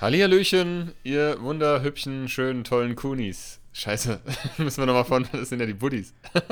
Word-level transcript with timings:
Hallihallöchen, 0.00 0.92
ihr 1.04 1.36
wunderhübschen, 1.40 2.26
schönen, 2.28 2.64
tollen 2.64 2.96
Kunis. 2.96 3.59
Scheiße, 3.72 4.18
müssen 4.58 4.78
wir 4.78 4.86
nochmal 4.86 5.04
von, 5.04 5.26
das 5.32 5.48
sind 5.48 5.60
ja 5.60 5.66
die 5.66 5.74
Buddies. 5.74 6.12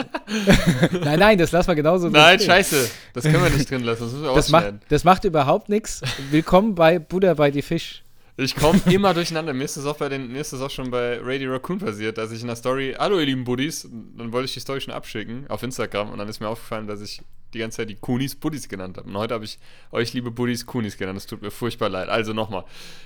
Nein, 1.03 1.18
nein, 1.18 1.39
das 1.39 1.50
lassen 1.50 1.68
wir 1.68 1.75
genauso 1.75 2.09
Nein, 2.09 2.39
stehen. 2.39 2.50
scheiße, 2.50 2.91
das 3.12 3.25
können 3.25 3.43
wir 3.43 3.50
nicht 3.50 3.68
drin 3.71 3.82
lassen, 3.82 4.03
das 4.05 4.12
müssen 4.12 4.25
wir 4.25 4.35
Das 4.35 4.48
macht, 4.50 4.75
das 4.89 5.05
macht 5.05 5.25
überhaupt 5.25 5.68
nichts. 5.68 6.00
Willkommen 6.31 6.75
bei 6.75 6.99
Buddha 6.99 7.35
bei 7.35 7.50
die 7.50 7.62
Fisch. 7.62 8.04
Ich 8.41 8.55
komme 8.55 8.81
immer 8.90 9.14
durcheinander. 9.14 9.53
Mir 9.53 9.64
ist 9.64 9.76
das 9.76 9.85
auch 9.85 9.96
bei 9.96 10.08
den, 10.08 10.31
mir 10.31 10.40
ist 10.40 10.53
das 10.53 10.61
auch 10.61 10.71
schon 10.71 10.90
bei 10.93 11.18
Radio 11.21 11.53
Raccoon 11.53 11.79
passiert, 11.79 12.18
dass 12.18 12.31
ich 12.31 12.40
in 12.40 12.46
der 12.46 12.54
Story, 12.54 12.94
hallo 12.96 13.18
ihr 13.18 13.26
lieben 13.26 13.43
Buddies, 13.43 13.89
dann 14.17 14.32
wollte 14.32 14.46
ich 14.46 14.54
die 14.54 14.61
Story 14.61 14.80
schon 14.80 14.94
abschicken 14.94 15.46
auf 15.49 15.64
Instagram 15.64 16.11
und 16.11 16.18
dann 16.18 16.29
ist 16.29 16.39
mir 16.39 16.49
aufgefallen, 16.49 16.86
dass 16.86 17.00
ich 17.00 17.21
die 17.53 17.58
ganze 17.58 17.79
Zeit 17.79 17.90
die 17.90 17.96
Kunis 17.96 18.36
Buddies 18.36 18.68
genannt 18.68 18.96
habe. 18.96 19.08
Und 19.08 19.16
heute 19.16 19.35
habe 19.35 19.44
ich 19.44 19.58
euch, 19.90 20.13
liebe 20.13 20.30
Buddies, 20.30 20.66
Kunis 20.66 20.96
genannt. 20.96 21.16
Das 21.16 21.27
tut 21.27 21.43
mir 21.43 21.50
furchtbar 21.50 21.89
leid. 21.89 22.08
Also 22.08 22.32
nochmal. 22.32 22.64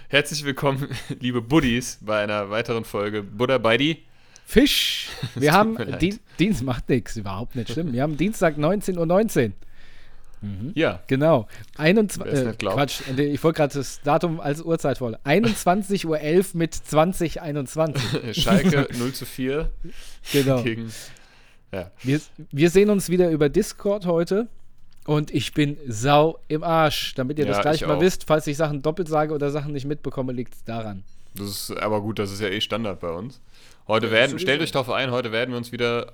Herzlich 0.09 0.45
willkommen, 0.45 0.89
liebe 1.21 1.41
Buddies, 1.41 1.99
bei 2.03 2.23
einer 2.23 2.51
weiteren 2.51 2.85
Folge 2.85 3.23
Buddha 3.23 3.57
bei 3.57 3.79
die. 3.79 4.03
Fisch. 4.45 5.09
Wir 5.35 5.55
haben 5.55 5.79
Dienst 6.39 6.63
macht 6.63 6.91
nichts, 6.91 7.17
überhaupt 7.17 7.57
nicht 7.57 7.71
schlimm. 7.71 7.93
Wir 7.95 8.03
haben 8.03 8.19
Dienstag 8.19 8.59
19.19 8.59 8.99
Uhr. 9.47 9.53
Ja, 10.75 11.01
Genau. 11.07 11.47
Wer 11.77 11.85
21, 11.85 12.33
es 12.33 12.41
äh. 12.41 12.53
Quatsch, 12.55 13.01
ich 13.17 13.43
wollte 13.45 13.57
gerade 13.59 13.75
das 13.75 14.01
Datum 14.03 14.41
als 14.41 14.61
Uhrzeit 14.63 14.99
vor. 14.99 15.13
21.11 15.25 16.05
Uhr 16.07 16.45
mit 16.55 16.75
2021. 16.75 18.03
Schalke 18.43 18.89
0 18.99 19.13
zu 19.13 19.25
4 19.27 19.71
Genau. 20.33 20.63
gegen. 20.63 20.93
Ja. 21.73 21.91
Wir, 22.03 22.21
wir 22.51 22.71
sehen 22.71 22.91
uns 22.91 23.09
wieder 23.09 23.31
über 23.31 23.49
Discord 23.49 24.07
heute. 24.07 24.49
Und 25.05 25.33
ich 25.33 25.53
bin 25.53 25.77
sau 25.89 26.39
im 26.49 26.63
Arsch. 26.63 27.15
Damit 27.15 27.39
ihr 27.39 27.45
Ja, 27.47 27.53
das 27.53 27.63
gleich 27.63 27.83
ich 27.83 27.87
mal 27.89 27.97
auch. 27.97 28.01
wisst, 28.01 28.25
falls 28.25 28.47
ich 28.47 28.57
Sachen 28.57 28.83
doppelt 28.83 29.09
sage 29.09 29.35
oder 29.35 29.51
Sachen 29.51 29.73
nicht 29.73 29.85
mitbekomme, 29.85 30.33
liegt 30.33 30.55
es 30.55 30.65
daran. 30.65 31.03
Das 31.35 31.49
ist 31.49 31.77
aber 31.77 32.01
gut, 32.03 32.19
das 32.19 32.31
ist 32.31 32.41
ja 32.41 32.49
eh 32.49 32.61
Standard 32.61 33.01
bei 33.01 33.11
uns. 33.11 33.41
Heute 33.89 34.07
Ja, 34.07 34.13
werden, 34.13 34.39
stellt 34.39 34.61
euch 34.61 34.71
darauf 34.71 34.91
ein, 34.91 35.11
heute 35.11 35.33
werden 35.33 35.51
wir 35.51 35.59
uns 35.59 35.73
wieder 35.73 36.13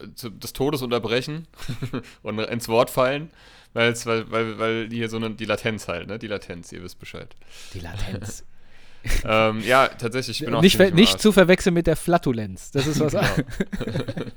des 0.00 0.52
Todes 0.52 0.82
unterbrechen 0.82 1.46
und 2.22 2.38
ins 2.38 2.68
Wort 2.68 2.90
fallen, 2.90 3.30
weil's, 3.72 4.06
weil, 4.06 4.30
weil, 4.30 4.58
weil 4.58 4.88
hier 4.90 5.08
so 5.08 5.16
eine, 5.16 5.30
die 5.30 5.44
Latenz 5.44 5.88
halt, 5.88 6.08
ne? 6.08 6.18
Die 6.18 6.26
Latenz, 6.26 6.72
ihr 6.72 6.82
wisst 6.82 6.98
Bescheid. 6.98 7.34
Die 7.74 7.80
Latenz. 7.80 8.44
ähm, 9.24 9.60
ja, 9.60 9.88
tatsächlich, 9.88 10.40
ich 10.40 10.46
bin 10.46 10.54
auch 10.54 10.62
nicht 10.62 10.78
nicht 10.94 11.20
zu 11.20 11.32
verwechseln 11.32 11.74
mit 11.74 11.86
der 11.86 11.96
Flatulenz. 11.96 12.70
Das 12.70 12.86
ist 12.86 13.00
was 13.00 13.12
Genau. 13.12 13.22
anderes. 13.22 14.32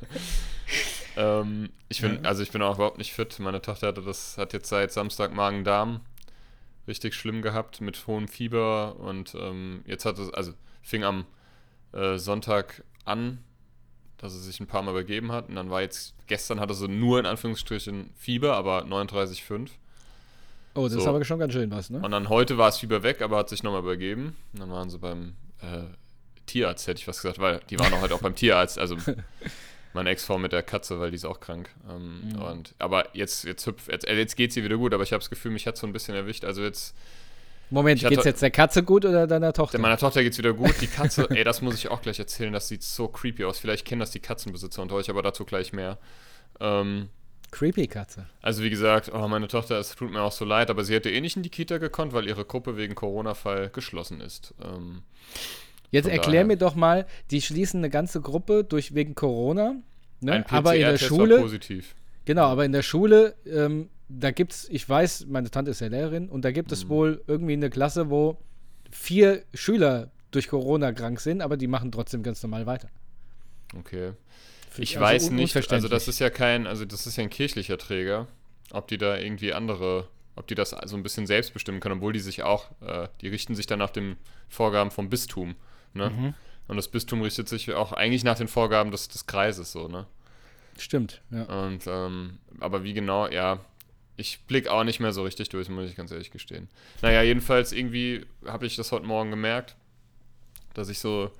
ähm, 1.17 1.69
ich 1.89 2.01
bin, 2.01 2.25
also 2.25 2.43
ich 2.43 2.51
bin 2.51 2.61
auch 2.61 2.75
überhaupt 2.75 2.97
nicht 2.97 3.13
fit. 3.13 3.39
Meine 3.39 3.61
Tochter 3.61 3.87
hatte 3.87 4.01
das, 4.01 4.37
hat 4.37 4.53
jetzt 4.53 4.69
seit 4.69 4.91
Samstag 4.91 5.33
Magen-Darm 5.33 6.01
richtig 6.87 7.13
schlimm 7.15 7.41
gehabt 7.41 7.81
mit 7.81 8.07
hohem 8.07 8.27
Fieber 8.27 8.95
und 8.99 9.35
ähm, 9.35 9.83
jetzt 9.85 10.05
hat 10.05 10.17
es, 10.19 10.33
also 10.33 10.53
fing 10.81 11.03
am 11.03 11.25
äh, 11.93 12.17
Sonntag 12.17 12.83
an, 13.05 13.39
dass 14.21 14.33
es 14.33 14.45
sich 14.45 14.59
ein 14.59 14.67
paar 14.67 14.81
Mal 14.83 14.91
übergeben 14.91 15.31
hat 15.31 15.49
und 15.49 15.55
dann 15.55 15.69
war 15.69 15.81
jetzt, 15.81 16.13
gestern 16.27 16.59
hatte 16.59 16.73
sie 16.73 16.87
nur 16.87 17.19
in 17.19 17.25
Anführungsstrichen 17.25 18.11
Fieber, 18.17 18.55
aber 18.55 18.83
39,5 18.85 19.69
Oh, 20.73 20.83
das 20.83 20.93
ist 20.93 21.03
So. 21.03 21.09
aber 21.09 21.23
schon 21.25 21.39
ganz 21.39 21.51
schön 21.53 21.69
was, 21.71 21.89
ne? 21.89 21.99
und 22.01 22.11
dann 22.11 22.29
heute 22.29 22.57
war 22.57 22.69
es 22.69 22.77
Fieber 22.77 23.03
weg, 23.03 23.21
aber 23.21 23.37
hat 23.37 23.49
sich 23.49 23.61
nochmal 23.63 23.81
übergeben 23.81 24.37
und 24.53 24.59
dann 24.61 24.71
waren 24.71 24.89
sie 24.89 24.97
beim 24.99 25.33
äh, 25.61 25.83
Tierarzt, 26.45 26.87
hätte 26.87 26.99
ich 27.01 27.07
was 27.07 27.21
gesagt, 27.21 27.39
weil 27.39 27.59
die 27.69 27.77
waren 27.79 27.93
auch 27.93 28.01
heute 28.01 28.15
auch 28.15 28.21
beim 28.21 28.35
Tierarzt, 28.35 28.79
also 28.79 28.95
meine 29.93 30.09
Ex-Frau 30.11 30.37
mit 30.37 30.53
der 30.53 30.63
Katze, 30.63 30.99
weil 30.99 31.11
die 31.11 31.15
ist 31.17 31.25
auch 31.25 31.39
krank. 31.41 31.69
Ähm, 31.89 32.21
Mhm. 32.33 32.41
und, 32.41 32.75
aber 32.79 33.13
jetzt, 33.15 33.43
jetzt, 33.43 33.65
hüpf, 33.67 33.89
jetzt, 33.89 34.07
äh, 34.07 34.15
jetzt 34.17 34.35
geht 34.37 34.53
sie 34.53 34.63
wieder 34.63 34.77
gut, 34.77 34.93
aber 34.93 35.03
ich 35.03 35.11
habe 35.11 35.19
das 35.19 35.29
Gefühl, 35.29 35.51
mich 35.51 35.67
hat 35.67 35.75
so 35.77 35.85
ein 35.85 35.91
bisschen 35.93 36.15
erwischt. 36.15 36.45
Also 36.45 36.61
jetzt, 36.63 36.95
Moment, 37.71 38.03
hatte- 38.03 38.13
geht's 38.13 38.25
jetzt 38.25 38.41
der 38.41 38.51
Katze 38.51 38.83
gut 38.83 39.05
oder 39.05 39.25
deiner 39.27 39.53
Tochter? 39.53 39.79
meiner 39.79 39.97
Tochter 39.97 40.21
geht 40.23 40.33
es 40.33 40.37
wieder 40.37 40.53
gut. 40.53 40.75
Die 40.81 40.87
Katze, 40.87 41.27
ey, 41.31 41.43
das 41.43 41.61
muss 41.61 41.75
ich 41.75 41.89
auch 41.89 42.01
gleich 42.01 42.19
erzählen, 42.19 42.53
das 42.53 42.67
sieht 42.67 42.83
so 42.83 43.07
creepy 43.07 43.45
aus. 43.45 43.59
Vielleicht 43.59 43.85
kennen 43.87 44.01
das 44.01 44.11
die 44.11 44.19
Katzenbesitzer 44.19 44.81
unter 44.81 44.95
euch, 44.95 45.09
aber 45.09 45.23
dazu 45.23 45.45
gleich 45.45 45.73
mehr. 45.73 45.97
Ähm, 46.59 47.09
Creepy 47.51 47.87
Katze. 47.87 48.27
also 48.41 48.63
wie 48.63 48.69
gesagt, 48.69 49.11
oh, 49.13 49.27
meine 49.27 49.47
Tochter, 49.49 49.77
es 49.77 49.93
tut 49.95 50.09
mir 50.11 50.21
auch 50.21 50.31
so 50.31 50.45
leid, 50.45 50.69
aber 50.69 50.85
sie 50.85 50.93
hätte 50.93 51.09
eh 51.09 51.19
nicht 51.19 51.35
in 51.35 51.43
die 51.43 51.49
Kita 51.49 51.79
gekonnt, 51.79 52.13
weil 52.13 52.25
ihre 52.27 52.45
Gruppe 52.45 52.77
wegen 52.77 52.95
Corona-Fall 52.95 53.69
geschlossen 53.71 54.21
ist. 54.21 54.53
Ähm, 54.63 55.01
Jetzt 55.91 56.07
erklär 56.07 56.43
daher. 56.43 56.45
mir 56.45 56.57
doch 56.57 56.75
mal, 56.75 57.05
die 57.29 57.41
schließen 57.41 57.79
eine 57.81 57.89
ganze 57.89 58.21
Gruppe 58.21 58.63
durch 58.63 58.95
wegen 58.95 59.15
Corona, 59.15 59.75
ne? 60.21 60.31
ein 60.31 60.45
aber 60.47 60.75
in 60.75 60.81
der 60.81 60.97
Schule, 60.97 61.39
positiv. 61.39 61.93
genau, 62.23 62.45
aber 62.45 62.63
in 62.63 62.71
der 62.71 62.83
Schule, 62.83 63.35
ähm, 63.45 63.89
da 64.19 64.31
gibt's, 64.31 64.67
ich 64.69 64.87
weiß, 64.87 65.25
meine 65.27 65.49
Tante 65.49 65.71
ist 65.71 65.81
ja 65.81 65.87
Lehrerin 65.87 66.29
und 66.29 66.43
da 66.43 66.51
gibt 66.51 66.71
es 66.71 66.85
Mhm. 66.85 66.89
wohl 66.89 67.23
irgendwie 67.27 67.53
eine 67.53 67.69
Klasse, 67.69 68.09
wo 68.09 68.37
vier 68.91 69.43
Schüler 69.53 70.11
durch 70.31 70.47
Corona 70.47 70.91
krank 70.91 71.19
sind, 71.19 71.41
aber 71.41 71.57
die 71.57 71.67
machen 71.67 71.91
trotzdem 71.91 72.23
ganz 72.23 72.41
normal 72.43 72.65
weiter. 72.65 72.89
Okay. 73.77 74.13
Find 74.69 74.87
Ich 74.87 74.97
also 74.97 75.05
weiß 75.05 75.31
nicht, 75.31 75.55
also 75.71 75.87
das 75.87 76.07
ist 76.07 76.19
ja 76.19 76.29
kein, 76.29 76.67
also 76.67 76.85
das 76.85 77.07
ist 77.07 77.17
ja 77.17 77.23
ein 77.23 77.29
kirchlicher 77.29 77.77
Träger, 77.77 78.27
ob 78.71 78.87
die 78.87 78.97
da 78.97 79.17
irgendwie 79.17 79.53
andere, 79.53 80.07
ob 80.35 80.47
die 80.47 80.55
das 80.55 80.69
so 80.85 80.95
ein 80.95 81.03
bisschen 81.03 81.27
selbst 81.27 81.53
bestimmen 81.53 81.79
können, 81.79 81.97
obwohl 81.97 82.13
die 82.13 82.19
sich 82.19 82.43
auch, 82.43 82.71
äh, 82.81 83.07
die 83.21 83.27
richten 83.27 83.55
sich 83.55 83.67
dann 83.67 83.79
nach 83.79 83.89
den 83.89 84.17
Vorgaben 84.49 84.91
vom 84.91 85.09
Bistum, 85.09 85.55
ne? 85.93 86.09
Mhm. 86.09 86.33
Und 86.67 86.77
das 86.77 86.87
Bistum 86.87 87.21
richtet 87.21 87.49
sich 87.49 87.73
auch 87.73 87.91
eigentlich 87.91 88.23
nach 88.23 88.37
den 88.37 88.47
Vorgaben 88.47 88.91
des, 88.91 89.09
des 89.09 89.25
Kreises, 89.25 89.73
so, 89.73 89.89
ne? 89.89 90.05
Stimmt, 90.77 91.21
ja. 91.31 91.43
Und, 91.43 91.83
ähm, 91.87 92.37
aber 92.61 92.83
wie 92.83 92.93
genau, 92.93 93.27
ja, 93.27 93.59
ich 94.21 94.39
blick 94.47 94.67
auch 94.67 94.83
nicht 94.83 94.99
mehr 94.99 95.11
so 95.11 95.23
richtig 95.23 95.49
durch, 95.49 95.67
muss 95.69 95.89
ich 95.89 95.95
ganz 95.95 96.11
ehrlich 96.11 96.31
gestehen. 96.31 96.69
Naja, 97.01 97.21
jedenfalls 97.21 97.71
irgendwie 97.71 98.25
habe 98.45 98.65
ich 98.65 98.75
das 98.75 98.91
heute 98.91 99.05
Morgen 99.05 99.31
gemerkt, 99.31 99.75
dass 100.73 100.89
ich 100.89 100.99
so, 100.99 101.31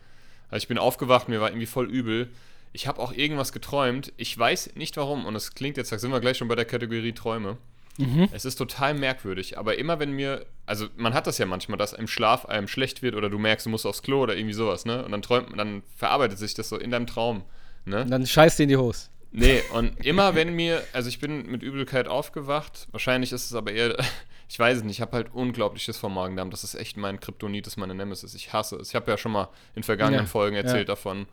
also 0.50 0.64
ich 0.64 0.68
bin 0.68 0.78
aufgewacht, 0.78 1.30
mir 1.30 1.40
war 1.40 1.50
irgendwie 1.50 1.68
voll 1.68 1.90
übel. 1.90 2.30
Ich 2.74 2.88
habe 2.88 3.00
auch 3.00 3.14
irgendwas 3.14 3.54
geträumt. 3.54 4.12
Ich 4.18 4.38
weiß 4.38 4.76
nicht 4.76 4.98
warum 4.98 5.26
und 5.26 5.36
es 5.36 5.54
klingt 5.54 5.78
jetzt, 5.78 5.92
da 5.92 6.00
sind 6.00 6.12
wir 6.12 6.20
gleich 6.20 6.38
schon 6.38 6.48
bei 6.48 6.56
der 6.56 6.66
Kategorie 6.66 7.14
Träume. 7.14 7.58
Mhm. 7.98 8.30
Es 8.32 8.46
ist 8.46 8.56
total 8.56 8.94
merkwürdig, 8.94 9.58
aber 9.58 9.78
immer 9.78 10.00
wenn 10.00 10.12
mir, 10.12 10.46
also 10.66 10.88
man 10.96 11.14
hat 11.14 11.28
das 11.28 11.38
ja 11.38 11.46
manchmal, 11.46 11.78
dass 11.78 11.94
im 11.94 12.08
Schlaf 12.08 12.46
einem 12.46 12.68
schlecht 12.68 13.02
wird 13.02 13.16
oder 13.16 13.30
du 13.30 13.38
merkst, 13.38 13.66
du 13.66 13.70
musst 13.70 13.86
aufs 13.86 14.02
Klo 14.02 14.24
oder 14.24 14.36
irgendwie 14.36 14.54
sowas, 14.54 14.86
ne? 14.86 15.04
Und 15.04 15.12
dann 15.12 15.22
träumt, 15.22 15.58
dann 15.58 15.84
verarbeitet 15.96 16.40
sich 16.40 16.54
das 16.54 16.70
so 16.70 16.78
in 16.78 16.90
deinem 16.90 17.06
Traum, 17.06 17.44
ne? 17.86 18.04
Und 18.04 18.12
dann 18.12 18.26
scheißt 18.26 18.60
die 18.60 18.64
in 18.64 18.70
die 18.70 18.78
Hose. 18.78 19.11
Nee, 19.32 19.62
und 19.74 20.06
immer 20.06 20.36
wenn 20.36 20.54
mir, 20.54 20.84
also 20.92 21.08
ich 21.08 21.20
bin 21.20 21.46
mit 21.50 21.64
Übelkeit 21.64 22.08
aufgewacht, 22.08 22.88
wahrscheinlich 22.92 23.32
ist 23.32 23.46
es 23.46 23.56
aber 23.56 23.72
eher, 23.72 23.96
ich 24.50 24.60
weiß 24.60 24.80
es 24.80 24.84
nicht, 24.84 24.98
ich 24.98 25.02
habe 25.02 25.14
halt 25.14 25.34
unglaubliches 25.34 25.98
vom 25.98 26.14
Magen-Darm, 26.14 26.52
das 26.52 26.64
ist 26.64 26.76
echt 26.76 26.98
mein 26.98 27.20
Kryptonit, 27.20 27.66
das 27.66 27.74
ist 27.74 27.78
meine 27.78 27.96
Nemesis, 27.96 28.36
ich 28.36 28.52
hasse 28.52 28.76
es. 28.78 28.90
Ich 28.90 28.96
habe 28.96 29.10
ja 29.10 29.18
schon 29.18 29.32
mal 29.32 29.50
in 29.74 29.84
vergangenen 29.84 30.26
Ja, 30.26 30.30
Folgen 30.30 30.56
erzählt 30.58 30.90
ja. 30.90 30.96
davon, 30.96 31.28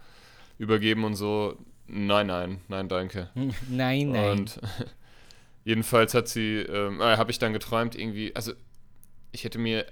übergeben 0.59 1.04
und 1.04 1.16
so, 1.16 1.56
nein, 1.88 2.28
nein, 2.28 2.60
nein, 2.69 2.88
danke. 2.88 3.31
Nein, 3.69 4.10
nein. 4.10 4.30
Und 4.30 4.60
jedenfalls 5.65 6.15
hat 6.15 6.28
sie, 6.28 6.59
ähm, 6.59 7.00
äh, 7.00 7.16
habe 7.16 7.32
ich 7.32 7.38
dann 7.41 7.53
geträumt, 7.53 7.97
irgendwie, 7.97 8.34
also 8.36 8.53
ich 9.32 9.44
hätte 9.44 9.59
mir 9.59 9.86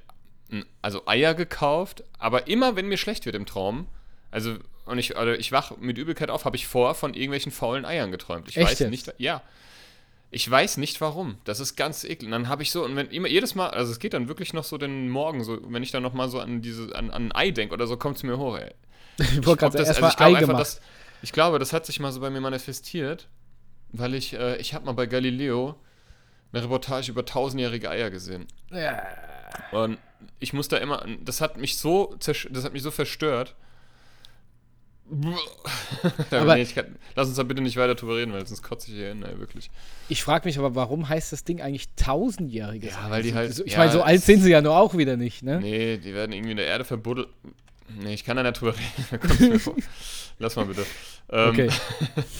also 0.81 1.07
Eier 1.07 1.35
gekauft, 1.35 2.05
aber 2.19 2.47
immer 2.47 2.77
wenn 2.77 2.87
mir 2.87 2.97
schlecht 2.97 3.27
wird 3.27 3.35
im 3.35 3.47
Traum, 3.47 3.89
also 4.31 4.57
und 4.87 4.99
ich, 4.99 5.17
also 5.17 5.33
ich 5.33 5.53
wach 5.53 5.77
mit 5.79 5.99
Übelkeit 5.99 6.31
auf, 6.31 6.45
habe 6.45 6.57
ich 6.57 6.67
vor 6.67 6.95
von 6.95 7.15
irgendwelchen 7.15 7.53
faulen 7.53 7.85
Eiern 7.85 8.11
geträumt. 8.11 8.49
Ich 8.49 8.57
Echt 8.57 8.71
weiß 8.71 8.79
jetzt? 8.79 8.91
nicht, 8.91 9.15
ja. 9.19 9.43
Ich 10.31 10.51
weiß 10.51 10.79
nicht 10.79 11.01
warum. 11.01 11.39
Das 11.45 11.61
ist 11.61 11.77
ganz 11.77 12.03
eklig. 12.05 12.25
Und 12.27 12.31
dann 12.33 12.49
habe 12.49 12.63
ich 12.63 12.71
so, 12.71 12.85
und 12.85 12.97
wenn 12.97 13.09
immer 13.11 13.29
jedes 13.29 13.55
Mal, 13.55 13.69
also 13.71 13.93
es 13.93 13.99
geht 14.01 14.13
dann 14.13 14.29
wirklich 14.29 14.53
noch 14.53 14.65
so 14.65 14.77
den 14.79 15.09
Morgen, 15.09 15.45
so, 15.45 15.59
wenn 15.73 15.83
ich 15.83 15.93
dann 15.93 16.03
noch 16.03 16.15
mal 16.15 16.29
so 16.29 16.41
an 16.41 16.63
diese, 16.63 16.95
an, 16.97 17.11
an 17.11 17.27
ein 17.27 17.33
Ei 17.33 17.51
denke 17.53 17.75
oder 17.75 17.87
so, 17.87 17.97
kommt 17.97 18.17
es 18.17 18.23
mir 18.23 18.37
hoch, 18.39 18.57
ey. 18.59 18.73
ich 19.19 19.37
Ich 19.39 19.45
das- 19.45 19.63
also 19.63 20.07
ich 20.09 20.17
glaube 20.17 20.37
Ei 20.37 20.39
einfach, 20.39 20.59
das- 20.59 20.81
Ich 21.23 21.33
glaube, 21.33 21.59
das 21.59 21.73
hat 21.73 21.87
sich 21.87 22.01
mal 22.01 22.13
so 22.13 22.21
bei 22.21 22.31
mir 22.31 22.41
manifestiert, 22.41 23.29
weil 23.93 24.15
ich, 24.15 24.35
äh, 24.35 24.57
ich 24.57 24.75
habe 24.75 24.85
mal 24.85 24.93
bei 24.93 25.07
Galileo 25.07 25.77
eine 26.53 26.63
Reportage 26.63 27.11
über 27.11 27.25
tausendjährige 27.25 27.89
Eier 27.89 28.11
gesehen. 28.11 28.47
Ja. 28.71 29.03
Und 29.73 29.99
ich 30.41 30.53
muss 30.53 30.69
da 30.69 30.77
immer, 30.79 31.07
das 31.23 31.41
hat 31.41 31.57
mich 31.57 31.79
so, 31.79 32.15
das 32.19 32.65
hat 32.65 32.73
mich 32.73 32.83
so 32.83 32.91
verstört. 32.91 33.55
Aber- 36.31 36.55
nee, 36.57 36.63
ich 36.63 36.75
kann, 36.75 36.97
lass 37.15 37.29
uns 37.29 37.37
da 37.37 37.43
bitte 37.43 37.63
nicht 37.63 37.77
weiter 37.77 37.95
drüber 37.95 38.17
reden, 38.17 38.33
weil 38.33 38.45
sonst 38.47 38.63
kotze 38.63 38.91
ich 38.91 38.97
hier 38.97 39.09
hin, 39.09 39.23
ey, 39.23 39.39
wirklich. 39.39 39.71
Ich 40.09 40.23
frage 40.23 40.47
mich 40.49 40.59
aber, 40.59 40.75
warum 40.75 41.09
heißt 41.09 41.33
das 41.33 41.45
Ding 41.45 41.61
eigentlich 41.61 41.89
tausendjähriges? 41.97 42.91
Ja, 42.93 43.11
weil 43.11 43.23
die 43.23 43.35
halt- 43.35 43.55
So, 43.55 43.65
ich 43.65 43.73
ja, 43.73 43.79
meine, 43.79 43.93
so 43.93 44.03
alt 44.03 44.23
sind 44.23 44.43
sie 44.43 44.51
ja 44.51 44.61
nur 44.61 44.77
auch 44.77 44.97
wieder 44.97 45.17
nicht, 45.17 45.43
ne? 45.43 45.61
Nee, 45.61 45.99
die 45.99 46.13
werden 46.15 46.33
irgendwie 46.33 46.51
in 46.53 46.57
der 46.57 46.67
Erde 46.67 46.85
verbuddelt. 46.85 47.29
Nee, 47.89 48.15
ich 48.15 48.25
kann 48.25 48.37
da 48.37 48.43
nicht 48.43 48.61
drüber 48.61 48.75
reden. 48.75 49.61
Lass 50.39 50.57
mal 50.57 50.65
bitte. 50.67 50.85
Ähm, 51.31 51.49
Okay. 51.51 51.71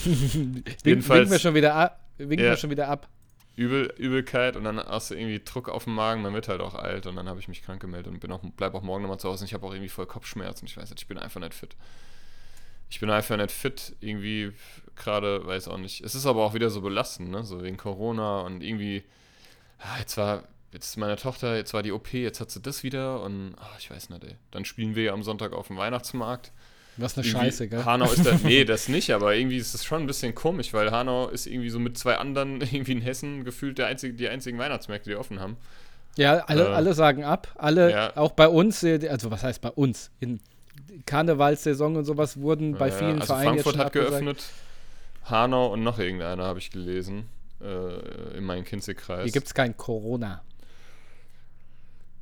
Jedenfalls- 0.85 1.21
winken 1.21 1.31
wir 1.33 1.39
schon 1.39 1.55
wieder 1.55 1.75
ab. 1.75 2.01
Winken 2.19 2.45
Ja. 2.45 2.53
wir 2.53 2.57
schon 2.57 2.71
wieder 2.71 2.89
ab. 2.89 3.09
Übel, 3.55 3.93
Übelkeit 3.97 4.57
und 4.57 4.65
dann 4.65 4.79
hast 4.79 5.11
du 5.11 5.15
irgendwie 5.15 5.41
Druck 5.43 5.71
auf 5.71 5.85
dem 5.85 5.95
Magen, 5.95 6.21
man 6.21 6.35
wird 6.35 6.47
halt 6.49 6.61
auch 6.61 6.75
alt 6.75 7.07
und 7.07 7.17
dann 7.17 7.27
habe 7.27 7.41
ich 7.41 7.49
mich 7.49 7.63
krank 7.63 7.81
gemeldet 7.81 8.13
und 8.13 8.21
bin 8.21 8.31
auch, 8.31 8.41
bleib 8.57 8.75
auch 8.75 8.83
morgen 8.83 9.01
nochmal 9.03 9.19
zu 9.19 9.29
Hause 9.31 9.45
und 9.45 9.47
ich 9.47 9.55
habe 9.55 9.65
auch 9.67 9.73
irgendwie 9.73 9.89
voll 9.89 10.05
Kopfschmerzen. 10.05 10.67
Ich 10.67 10.77
weiß 10.77 10.91
nicht, 10.91 11.01
ich 11.01 11.09
bin 11.09 11.17
einfach 11.17 11.41
nicht 11.41 11.55
fit. 11.55 11.75
Ich 12.89 13.01
bin 13.01 13.11
einfach 13.11 13.37
nicht 13.37 13.51
fit, 13.51 13.97
irgendwie 14.01 14.53
gerade, 14.95 15.47
weiß 15.47 15.69
auch 15.69 15.79
nicht. 15.79 16.03
Es 16.03 16.15
ist 16.15 16.27
aber 16.27 16.45
auch 16.45 16.55
wieder 16.55 16.71
so 16.71 16.81
belastend, 16.81 17.31
ne? 17.31 17.45
So 17.45 17.63
wegen 17.63 17.77
Corona 17.77 18.41
und 18.41 18.63
irgendwie, 18.63 19.03
ah, 19.79 19.99
jetzt 19.99 20.17
war, 20.17 20.45
jetzt 20.73 20.87
ist 20.87 20.97
meine 20.97 21.17
Tochter, 21.17 21.57
jetzt 21.57 21.75
war 21.75 21.83
die 21.83 21.93
OP, 21.93 22.13
jetzt 22.13 22.41
hat 22.41 22.51
sie 22.51 22.61
das 22.61 22.83
wieder 22.83 23.23
und 23.23 23.55
ach, 23.59 23.79
ich 23.79 23.91
weiß 23.91 24.11
nicht, 24.11 24.25
ey. 24.25 24.37
Dann 24.51 24.65
spielen 24.65 24.95
wir 24.95 25.05
ja 25.05 25.13
am 25.13 25.23
Sonntag 25.23 25.53
auf 25.53 25.67
dem 25.67 25.77
Weihnachtsmarkt 25.77 26.53
was 26.97 27.17
eine 27.17 27.27
irgendwie, 27.27 27.47
Scheiße, 27.47 27.69
gell? 27.69 27.85
Hanau 27.85 28.11
ist 28.11 28.25
da, 28.25 28.33
nee, 28.45 28.65
das 28.65 28.89
nicht, 28.89 29.11
aber 29.11 29.35
irgendwie 29.35 29.59
ist 29.59 29.75
es 29.75 29.85
schon 29.85 30.03
ein 30.03 30.07
bisschen 30.07 30.35
komisch, 30.35 30.73
weil 30.73 30.91
Hanau 30.91 31.29
ist 31.29 31.47
irgendwie 31.47 31.69
so 31.69 31.79
mit 31.79 31.99
zwei 31.99 32.17
anderen, 32.17 32.61
irgendwie 32.73 32.93
in 32.93 33.03
Hessen 33.03 33.45
gefühlt 33.45 33.79
der 33.79 33.87
einzige, 33.87 34.15
die 34.15 34.29
einzigen 34.29 34.59
Weihnachtsmärkte, 34.59 35.11
die 35.11 35.17
offen 35.17 35.41
haben. 35.41 35.57
Ja, 36.17 36.45
alle, 36.47 36.69
äh, 36.69 36.73
alle 36.73 36.95
sagen 36.95 37.25
ab. 37.25 37.49
Alle, 37.57 37.91
ja. 37.91 38.17
auch 38.17 38.33
bei 38.33 38.49
uns, 38.49 38.83
äh, 38.83 39.07
also 39.09 39.31
was 39.31 39.43
heißt 39.43 39.61
bei 39.61 39.69
uns? 39.69 40.11
In 40.21 40.41
Karnevalssaison 41.07 41.97
und 41.97 42.05
sowas 42.05 42.41
wurden 42.41 42.75
bei 42.77 42.91
vielen 42.91 43.21
also 43.21 43.27
Vereinen 43.27 43.49
Frankfurt 43.55 43.79
hat 43.79 43.87
abgesagt. 43.87 44.11
geöffnet, 44.11 44.45
Hanau 45.25 45.73
und 45.73 45.83
noch 45.83 45.99
irgendeiner 45.99 46.45
habe 46.45 46.59
ich 46.59 46.71
gelesen 46.71 47.29
äh, 47.61 48.37
in 48.37 48.45
meinem 48.45 48.65
Kinzigkreis. 48.65 49.25
Hier 49.25 49.33
gibt 49.33 49.47
es 49.47 49.55
kein 49.55 49.77
Corona. 49.77 50.43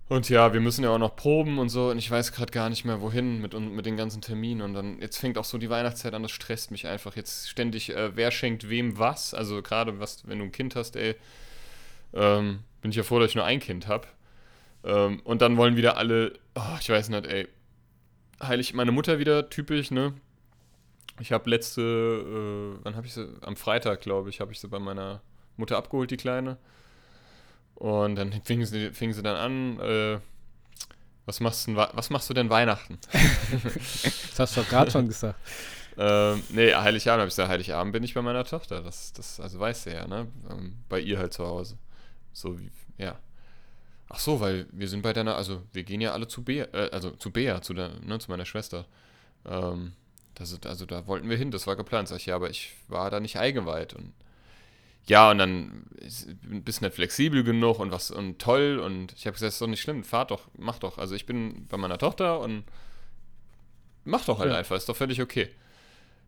Und 0.08 0.28
ja, 0.28 0.52
wir 0.52 0.60
müssen 0.60 0.84
ja 0.84 0.90
auch 0.90 0.98
noch 0.98 1.16
proben 1.16 1.58
und 1.58 1.70
so 1.70 1.88
und 1.90 1.98
ich 1.98 2.10
weiß 2.10 2.32
gerade 2.32 2.52
gar 2.52 2.68
nicht 2.68 2.84
mehr 2.84 3.00
wohin 3.00 3.40
mit, 3.40 3.58
mit 3.58 3.86
den 3.86 3.96
ganzen 3.96 4.20
Terminen 4.20 4.60
und 4.60 4.74
dann 4.74 5.00
jetzt 5.00 5.16
fängt 5.16 5.38
auch 5.38 5.44
so 5.44 5.56
die 5.56 5.70
Weihnachtszeit 5.70 6.12
an, 6.12 6.22
das 6.22 6.30
stresst 6.30 6.70
mich 6.70 6.86
einfach 6.86 7.16
jetzt 7.16 7.48
ständig, 7.48 7.90
äh, 7.90 8.14
wer 8.14 8.30
schenkt 8.30 8.68
wem 8.68 8.98
was, 8.98 9.32
also 9.32 9.62
gerade 9.62 9.98
was, 10.00 10.28
wenn 10.28 10.40
du 10.40 10.44
ein 10.44 10.52
Kind 10.52 10.76
hast, 10.76 10.96
ey, 10.96 11.16
ähm, 12.12 12.60
bin 12.82 12.90
ich 12.90 12.98
ja 12.98 13.02
froh, 13.02 13.18
dass 13.18 13.30
ich 13.30 13.34
nur 13.34 13.46
ein 13.46 13.60
Kind 13.60 13.88
habe 13.88 14.06
ähm, 14.84 15.20
und 15.24 15.40
dann 15.40 15.56
wollen 15.56 15.76
wieder 15.76 15.96
alle, 15.96 16.34
oh, 16.54 16.76
ich 16.78 16.90
weiß 16.90 17.08
nicht, 17.08 17.26
ey, 17.26 17.48
heilig 18.42 18.74
meine 18.74 18.92
Mutter 18.92 19.18
wieder, 19.18 19.48
typisch, 19.48 19.90
ne, 19.90 20.14
ich 21.20 21.32
habe 21.32 21.48
letzte, 21.48 21.82
äh, 21.82 22.84
wann 22.84 22.96
habe 22.96 23.06
ich 23.06 23.14
sie, 23.14 23.28
am 23.42 23.56
Freitag 23.56 24.00
glaube 24.00 24.30
ich, 24.30 24.40
habe 24.40 24.52
ich 24.52 24.60
sie 24.60 24.68
bei 24.68 24.78
meiner 24.78 25.20
Mutter 25.56 25.76
abgeholt, 25.76 26.10
die 26.10 26.16
Kleine 26.16 26.58
und 27.74 28.16
dann 28.16 28.32
fingen 28.44 28.66
sie, 28.66 28.90
fingen 28.90 29.12
sie 29.12 29.22
dann 29.22 29.36
an, 29.36 29.80
äh, 29.80 30.18
was, 31.26 31.40
machst 31.40 31.66
du, 31.66 31.76
was 31.76 32.10
machst 32.10 32.28
du 32.30 32.34
denn 32.34 32.50
Weihnachten? 32.50 32.98
das 33.12 34.38
hast 34.38 34.56
du 34.56 34.60
doch 34.60 34.68
gerade 34.68 34.90
schon 34.90 35.08
gesagt. 35.08 35.38
Ähm, 35.96 36.42
nee, 36.48 36.74
Heiligabend 36.74 37.20
habe 37.20 37.28
ich 37.28 37.34
gesagt, 37.36 37.48
Heiligabend 37.48 37.92
bin 37.92 38.02
ich 38.02 38.14
bei 38.14 38.22
meiner 38.22 38.44
Tochter. 38.44 38.82
Das, 38.82 39.12
das 39.12 39.38
also 39.38 39.60
weiß 39.60 39.84
sie 39.84 39.90
ja, 39.90 40.08
ne? 40.08 40.26
Ähm, 40.50 40.74
bei 40.88 40.98
ihr 40.98 41.18
halt 41.18 41.32
zu 41.32 41.46
Hause. 41.46 41.78
So 42.32 42.58
wie, 42.58 42.70
ja. 42.98 43.16
Ach 44.14 44.20
so, 44.20 44.38
weil 44.38 44.66
wir 44.70 44.86
sind 44.86 45.02
bei 45.02 45.12
deiner, 45.12 45.34
also 45.34 45.62
wir 45.72 45.82
gehen 45.82 46.00
ja 46.00 46.12
alle 46.12 46.28
zu 46.28 46.44
Bea, 46.44 46.68
äh, 46.72 46.90
also 46.92 47.10
zu 47.10 47.32
Bea, 47.32 47.60
zu, 47.62 47.74
der, 47.74 47.90
ne, 48.00 48.20
zu 48.20 48.30
meiner 48.30 48.44
Schwester. 48.44 48.86
Ähm, 49.44 49.92
das, 50.36 50.56
also 50.64 50.86
da 50.86 51.08
wollten 51.08 51.28
wir 51.28 51.36
hin, 51.36 51.50
das 51.50 51.66
war 51.66 51.74
geplant. 51.74 52.06
Sag 52.06 52.18
ich, 52.18 52.26
ja, 52.26 52.36
aber 52.36 52.48
ich 52.48 52.74
war 52.86 53.10
da 53.10 53.18
nicht 53.18 53.38
eingeweiht 53.38 53.92
und 53.92 54.12
ja, 55.06 55.32
und 55.32 55.38
dann 55.38 55.86
bist 56.00 56.80
du 56.80 56.84
nicht 56.84 56.94
flexibel 56.94 57.42
genug 57.42 57.80
und 57.80 57.90
was 57.90 58.12
und 58.12 58.38
toll. 58.38 58.78
Und 58.78 59.12
ich 59.14 59.26
habe 59.26 59.32
gesagt, 59.32 59.48
das 59.48 59.54
ist 59.54 59.60
doch 59.60 59.66
nicht 59.66 59.82
schlimm, 59.82 60.04
fahr 60.04 60.26
doch, 60.26 60.42
mach 60.56 60.78
doch. 60.78 60.96
Also 60.96 61.16
ich 61.16 61.26
bin 61.26 61.66
bei 61.66 61.76
meiner 61.76 61.98
Tochter 61.98 62.38
und 62.38 62.62
mach 64.04 64.24
doch 64.24 64.38
halt 64.38 64.52
ja. 64.52 64.58
einfach, 64.58 64.76
ist 64.76 64.88
doch 64.88 64.96
völlig 64.96 65.20
okay. 65.20 65.50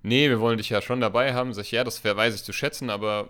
Nee, 0.03 0.29
wir 0.29 0.41
wollen 0.41 0.59
dich 0.59 0.71
ja 0.71 0.83
schon 0.83 1.01
dabei 1.01 1.35
haben. 1.35 1.55
Sag 1.55 1.63
ich, 1.63 1.71
ja, 1.71 1.85
das 1.85 2.05
weiß 2.05 2.35
ich 2.35 2.43
zu 2.43 2.53
schätzen, 2.53 2.91
aber 2.91 3.29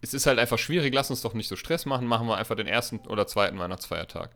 es 0.00 0.14
ist 0.14 0.26
halt 0.26 0.38
einfach 0.38 0.58
schwierig, 0.58 0.94
lass 0.94 1.10
uns 1.10 1.22
doch 1.22 1.34
nicht 1.34 1.48
so 1.48 1.56
Stress 1.56 1.86
machen, 1.86 2.06
machen 2.06 2.26
wir 2.26 2.36
einfach 2.36 2.56
den 2.56 2.66
ersten 2.66 2.98
oder 3.00 3.26
zweiten 3.26 3.58
Weihnachtsfeiertag. 3.58 4.30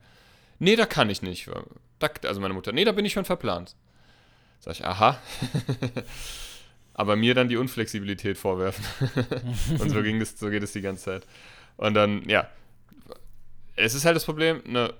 Nee, 0.58 0.76
da 0.76 0.86
kann 0.86 1.10
ich 1.10 1.22
nicht. 1.22 1.50
Da, 1.98 2.10
also 2.24 2.40
meine 2.40 2.54
Mutter, 2.54 2.72
nee, 2.72 2.84
da 2.84 2.92
bin 2.92 3.04
ich 3.04 3.12
schon 3.12 3.24
verplant. 3.24 3.74
Sag 4.60 4.74
ich, 4.74 4.84
aha. 4.84 5.18
aber 6.94 7.16
mir 7.16 7.34
dann 7.34 7.48
die 7.48 7.56
Unflexibilität 7.56 8.38
vorwerfen. 8.38 8.84
und 9.78 9.90
so, 9.90 10.02
ging 10.02 10.20
das, 10.20 10.38
so 10.38 10.50
geht 10.50 10.62
es 10.62 10.72
die 10.72 10.82
ganze 10.82 11.04
Zeit. 11.04 11.26
Und 11.76 11.94
dann, 11.94 12.28
ja, 12.28 12.48
es 13.76 13.94
ist 13.94 14.04
halt 14.04 14.16
das 14.16 14.24
Problem, 14.24 14.62
ne, 14.66 14.92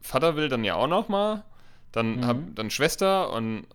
Vater 0.00 0.36
will 0.36 0.48
dann 0.48 0.64
ja 0.64 0.74
auch 0.74 0.88
noch 0.88 1.08
mal, 1.08 1.44
dann 1.92 2.16
mhm. 2.16 2.26
hab, 2.26 2.56
dann 2.56 2.70
Schwester 2.70 3.32
und 3.32 3.66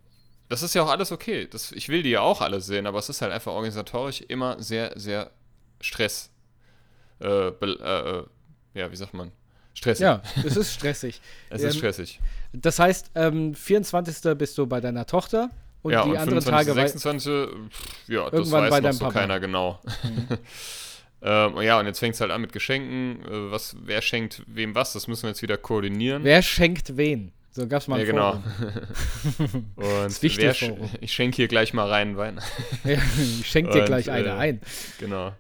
das 0.50 0.62
ist 0.62 0.74
ja 0.74 0.84
auch 0.84 0.90
alles 0.90 1.12
okay. 1.12 1.48
Das, 1.50 1.72
ich 1.72 1.90
will 1.90 2.04
die 2.04 2.12
ja 2.12 2.22
auch 2.22 2.42
alle 2.42 2.62
sehen, 2.62 2.88
aber 2.88 3.00
es 3.00 3.10
ist 3.10 3.22
halt 3.22 3.32
einfach 3.32 3.52
organisatorisch 3.52 4.22
immer 4.22 4.62
sehr, 4.62 4.98
sehr 4.98 5.32
Stress. 5.82 6.30
Äh, 7.20 7.48
äh, 7.48 7.50
äh, 7.50 8.24
ja, 8.74 8.92
wie 8.92 8.96
sagt 8.96 9.14
man? 9.14 9.32
Stressig. 9.74 10.04
Ja, 10.04 10.22
es 10.44 10.58
ist 10.58 10.74
stressig. 10.74 11.22
es 11.50 11.62
ist 11.62 11.74
ähm, 11.74 11.78
stressig. 11.78 12.20
Das 12.54 12.80
heißt, 12.80 13.12
ähm, 13.16 13.54
24. 13.54 14.38
bist 14.38 14.58
du 14.58 14.66
bei 14.66 14.82
deiner 14.82 15.06
Tochter. 15.06 15.50
Und 15.84 15.94
ja, 15.94 16.04
die 16.04 16.10
und 16.10 16.18
anderen 16.18 16.42
25, 16.42 16.74
Tage 16.74 16.90
26, 16.90 17.34
ja, 18.08 18.30
das 18.30 18.52
weiß 18.52 18.82
noch 18.82 18.92
so 18.92 19.00
Papa. 19.06 19.20
keiner 19.20 19.40
genau. 19.40 19.80
Mhm. 20.04 20.28
ähm, 21.22 21.62
ja, 21.62 21.80
und 21.80 21.86
jetzt 21.86 22.00
fängt 22.00 22.16
es 22.16 22.22
halt 22.22 22.32
an 22.32 22.42
mit 22.42 22.52
Geschenken. 22.52 23.22
Äh, 23.24 23.52
was, 23.52 23.76
wer 23.84 24.02
schenkt 24.02 24.42
wem 24.48 24.74
was? 24.74 24.94
Das 24.94 25.08
müssen 25.08 25.24
wir 25.24 25.30
jetzt 25.30 25.44
wieder 25.44 25.58
koordinieren. 25.58 26.24
Wer 26.24 26.42
schenkt 26.42 26.98
wen? 26.98 27.32
So 27.52 27.68
gab 27.68 27.82
es 27.82 27.88
mal 27.88 28.00
Ja, 28.00 28.06
genau. 28.06 28.34
und 29.76 30.24
wer, 30.24 30.54
sch 30.54 30.72
ich 31.02 31.12
schenke 31.12 31.36
hier 31.38 31.48
gleich 31.48 31.74
mal 31.74 31.88
rein 31.88 32.18
Wein. 32.18 32.40
ich 32.84 33.48
schenke 33.48 33.72
dir 33.72 33.84
gleich 33.86 34.12
eine 34.12 34.30
äh, 34.30 34.32
ein. 34.32 34.62
Genau. 35.00 35.34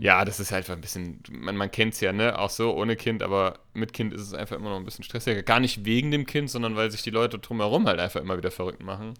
Ja, 0.00 0.24
das 0.24 0.40
ist 0.40 0.52
halt 0.52 0.68
ein 0.70 0.80
bisschen, 0.80 1.22
man, 1.30 1.56
man 1.56 1.70
kennt 1.70 1.94
es 1.94 2.00
ja, 2.00 2.12
ne? 2.12 2.38
Auch 2.38 2.50
so 2.50 2.74
ohne 2.74 2.96
Kind, 2.96 3.22
aber 3.22 3.58
mit 3.74 3.92
Kind 3.92 4.12
ist 4.12 4.22
es 4.22 4.34
einfach 4.34 4.56
immer 4.56 4.70
noch 4.70 4.76
ein 4.76 4.84
bisschen 4.84 5.04
stressiger. 5.04 5.42
Gar 5.42 5.60
nicht 5.60 5.84
wegen 5.84 6.10
dem 6.10 6.26
Kind, 6.26 6.50
sondern 6.50 6.76
weil 6.76 6.90
sich 6.90 7.02
die 7.02 7.10
Leute 7.10 7.38
drumherum 7.38 7.86
halt 7.86 7.98
einfach 7.98 8.20
immer 8.20 8.36
wieder 8.36 8.50
verrückt 8.50 8.82
machen. 8.82 9.14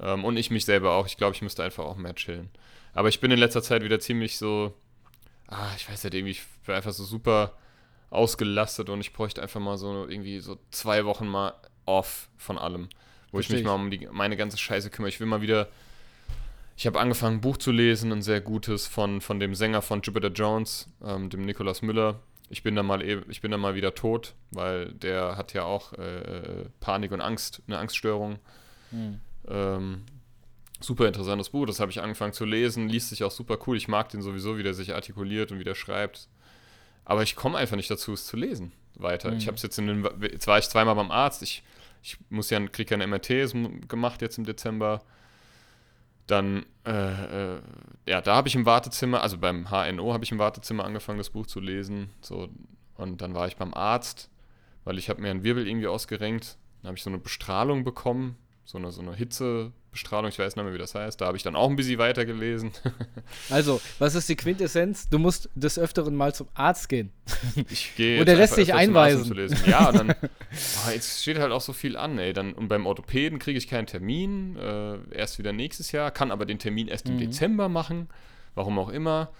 Ähm, 0.00 0.24
und 0.24 0.36
ich 0.36 0.50
mich 0.50 0.64
selber 0.64 0.92
auch. 0.92 1.06
Ich 1.06 1.16
glaube, 1.16 1.34
ich 1.34 1.42
müsste 1.42 1.64
einfach 1.64 1.84
auch 1.84 1.96
mehr 1.96 2.14
chillen. 2.14 2.50
Aber 2.92 3.08
ich 3.08 3.20
bin 3.20 3.30
in 3.30 3.38
letzter 3.38 3.62
Zeit 3.62 3.82
wieder 3.82 4.00
ziemlich 4.00 4.38
so, 4.38 4.74
ah, 5.48 5.68
ich 5.76 5.88
weiß 5.88 6.04
nicht, 6.04 6.14
irgendwie, 6.14 6.32
ich 6.32 6.42
bin 6.64 6.74
einfach 6.74 6.92
so 6.92 7.04
super 7.04 7.54
ausgelastet 8.10 8.88
und 8.88 9.00
ich 9.00 9.12
bräuchte 9.12 9.42
einfach 9.42 9.60
mal 9.60 9.76
so 9.76 10.06
irgendwie 10.08 10.40
so 10.40 10.58
zwei 10.70 11.04
Wochen 11.04 11.26
mal 11.26 11.54
off 11.84 12.28
von 12.36 12.58
allem. 12.58 12.88
Wo 13.30 13.38
Verstehe 13.38 13.58
ich 13.58 13.62
mich 13.64 13.66
mal 13.66 13.74
um 13.74 13.90
die, 13.90 14.08
meine 14.10 14.36
ganze 14.36 14.56
Scheiße 14.56 14.90
kümmere. 14.90 15.08
Ich 15.08 15.20
will 15.20 15.26
mal 15.26 15.42
wieder. 15.42 15.68
Ich 16.76 16.86
habe 16.86 17.00
angefangen, 17.00 17.38
ein 17.38 17.40
Buch 17.40 17.56
zu 17.56 17.72
lesen, 17.72 18.12
ein 18.12 18.22
sehr 18.22 18.42
gutes 18.42 18.86
von, 18.86 19.22
von 19.22 19.40
dem 19.40 19.54
Sänger 19.54 19.80
von 19.80 20.02
Jupiter 20.02 20.28
Jones, 20.28 20.88
ähm, 21.02 21.30
dem 21.30 21.42
Nicolas 21.42 21.80
Müller. 21.80 22.20
Ich 22.50 22.62
bin 22.62 22.76
dann 22.76 22.86
mal 22.86 23.02
e, 23.02 23.22
ich 23.28 23.40
bin 23.40 23.50
dann 23.50 23.60
mal 23.60 23.74
wieder 23.74 23.94
tot, 23.94 24.34
weil 24.50 24.92
der 24.92 25.36
hat 25.36 25.54
ja 25.54 25.64
auch 25.64 25.94
äh, 25.94 26.66
Panik 26.80 27.12
und 27.12 27.22
Angst, 27.22 27.62
eine 27.66 27.78
Angststörung. 27.78 28.38
Hm. 28.90 29.20
Ähm, 29.48 30.02
super 30.80 31.06
interessantes 31.08 31.48
Buch, 31.48 31.66
das 31.66 31.80
habe 31.80 31.90
ich 31.90 32.00
angefangen 32.00 32.34
zu 32.34 32.44
lesen, 32.44 32.88
liest 32.88 33.08
sich 33.08 33.24
auch 33.24 33.30
super 33.30 33.58
cool. 33.66 33.76
Ich 33.76 33.88
mag 33.88 34.10
den 34.10 34.20
sowieso, 34.20 34.58
wie 34.58 34.62
der 34.62 34.74
sich 34.74 34.94
artikuliert 34.94 35.50
und 35.52 35.58
wie 35.58 35.64
der 35.64 35.74
schreibt. 35.74 36.28
Aber 37.06 37.22
ich 37.22 37.36
komme 37.36 37.56
einfach 37.56 37.76
nicht 37.76 37.90
dazu, 37.90 38.12
es 38.12 38.26
zu 38.26 38.36
lesen 38.36 38.72
weiter. 38.96 39.30
Mhm. 39.30 39.38
Ich 39.38 39.46
habe 39.46 39.56
es 39.56 39.62
jetzt 39.62 39.78
in 39.78 39.86
den, 39.86 40.08
jetzt 40.20 40.46
war 40.46 40.58
ich 40.58 40.68
zweimal 40.68 40.94
beim 40.94 41.10
Arzt. 41.10 41.42
Ich, 41.42 41.62
ich 42.02 42.18
muss 42.28 42.50
ja, 42.50 42.60
kriege 42.66 42.94
ja 42.94 43.00
eine 43.00 43.06
MRT 43.06 43.88
gemacht 43.88 44.20
jetzt 44.20 44.36
im 44.36 44.44
Dezember. 44.44 45.02
Dann, 46.26 46.66
äh, 46.84 47.54
äh, 47.54 47.60
ja, 48.06 48.20
da 48.20 48.36
habe 48.36 48.48
ich 48.48 48.54
im 48.54 48.66
Wartezimmer, 48.66 49.22
also 49.22 49.38
beim 49.38 49.70
HNO 49.70 50.12
habe 50.12 50.24
ich 50.24 50.32
im 50.32 50.38
Wartezimmer 50.38 50.84
angefangen, 50.84 51.18
das 51.18 51.30
Buch 51.30 51.46
zu 51.46 51.60
lesen. 51.60 52.10
So, 52.20 52.48
und 52.96 53.20
dann 53.20 53.34
war 53.34 53.46
ich 53.46 53.56
beim 53.56 53.74
Arzt, 53.74 54.30
weil 54.84 54.98
ich 54.98 55.08
habe 55.08 55.22
mir 55.22 55.30
einen 55.30 55.44
Wirbel 55.44 55.68
irgendwie 55.68 55.86
ausgerenkt. 55.86 56.58
Dann 56.82 56.88
habe 56.88 56.98
ich 56.98 57.04
so 57.04 57.10
eine 57.10 57.18
Bestrahlung 57.18 57.84
bekommen 57.84 58.36
so 58.66 58.78
eine, 58.78 58.90
so 58.90 59.00
eine 59.00 59.14
Hitzebestrahlung, 59.14 60.28
ich 60.28 60.38
weiß 60.40 60.56
nicht 60.56 60.64
mehr, 60.64 60.74
wie 60.74 60.78
das 60.78 60.96
heißt. 60.96 61.20
Da 61.20 61.26
habe 61.26 61.36
ich 61.36 61.44
dann 61.44 61.54
auch 61.54 61.70
ein 61.70 61.76
bisschen 61.76 61.98
weitergelesen. 61.98 62.72
also, 63.50 63.80
was 64.00 64.16
ist 64.16 64.28
die 64.28 64.34
Quintessenz? 64.34 65.08
Du 65.08 65.20
musst 65.20 65.48
des 65.54 65.78
Öfteren 65.78 66.16
mal 66.16 66.34
zum 66.34 66.48
Arzt 66.52 66.88
gehen. 66.88 67.12
Ich 67.70 67.94
gehe. 67.96 68.20
Und 68.20 68.28
er 68.28 68.34
lässt 68.34 68.56
sich 68.56 68.74
einweisen. 68.74 69.34
Ja, 69.66 69.92
dann, 69.92 70.10
oh, 70.20 70.90
jetzt 70.92 71.22
steht 71.22 71.38
halt 71.38 71.52
auch 71.52 71.60
so 71.60 71.72
viel 71.72 71.96
an, 71.96 72.18
ey. 72.18 72.32
Dann, 72.32 72.52
und 72.54 72.66
beim 72.66 72.86
Orthopäden 72.86 73.38
kriege 73.38 73.56
ich 73.56 73.68
keinen 73.68 73.86
Termin, 73.86 74.56
äh, 74.56 74.98
erst 75.12 75.38
wieder 75.38 75.52
nächstes 75.52 75.92
Jahr, 75.92 76.10
kann 76.10 76.32
aber 76.32 76.44
den 76.44 76.58
Termin 76.58 76.88
erst 76.88 77.08
im 77.08 77.14
mhm. 77.14 77.20
Dezember 77.20 77.68
machen, 77.68 78.08
warum 78.56 78.80
auch 78.80 78.88
immer. 78.88 79.30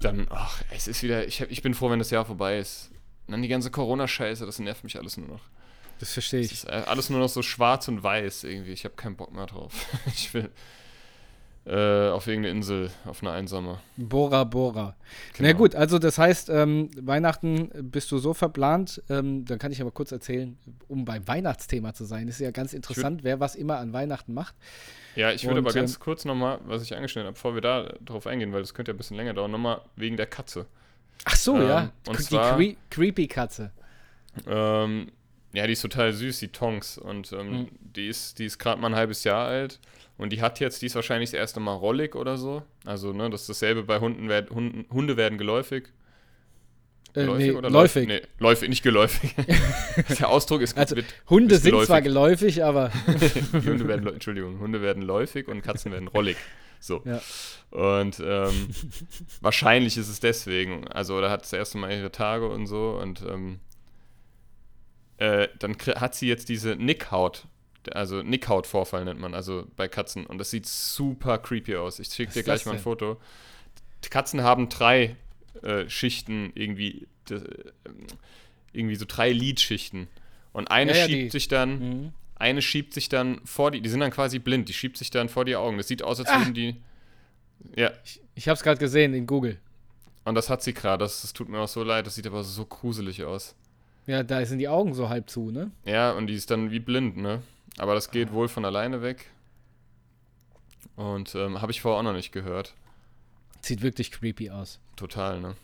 Dann, 0.00 0.26
ach, 0.30 0.62
es 0.70 0.88
ist 0.88 1.02
wieder, 1.02 1.26
ich, 1.26 1.42
hab, 1.42 1.50
ich 1.50 1.60
bin 1.60 1.74
froh, 1.74 1.90
wenn 1.90 1.98
das 1.98 2.10
Jahr 2.10 2.24
vorbei 2.24 2.58
ist. 2.58 2.90
Und 3.26 3.32
dann 3.32 3.42
die 3.42 3.48
ganze 3.48 3.70
Corona-Scheiße, 3.70 4.46
das 4.46 4.58
nervt 4.58 4.84
mich 4.84 4.98
alles 4.98 5.18
nur 5.18 5.28
noch. 5.28 5.42
Das 6.04 6.12
verstehe 6.12 6.40
ich. 6.40 6.52
Es 6.52 6.64
ist 6.64 6.68
alles 6.68 7.08
nur 7.08 7.18
noch 7.18 7.30
so 7.30 7.40
schwarz 7.40 7.88
und 7.88 8.02
weiß 8.02 8.44
irgendwie. 8.44 8.72
Ich 8.72 8.84
habe 8.84 8.94
keinen 8.94 9.16
Bock 9.16 9.32
mehr 9.32 9.46
drauf. 9.46 9.72
ich 10.06 10.34
will. 10.34 10.50
äh, 11.64 12.10
auf 12.10 12.26
irgendeine 12.26 12.54
Insel, 12.54 12.90
auf 13.06 13.22
eine 13.22 13.32
einsame. 13.32 13.78
Bora 13.96 14.44
Bora. 14.44 14.96
Genau. 15.32 15.48
Na 15.48 15.54
gut, 15.54 15.74
also 15.74 15.98
das 15.98 16.18
heißt, 16.18 16.50
ähm, 16.50 16.90
Weihnachten 17.00 17.70
bist 17.90 18.12
du 18.12 18.18
so 18.18 18.34
verplant, 18.34 19.02
ähm, 19.08 19.46
dann 19.46 19.58
kann 19.58 19.72
ich 19.72 19.80
aber 19.80 19.92
kurz 19.92 20.12
erzählen, 20.12 20.58
um 20.88 21.06
beim 21.06 21.26
Weihnachtsthema 21.26 21.94
zu 21.94 22.04
sein. 22.04 22.28
ist 22.28 22.38
ja 22.38 22.50
ganz 22.50 22.74
interessant, 22.74 23.24
wer 23.24 23.40
was 23.40 23.54
immer 23.54 23.78
an 23.78 23.94
Weihnachten 23.94 24.34
macht. 24.34 24.54
Ja, 25.16 25.32
ich 25.32 25.46
würde 25.46 25.60
aber 25.60 25.72
ganz 25.72 25.94
ähm, 25.94 26.00
kurz 26.00 26.26
nochmal, 26.26 26.58
was 26.66 26.82
ich 26.82 26.94
angeschnitten 26.94 27.28
habe, 27.28 27.34
bevor 27.34 27.54
wir 27.54 27.62
da 27.62 27.94
drauf 28.04 28.26
eingehen, 28.26 28.52
weil 28.52 28.60
das 28.60 28.74
könnte 28.74 28.90
ja 28.90 28.94
ein 28.94 28.98
bisschen 28.98 29.16
länger 29.16 29.32
dauern, 29.32 29.52
nochmal 29.52 29.80
wegen 29.96 30.18
der 30.18 30.26
Katze. 30.26 30.66
Ach 31.24 31.36
so, 31.36 31.56
ähm, 31.56 31.66
ja. 31.66 31.90
Und 32.06 32.18
die 32.18 32.24
zwar, 32.24 32.58
cre 32.58 32.76
creepy 32.90 33.26
Katze. 33.26 33.72
Ähm, 34.46 35.10
ja, 35.54 35.66
die 35.66 35.72
ist 35.74 35.82
total 35.82 36.12
süß, 36.12 36.40
die 36.40 36.48
Tonks. 36.48 36.98
Und 36.98 37.32
ähm, 37.32 37.50
mhm. 37.50 37.68
die 37.80 38.08
ist, 38.08 38.38
die 38.38 38.44
ist 38.44 38.58
gerade 38.58 38.80
mal 38.80 38.88
ein 38.88 38.96
halbes 38.96 39.24
Jahr 39.24 39.46
alt. 39.46 39.78
Und 40.16 40.30
die 40.32 40.42
hat 40.42 40.60
jetzt, 40.60 40.82
die 40.82 40.86
ist 40.86 40.94
wahrscheinlich 40.94 41.30
das 41.30 41.38
erste 41.38 41.60
Mal 41.60 41.74
rollig 41.74 42.14
oder 42.14 42.36
so. 42.36 42.62
Also, 42.84 43.12
ne, 43.12 43.30
das 43.30 43.42
ist 43.42 43.50
dasselbe 43.50 43.82
bei 43.82 43.98
Hunden, 44.00 44.28
werd, 44.28 44.50
Hunden 44.50 44.86
Hunde 44.92 45.16
werden 45.16 45.38
geläufig. 45.38 45.88
Äh, 47.14 47.20
geläufig 47.20 47.46
nee, 47.46 47.52
oder 47.52 47.70
läufig? 47.70 48.08
Nee, 48.08 48.22
läufig, 48.38 48.68
nicht 48.68 48.82
geläufig. 48.82 49.34
Der 50.18 50.28
Ausdruck 50.28 50.60
ist 50.60 50.76
also, 50.76 50.96
mit, 50.96 51.06
Hunde 51.28 51.56
sind 51.56 51.66
geläufig. 51.66 51.86
zwar 51.86 52.02
geläufig, 52.02 52.64
aber. 52.64 52.92
Hunde 53.52 53.88
werden, 53.88 54.06
Entschuldigung, 54.06 54.58
Hunde 54.58 54.82
werden 54.82 55.02
läufig 55.02 55.48
und 55.48 55.62
Katzen 55.62 55.92
werden 55.92 56.08
rollig. 56.08 56.36
So. 56.80 57.02
Ja. 57.04 57.20
Und 57.70 58.20
ähm, 58.24 58.68
wahrscheinlich 59.40 59.96
ist 59.96 60.08
es 60.08 60.20
deswegen. 60.20 60.86
Also, 60.88 61.20
da 61.20 61.30
hat 61.30 61.42
das 61.42 61.52
erste 61.52 61.78
Mal 61.78 61.92
ihre 61.92 62.12
Tage 62.12 62.48
und 62.48 62.66
so. 62.66 62.98
Und 63.00 63.22
ähm, 63.22 63.60
äh, 65.18 65.48
dann 65.58 65.76
hat 65.96 66.14
sie 66.14 66.28
jetzt 66.28 66.48
diese 66.48 66.76
Nickhaut 66.76 67.46
also 67.92 68.22
Nickhaut-Vorfall 68.22 69.04
nennt 69.04 69.20
man, 69.20 69.34
also 69.34 69.66
bei 69.76 69.88
Katzen. 69.88 70.26
Und 70.26 70.38
das 70.38 70.50
sieht 70.50 70.66
super 70.66 71.38
creepy 71.38 71.76
aus. 71.76 71.98
Ich 71.98 72.08
schicke 72.08 72.32
dir 72.32 72.42
gleich 72.42 72.64
mal 72.66 72.72
ein 72.72 72.78
Foto. 72.78 73.20
Die 74.04 74.08
Katzen 74.08 74.42
haben 74.42 74.68
drei 74.68 75.16
äh, 75.62 75.88
Schichten 75.88 76.52
irgendwie, 76.54 77.06
äh, 77.30 77.40
irgendwie 78.72 78.96
so 78.96 79.04
drei 79.06 79.32
Lidschichten. 79.32 80.08
Und 80.52 80.70
eine 80.70 80.92
ja, 80.92 80.98
ja, 80.98 81.06
schiebt 81.06 81.24
die. 81.24 81.30
sich 81.30 81.48
dann, 81.48 81.78
mhm. 81.78 82.12
eine 82.36 82.62
schiebt 82.62 82.94
sich 82.94 83.08
dann 83.08 83.40
vor 83.44 83.70
die, 83.70 83.80
die 83.80 83.88
sind 83.88 84.00
dann 84.00 84.10
quasi 84.10 84.38
blind, 84.38 84.68
die 84.68 84.72
schiebt 84.72 84.96
sich 84.96 85.10
dann 85.10 85.28
vor 85.28 85.44
die 85.44 85.56
Augen. 85.56 85.76
Das 85.76 85.88
sieht 85.88 86.02
aus, 86.02 86.20
als 86.20 86.28
ah. 86.28 86.38
würden 86.38 86.54
die. 86.54 86.76
Ja. 87.76 87.92
Ich, 88.04 88.20
ich 88.34 88.48
habe 88.48 88.56
es 88.56 88.62
gerade 88.62 88.78
gesehen 88.78 89.14
in 89.14 89.26
Google. 89.26 89.58
Und 90.24 90.34
das 90.36 90.48
hat 90.48 90.62
sie 90.62 90.72
gerade. 90.72 91.04
Das, 91.04 91.22
das 91.22 91.32
tut 91.32 91.48
mir 91.48 91.58
auch 91.58 91.68
so 91.68 91.82
leid. 91.82 92.06
Das 92.06 92.14
sieht 92.14 92.26
aber 92.26 92.44
so 92.44 92.64
gruselig 92.64 93.24
aus. 93.24 93.54
Ja, 94.06 94.22
da 94.22 94.44
sind 94.44 94.58
die 94.58 94.68
Augen 94.68 94.94
so 94.94 95.08
halb 95.08 95.30
zu, 95.30 95.50
ne? 95.50 95.70
Ja, 95.84 96.12
und 96.12 96.26
die 96.26 96.34
ist 96.34 96.50
dann 96.50 96.70
wie 96.70 96.80
blind, 96.80 97.16
ne? 97.16 97.42
Aber 97.78 97.94
das 97.94 98.10
geht 98.10 98.32
wohl 98.32 98.48
von 98.48 98.64
alleine 98.64 99.02
weg. 99.02 99.30
Und 100.96 101.34
ähm, 101.34 101.60
habe 101.60 101.72
ich 101.72 101.80
vorher 101.80 101.98
auch 101.98 102.04
noch 102.04 102.12
nicht 102.12 102.32
gehört. 102.32 102.74
Sieht 103.62 103.82
wirklich 103.82 104.12
creepy 104.12 104.50
aus. 104.50 104.78
Total, 104.96 105.40
ne? 105.40 105.56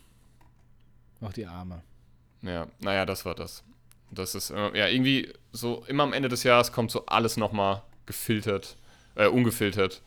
Auch 1.20 1.32
die 1.32 1.46
Arme. 1.46 1.82
Ja, 2.42 2.66
naja, 2.80 3.04
das 3.04 3.24
war 3.24 3.34
das. 3.34 3.62
Das 4.10 4.34
ist, 4.34 4.50
äh, 4.50 4.76
ja, 4.76 4.88
irgendwie 4.88 5.32
so, 5.52 5.84
immer 5.86 6.02
am 6.02 6.12
Ende 6.12 6.28
des 6.28 6.42
Jahres 6.42 6.72
kommt 6.72 6.90
so 6.90 7.06
alles 7.06 7.36
nochmal 7.36 7.82
gefiltert, 8.06 8.76
äh, 9.14 9.28
ungefiltert 9.28 10.02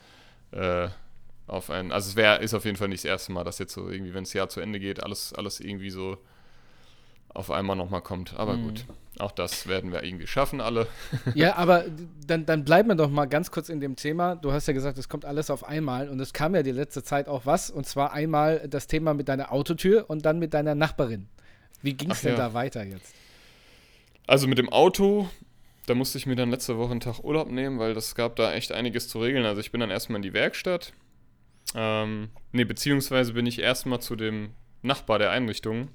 äh, 0.52 0.90
auf 1.48 1.70
einen. 1.70 1.92
Also 1.92 2.10
es 2.10 2.16
wäre, 2.16 2.42
ist 2.42 2.54
auf 2.54 2.66
jeden 2.66 2.78
Fall 2.78 2.90
nicht 2.90 3.04
das 3.04 3.10
erste 3.10 3.32
Mal, 3.32 3.44
dass 3.44 3.60
jetzt 3.60 3.74
so 3.74 3.90
irgendwie, 3.90 4.14
wenn 4.14 4.24
das 4.24 4.34
Jahr 4.34 4.50
zu 4.50 4.60
Ende 4.60 4.80
geht, 4.80 5.04
alles, 5.04 5.34
alles 5.34 5.60
irgendwie 5.60 5.92
so 5.92 6.18
auf 7.34 7.52
einmal 7.52 7.76
nochmal 7.76 8.02
kommt. 8.02 8.36
Aber 8.36 8.56
mhm. 8.56 8.64
gut, 8.64 8.86
auch 9.20 9.32
das 9.32 9.68
werden 9.68 9.92
wir 9.92 10.04
irgendwie 10.04 10.28
schaffen, 10.28 10.62
alle. 10.62 10.88
ja, 11.36 11.56
aber 11.56 11.86
dann, 12.26 12.46
dann 12.46 12.64
bleiben 12.64 12.90
wir 12.90 12.96
doch 12.96 13.10
mal 13.10 13.26
ganz 13.26 13.52
kurz 13.52 13.70
in 13.70 13.80
dem 13.80 13.96
Thema. 13.96 14.36
Du 14.36 14.52
hast 14.52 14.68
ja 14.68 14.74
gesagt, 14.74 14.98
es 14.98 15.10
kommt 15.10 15.26
alles 15.26 15.50
auf 15.50 15.64
einmal 15.64 16.10
und 16.10 16.20
es 16.20 16.34
kam 16.34 16.56
ja 16.56 16.64
die 16.64 16.72
letzte 16.72 17.04
Zeit 17.04 17.28
auch 17.28 17.46
was. 17.46 17.70
Und 17.70 17.86
zwar 17.86 18.14
einmal 18.14 18.68
das 18.68 18.88
Thema 18.88 19.14
mit 19.14 19.30
deiner 19.30 19.52
Autotür 19.52 20.10
und 20.10 20.26
dann 20.26 20.40
mit 20.40 20.54
deiner 20.54 20.76
Nachbarin. 20.76 21.28
Wie 21.82 21.94
ging 21.94 22.12
es 22.12 22.22
denn 22.22 22.34
ja. 22.34 22.38
da 22.38 22.54
weiter 22.54 22.84
jetzt? 22.84 23.14
Also 24.26 24.48
mit 24.48 24.58
dem 24.58 24.70
Auto, 24.70 25.28
da 25.86 25.96
musste 25.96 26.18
ich 26.18 26.26
mir 26.26 26.36
dann 26.36 26.50
letzte 26.50 26.78
Woche 26.78 26.92
einen 26.92 27.02
Tag 27.02 27.24
Urlaub 27.24 27.52
nehmen, 27.52 27.78
weil 27.78 27.94
das 27.94 28.16
gab 28.16 28.38
da 28.38 28.54
echt 28.54 28.72
einiges 28.72 29.10
zu 29.10 29.20
regeln. 29.20 29.46
Also 29.46 29.60
ich 29.60 29.72
bin 29.72 29.82
dann 29.82 29.90
erstmal 29.90 30.18
in 30.18 30.24
die 30.24 30.34
Werkstatt. 30.34 30.94
Ähm, 31.76 32.30
ne, 32.52 32.66
beziehungsweise 32.66 33.34
bin 33.34 33.46
ich 33.46 33.60
erstmal 33.60 34.00
zu 34.00 34.16
dem 34.16 34.52
Nachbar 34.82 35.18
der 35.18 35.32
Einrichtung 35.32 35.90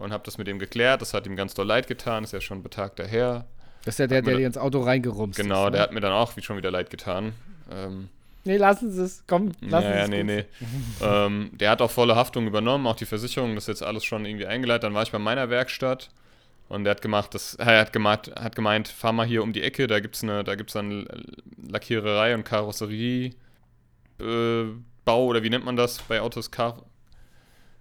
und 0.00 0.12
habe 0.12 0.24
das 0.24 0.38
mit 0.38 0.48
ihm 0.48 0.58
geklärt. 0.58 1.02
Das 1.02 1.14
hat 1.14 1.26
ihm 1.26 1.36
ganz 1.36 1.54
doll 1.54 1.66
leid 1.66 1.86
getan, 1.86 2.24
ist 2.24 2.32
ja 2.32 2.40
schon 2.40 2.62
betagter 2.62 3.06
Herr. 3.06 3.46
Das 3.84 3.94
ist 3.94 3.98
ja 3.98 4.06
der, 4.06 4.22
der 4.22 4.36
dir 4.36 4.46
ins 4.46 4.58
Auto 4.58 4.80
reingerumst 4.80 5.38
Genau, 5.38 5.60
ist, 5.60 5.64
ne? 5.66 5.70
der 5.72 5.82
hat 5.82 5.92
mir 5.92 6.00
dann 6.00 6.12
auch 6.12 6.32
schon 6.40 6.56
wieder 6.56 6.70
leid 6.70 6.90
getan. 6.90 7.32
Ähm, 7.70 8.08
nee, 8.44 8.56
lassen 8.56 8.90
Sie 8.90 9.02
es, 9.02 9.24
komm, 9.26 9.52
lassen 9.60 9.86
Sie 9.92 9.98
es. 9.98 10.08
nee, 10.08 10.22
nee. 10.22 10.44
ähm, 11.02 11.50
der 11.52 11.70
hat 11.70 11.80
auch 11.82 11.90
volle 11.90 12.16
Haftung 12.16 12.46
übernommen, 12.46 12.86
auch 12.86 12.96
die 12.96 13.06
Versicherung, 13.06 13.54
das 13.54 13.64
ist 13.64 13.68
jetzt 13.68 13.82
alles 13.82 14.04
schon 14.04 14.24
irgendwie 14.24 14.46
eingeleitet. 14.46 14.84
Dann 14.84 14.94
war 14.94 15.02
ich 15.02 15.12
bei 15.12 15.18
meiner 15.18 15.48
Werkstatt 15.50 16.10
und 16.68 16.84
der 16.84 16.92
hat 16.92 17.02
gemacht, 17.02 17.34
das, 17.34 17.54
er 17.54 17.80
hat 17.80 17.92
gemeint, 17.92 18.32
hat 18.38 18.56
gemeint, 18.56 18.88
fahr 18.88 19.12
mal 19.12 19.26
hier 19.26 19.42
um 19.42 19.52
die 19.52 19.62
Ecke, 19.62 19.86
da 19.86 20.00
gibt's 20.00 20.22
eine, 20.22 20.44
da 20.44 20.54
gibt's 20.54 20.74
dann 20.74 21.06
Lackiererei 21.70 22.34
und 22.34 22.44
Karosserie 22.44 23.34
äh, 24.20 24.64
Bau 25.04 25.26
oder 25.26 25.42
wie 25.42 25.50
nennt 25.50 25.64
man 25.64 25.76
das 25.76 25.98
bei 26.02 26.20
Autos? 26.20 26.50
Kar 26.50 26.84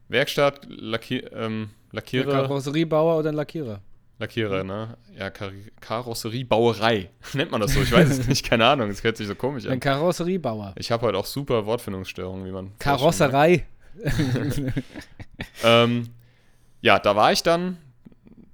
Werkstatt, 0.09 0.65
Lackier, 0.67 1.31
ähm, 1.33 1.69
Lackierer. 1.91 2.33
Ja, 2.33 2.41
Karosseriebauer 2.41 3.19
oder 3.19 3.29
ein 3.29 3.35
Lackierer? 3.35 3.79
Lackierer, 4.17 4.63
ne? 4.63 4.97
Ja, 5.17 5.29
Kar 5.29 5.51
Karosseriebauerei. 5.79 7.09
Nennt 7.33 7.51
man 7.51 7.61
das 7.61 7.73
so? 7.73 7.81
Ich 7.81 7.91
weiß 7.91 8.09
es 8.09 8.27
nicht, 8.27 8.43
keine 8.43 8.65
Ahnung. 8.65 8.89
Es 8.89 9.03
hört 9.03 9.15
sich 9.17 9.27
so 9.27 9.35
komisch 9.35 9.65
an. 9.65 9.73
Ein 9.73 9.79
Karosseriebauer. 9.79 10.73
Ich 10.77 10.91
habe 10.91 11.05
halt 11.05 11.15
auch 11.15 11.25
super 11.25 11.65
Wortfindungsstörungen, 11.65 12.45
wie 12.45 12.51
man. 12.51 12.71
Karosserei. 12.79 13.65
ähm, 15.63 16.09
ja, 16.81 16.99
da 16.99 17.15
war 17.15 17.31
ich 17.31 17.43
dann. 17.43 17.77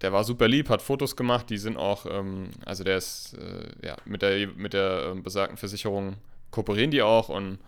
Der 0.02 0.12
war 0.12 0.24
super 0.24 0.48
lieb, 0.48 0.70
hat 0.70 0.82
Fotos 0.82 1.16
gemacht. 1.16 1.50
Die 1.50 1.58
sind 1.58 1.78
auch, 1.78 2.06
ähm, 2.06 2.50
also 2.66 2.84
der 2.84 2.98
ist, 2.98 3.36
äh, 3.36 3.88
ja, 3.88 3.96
mit 4.06 4.22
der, 4.22 4.48
mit 4.56 4.74
der 4.74 5.14
äh, 5.16 5.20
besagten 5.20 5.58
Versicherung 5.58 6.18
kooperieren 6.52 6.92
die 6.92 7.02
auch 7.02 7.30
und 7.30 7.60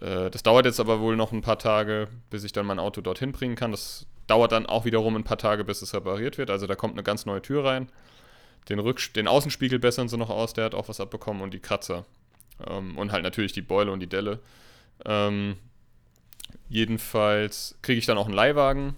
äh, 0.00 0.30
das 0.30 0.42
dauert 0.42 0.66
jetzt 0.66 0.80
aber 0.80 1.00
wohl 1.00 1.16
noch 1.16 1.32
ein 1.32 1.42
paar 1.42 1.58
Tage, 1.58 2.08
bis 2.30 2.44
ich 2.44 2.52
dann 2.52 2.66
mein 2.66 2.78
Auto 2.78 3.00
dorthin 3.00 3.32
bringen 3.32 3.54
kann. 3.54 3.70
Das 3.70 4.06
dauert 4.26 4.52
dann 4.52 4.66
auch 4.66 4.84
wiederum 4.84 5.16
ein 5.16 5.24
paar 5.24 5.38
Tage, 5.38 5.64
bis 5.64 5.82
es 5.82 5.94
repariert 5.94 6.38
wird. 6.38 6.50
Also 6.50 6.66
da 6.66 6.74
kommt 6.74 6.94
eine 6.94 7.02
ganz 7.02 7.26
neue 7.26 7.42
Tür 7.42 7.64
rein. 7.64 7.88
Den, 8.68 8.78
Rücks 8.78 9.12
den 9.12 9.28
Außenspiegel 9.28 9.78
bessern 9.78 10.08
sie 10.08 10.18
noch 10.18 10.30
aus, 10.30 10.52
der 10.52 10.64
hat 10.66 10.74
auch 10.74 10.88
was 10.88 11.00
abbekommen 11.00 11.42
und 11.42 11.54
die 11.54 11.60
Kratzer. 11.60 12.04
Ähm, 12.66 12.96
und 12.96 13.12
halt 13.12 13.22
natürlich 13.22 13.52
die 13.52 13.62
Beule 13.62 13.90
und 13.90 14.00
die 14.00 14.06
Delle. 14.06 14.40
Ähm, 15.04 15.56
jedenfalls 16.68 17.76
kriege 17.82 17.98
ich 17.98 18.06
dann 18.06 18.18
auch 18.18 18.26
einen 18.26 18.34
Leihwagen. 18.34 18.96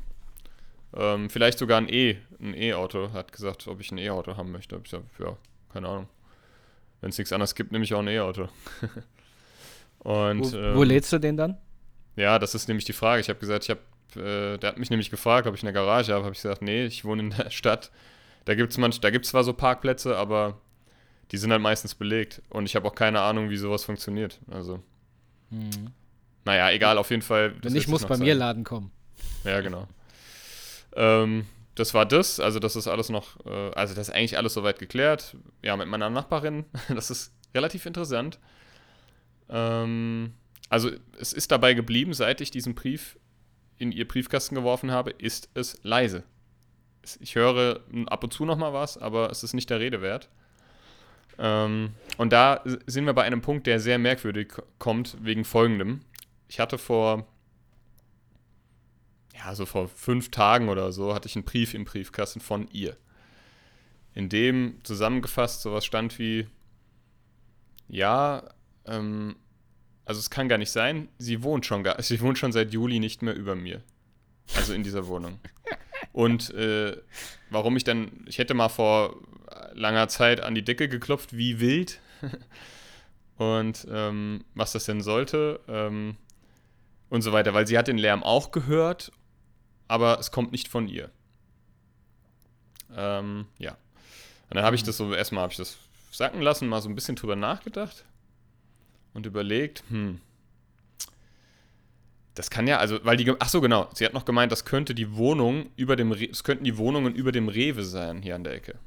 Ähm, 0.95 1.31
vielleicht 1.31 1.59
sogar 1.59 1.79
ein 1.79 1.89
E, 1.89 2.19
ein 2.41 2.55
E-Auto. 2.55 3.13
Hat 3.13 3.33
gesagt, 3.33 3.67
ob 3.69 3.81
ich 3.81 3.91
ein 3.93 3.99
E-Auto 3.99 4.37
haben 4.37 4.53
möchte. 4.53 4.77
Ich 4.77 4.85
gesagt, 4.85 5.07
ja, 5.19 5.37
keine 5.73 5.89
Ahnung. 5.89 6.09
Wenn 7.01 7.11
es 7.11 7.19
nichts 7.19 7.33
anderes 7.33 7.55
gibt, 7.55 7.73
nehme 7.73 7.85
ich 7.85 7.95
auch 7.95 8.01
ein 8.01 8.09
E-Auto. 8.09 8.49
und, 10.05 10.53
wo, 10.53 10.77
wo 10.77 10.83
ähm, 10.83 10.89
lädst 10.89 11.13
du 11.13 11.19
den 11.19 11.37
dann? 11.37 11.59
Ja, 12.17 12.39
das 12.39 12.55
ist 12.55 12.69
nämlich 12.69 12.85
die 12.85 12.93
Frage. 12.93 13.21
Ich 13.21 13.29
habe 13.29 13.39
gesagt, 13.39 13.65
ich 13.65 13.71
habe 13.71 13.81
äh, 14.17 14.59
der 14.59 14.71
hat 14.71 14.79
mich 14.79 14.91
nämlich 14.91 15.11
gefragt, 15.11 15.47
ob 15.47 15.55
ich 15.55 15.63
eine 15.63 15.73
Garage 15.73 16.13
habe. 16.13 16.25
Habe 16.25 16.35
ich 16.35 16.43
gesagt, 16.43 16.63
nee, 16.63 16.85
ich 16.85 17.05
wohne 17.05 17.23
in 17.23 17.31
der 17.31 17.51
Stadt. 17.51 17.91
Da 18.45 18.55
gibt 18.55 18.77
es 18.77 19.01
da 19.01 19.11
gibt's 19.11 19.31
zwar 19.31 19.45
so 19.45 19.53
Parkplätze, 19.53 20.17
aber 20.17 20.59
die 21.31 21.37
sind 21.37 21.53
halt 21.53 21.63
meistens 21.63 21.95
belegt. 21.95 22.43
Und 22.51 22.67
ich 22.67 22.77
habe 22.77 22.87
auch 22.89 22.95
keine 22.95 23.21
Ahnung, 23.21 23.51
wie 23.51 23.57
sowas 23.57 23.85
funktioniert. 23.85 24.41
Also. 24.51 24.81
Hm. 25.51 25.93
Naja, 26.45 26.71
egal, 26.71 26.99
auf 26.99 27.11
jeden 27.11 27.23
Fall. 27.23 27.55
Wenn 27.63 27.77
ich 27.77 27.89
muss 27.89 28.03
bei 28.03 28.17
sein. 28.17 28.27
mir 28.27 28.35
laden 28.35 28.65
kommen. 28.65 28.91
Ja, 29.45 29.61
genau. 29.61 29.87
ähm, 30.97 31.47
das 31.75 31.95
war 31.95 32.05
das. 32.05 32.41
Also, 32.41 32.59
das 32.59 32.75
ist 32.75 32.89
alles 32.89 33.09
noch. 33.09 33.45
Äh, 33.47 33.71
also, 33.75 33.95
das 33.95 34.09
ist 34.09 34.15
eigentlich 34.15 34.37
alles 34.37 34.55
soweit 34.55 34.79
geklärt. 34.79 35.37
Ja, 35.63 35.77
mit 35.77 35.87
meiner 35.87 36.11
Nachbarin. 36.11 36.65
das 36.89 37.11
ist 37.11 37.33
relativ 37.55 37.87
interessant. 37.87 38.39
Ähm, 39.53 40.33
also, 40.69 40.91
es 41.19 41.33
ist 41.33 41.53
dabei 41.53 41.75
geblieben, 41.75 42.15
seit 42.15 42.41
ich 42.41 42.51
diesen 42.51 42.75
Brief 42.75 43.19
in 43.79 43.93
ihr 43.93 44.09
Briefkasten 44.09 44.55
geworfen 44.55 44.91
habe, 44.91 45.11
ist 45.11 45.51
es 45.55 45.79
leise. 45.83 46.25
Ich 47.21 47.35
höre 47.35 47.81
ab 48.07 48.25
und 48.25 48.33
zu 48.33 48.45
noch 48.45 48.57
mal 48.57 48.73
was, 48.73 48.97
aber 48.97 49.31
es 49.31 49.43
ist 49.43 49.55
nicht 49.55 49.71
der 49.71 49.81
Rede 49.81 50.03
wert. 50.03 50.29
Ähm, 51.39 51.91
und 52.17 52.33
da 52.33 52.63
sind 52.87 53.07
wir 53.07 53.13
bei 53.13 53.25
einem 53.25 53.43
Punkt, 53.43 53.67
der 53.67 53.81
sehr 53.81 53.99
merkwürdig 53.99 54.53
kommt, 54.79 55.17
wegen 55.21 55.45
folgendem. 55.45 56.01
Ich 56.49 56.61
hatte 56.61 56.79
vor, 56.79 57.27
ja, 59.37 59.55
so 59.55 59.67
vor 59.67 59.89
fünf 59.89 60.31
Tagen 60.31 60.69
oder 60.69 60.93
so, 60.93 61.15
hatte 61.15 61.29
ich 61.29 61.37
einen 61.37 61.45
Brief 61.45 61.75
im 61.75 61.85
Briefkasten 61.85 62.41
von 62.41 62.69
ihr. 62.69 62.97
In 64.15 64.29
dem 64.29 64.79
zusammengefasst 64.85 65.63
sowas 65.63 65.85
stand 65.85 66.19
wie, 66.19 66.47
ja, 67.89 68.45
ähm, 68.85 69.37
also 70.05 70.19
es 70.19 70.31
kann 70.31 70.49
gar 70.49 70.59
nicht 70.59 70.71
sein, 70.71 71.09
sie 71.19 71.43
wohnt 71.43 71.67
schon 71.67 71.83
gar, 71.85 72.01
sie 72.03 72.21
wohnt 72.21 72.39
schon 72.39 72.53
seit 72.53 72.73
Juli 72.73 72.99
nicht 72.99 73.23
mehr 73.23 73.35
über 73.35 73.55
mir. 73.55 73.83
Also 74.57 74.75
in 74.75 74.83
dieser 74.83 75.07
Wohnung. 75.07 75.39
Und 76.13 76.53
äh, 76.55 76.97
warum 77.51 77.77
ich 77.77 77.85
dann, 77.85 78.25
ich 78.27 78.39
hätte 78.39 78.55
mal 78.55 78.69
vor 78.69 79.17
langer 79.73 80.09
Zeit 80.09 80.41
an 80.41 80.55
die 80.55 80.65
Decke 80.65 80.89
geklopft, 80.89 81.37
wie 81.37 81.61
wild. 81.61 82.01
und 83.37 83.87
ähm, 83.91 84.45
was 84.55 84.73
das 84.73 84.85
denn 84.85 85.01
sollte 85.01 85.61
ähm, 85.69 86.17
und 87.09 87.23
so 87.23 87.33
weiter, 87.33 87.55
weil 87.55 87.67
sie 87.67 87.79
hat 87.79 87.89
den 87.89 87.99
Lärm 87.99 88.23
auch 88.23 88.51
gehört, 88.51 89.13
aber 89.89 90.19
es 90.19 90.31
kommt 90.31 90.53
nicht 90.53 90.69
von 90.69 90.89
ihr. 90.89 91.11
Ähm, 92.95 93.47
ja. 93.59 93.73
Und 94.51 94.57
dann 94.57 94.65
habe 94.65 94.77
ich 94.77 94.83
das 94.83 94.97
so, 94.97 95.15
erstmal 95.15 95.43
habe 95.43 95.53
ich 95.53 95.59
das 95.59 95.79
sacken 96.11 96.43
lassen, 96.43 96.69
mal 96.69 96.83
so 96.83 96.89
ein 96.89 96.95
bisschen 96.95 97.17
drüber 97.17 97.37
nachgedacht 97.37 98.05
und 99.15 99.27
überlegt, 99.27 99.83
hm, 99.89 100.21
das 102.35 102.49
kann 102.49 102.67
ja, 102.67 102.79
also, 102.79 102.99
weil 103.05 103.17
die, 103.17 103.31
ach 103.39 103.49
so, 103.49 103.61
genau, 103.61 103.91
sie 103.95 104.07
hat 104.07 104.15
noch 104.15 104.25
gemeint, 104.25 104.53
das 104.53 104.65
könnte 104.65 104.95
die 104.95 105.17
Wohnung 105.17 105.71
über 105.77 105.97
dem, 105.97 106.13
es 106.13 106.45
könnten 106.45 106.65
die 106.65 106.79
Wohnungen 106.79 107.15
über 107.15 107.31
dem 107.31 107.49
Rewe 107.49 107.85
sein, 107.85 108.23
hier 108.23 108.35
an 108.35 108.45
der 108.45 108.55
Ecke. 108.55 108.79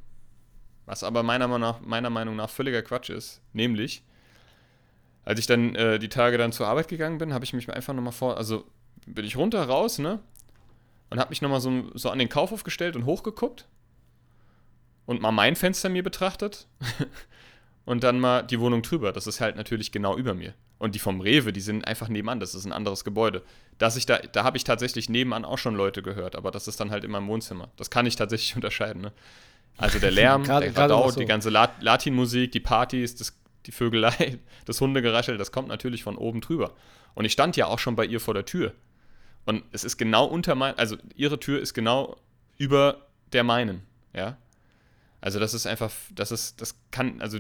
Was 0.86 1.04
aber 1.04 1.24
meiner 1.24 1.48
Meinung 1.48 1.62
nach, 1.62 1.82
meiner 1.82 2.10
Meinung 2.10 2.36
nach 2.36 2.50
völliger 2.50 2.82
Quatsch 2.82 3.10
ist. 3.10 3.42
Nämlich, 3.54 4.04
als 5.24 5.40
ich 5.40 5.48
dann 5.48 5.76
äh, 5.76 6.00
die 6.00 6.10
Tage 6.10 6.38
dann 6.38 6.52
zur 6.52 6.68
Arbeit 6.68 6.88
gegangen 6.88 7.18
bin, 7.18 7.34
habe 7.34 7.46
ich 7.46 7.54
mich 7.54 7.72
einfach 7.72 7.94
nochmal 7.94 8.14
vor, 8.14 8.38
also 8.38 8.66
bin 9.06 9.26
ich 9.26 9.38
runter, 9.38 9.64
raus, 9.64 10.00
ne? 10.00 10.20
Und 11.10 11.20
habe 11.20 11.30
mich 11.30 11.42
nochmal 11.42 11.62
so, 11.62 11.92
so 11.94 12.10
an 12.10 12.20
den 12.20 12.30
Kaufhof 12.30 12.64
gestellt 12.64 12.96
und 12.96 13.06
hochgeguckt. 13.06 13.68
Und 15.06 15.22
mal 15.22 15.32
mein 15.32 15.56
Fenster 15.56 15.90
mir 15.90 16.04
betrachtet. 16.04 16.68
und 17.86 18.04
dann 18.04 18.20
mal 18.20 18.42
die 18.42 18.60
Wohnung 18.60 18.82
drüber. 18.82 19.12
Das 19.14 19.28
ist 19.28 19.40
halt 19.42 19.56
natürlich 19.56 19.92
genau 19.92 20.18
über 20.18 20.34
mir. 20.34 20.54
Und 20.78 20.96
die 20.96 21.00
vom 21.00 21.22
Rewe, 21.22 21.54
die 21.54 21.62
sind 21.62 21.88
einfach 21.88 22.10
nebenan, 22.10 22.40
das 22.40 22.54
ist 22.54 22.66
ein 22.66 22.72
anderes 22.72 23.04
Gebäude. 23.04 23.44
Dass 23.78 23.96
ich 23.96 24.06
da, 24.06 24.18
da 24.18 24.44
habe 24.44 24.58
ich 24.58 24.64
tatsächlich 24.64 25.10
nebenan 25.10 25.46
auch 25.46 25.58
schon 25.58 25.76
Leute 25.76 26.02
gehört, 26.02 26.36
aber 26.36 26.52
das 26.52 26.68
ist 26.68 26.80
dann 26.80 26.92
halt 26.92 27.04
in 27.04 27.12
meinem 27.12 27.28
Wohnzimmer. 27.28 27.70
Das 27.78 27.90
kann 27.90 28.06
ich 28.06 28.16
tatsächlich 28.16 28.56
unterscheiden. 28.56 29.02
Ne? 29.02 29.12
Also 29.78 30.00
der 30.00 30.12
Lärm, 30.12 30.44
grade, 30.44 30.72
der 30.72 30.78
Radau, 30.84 31.10
so. 31.10 31.20
die 31.20 31.26
ganze 31.26 31.50
Latinmusik, 31.50 32.52
die 32.52 32.60
Partys, 32.60 33.16
das, 33.16 33.38
die 33.66 33.72
Vögelei, 33.72 34.40
das 34.66 34.82
Hundegeraschel, 34.82 35.38
das 35.38 35.52
kommt 35.52 35.68
natürlich 35.68 36.04
von 36.04 36.18
oben 36.18 36.42
drüber. 36.42 36.74
Und 37.14 37.26
ich 37.26 37.32
stand 37.32 37.56
ja 37.56 37.68
auch 37.68 37.80
schon 37.80 37.96
bei 37.96 38.06
ihr 38.06 38.20
vor 38.20 38.34
der 38.34 38.46
Tür. 38.46 38.74
Und 39.46 39.64
es 39.72 39.84
ist 39.84 39.98
genau 39.98 40.26
unter 40.26 40.56
mein, 40.56 40.78
also 40.78 40.98
ihre 41.16 41.40
Tür 41.40 41.62
ist 41.62 41.74
genau 41.74 42.18
über 42.58 43.06
der 43.32 43.44
meinen, 43.44 43.84
ja. 44.14 44.38
Also 45.26 45.40
das 45.40 45.56
ist 45.56 45.66
einfach, 45.66 45.92
das 46.14 46.30
ist, 46.30 46.62
das 46.62 46.76
kann, 46.92 47.20
also 47.20 47.40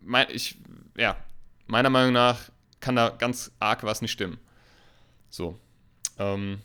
mein, 0.00 0.26
ich, 0.30 0.56
ja, 0.96 1.18
meiner 1.66 1.90
Meinung 1.90 2.14
nach 2.14 2.38
kann 2.80 2.96
da 2.96 3.10
ganz 3.10 3.52
arg 3.60 3.82
was 3.82 4.00
nicht 4.00 4.12
stimmen. 4.12 4.38
So. 5.28 5.58
Ähm, 6.18 6.60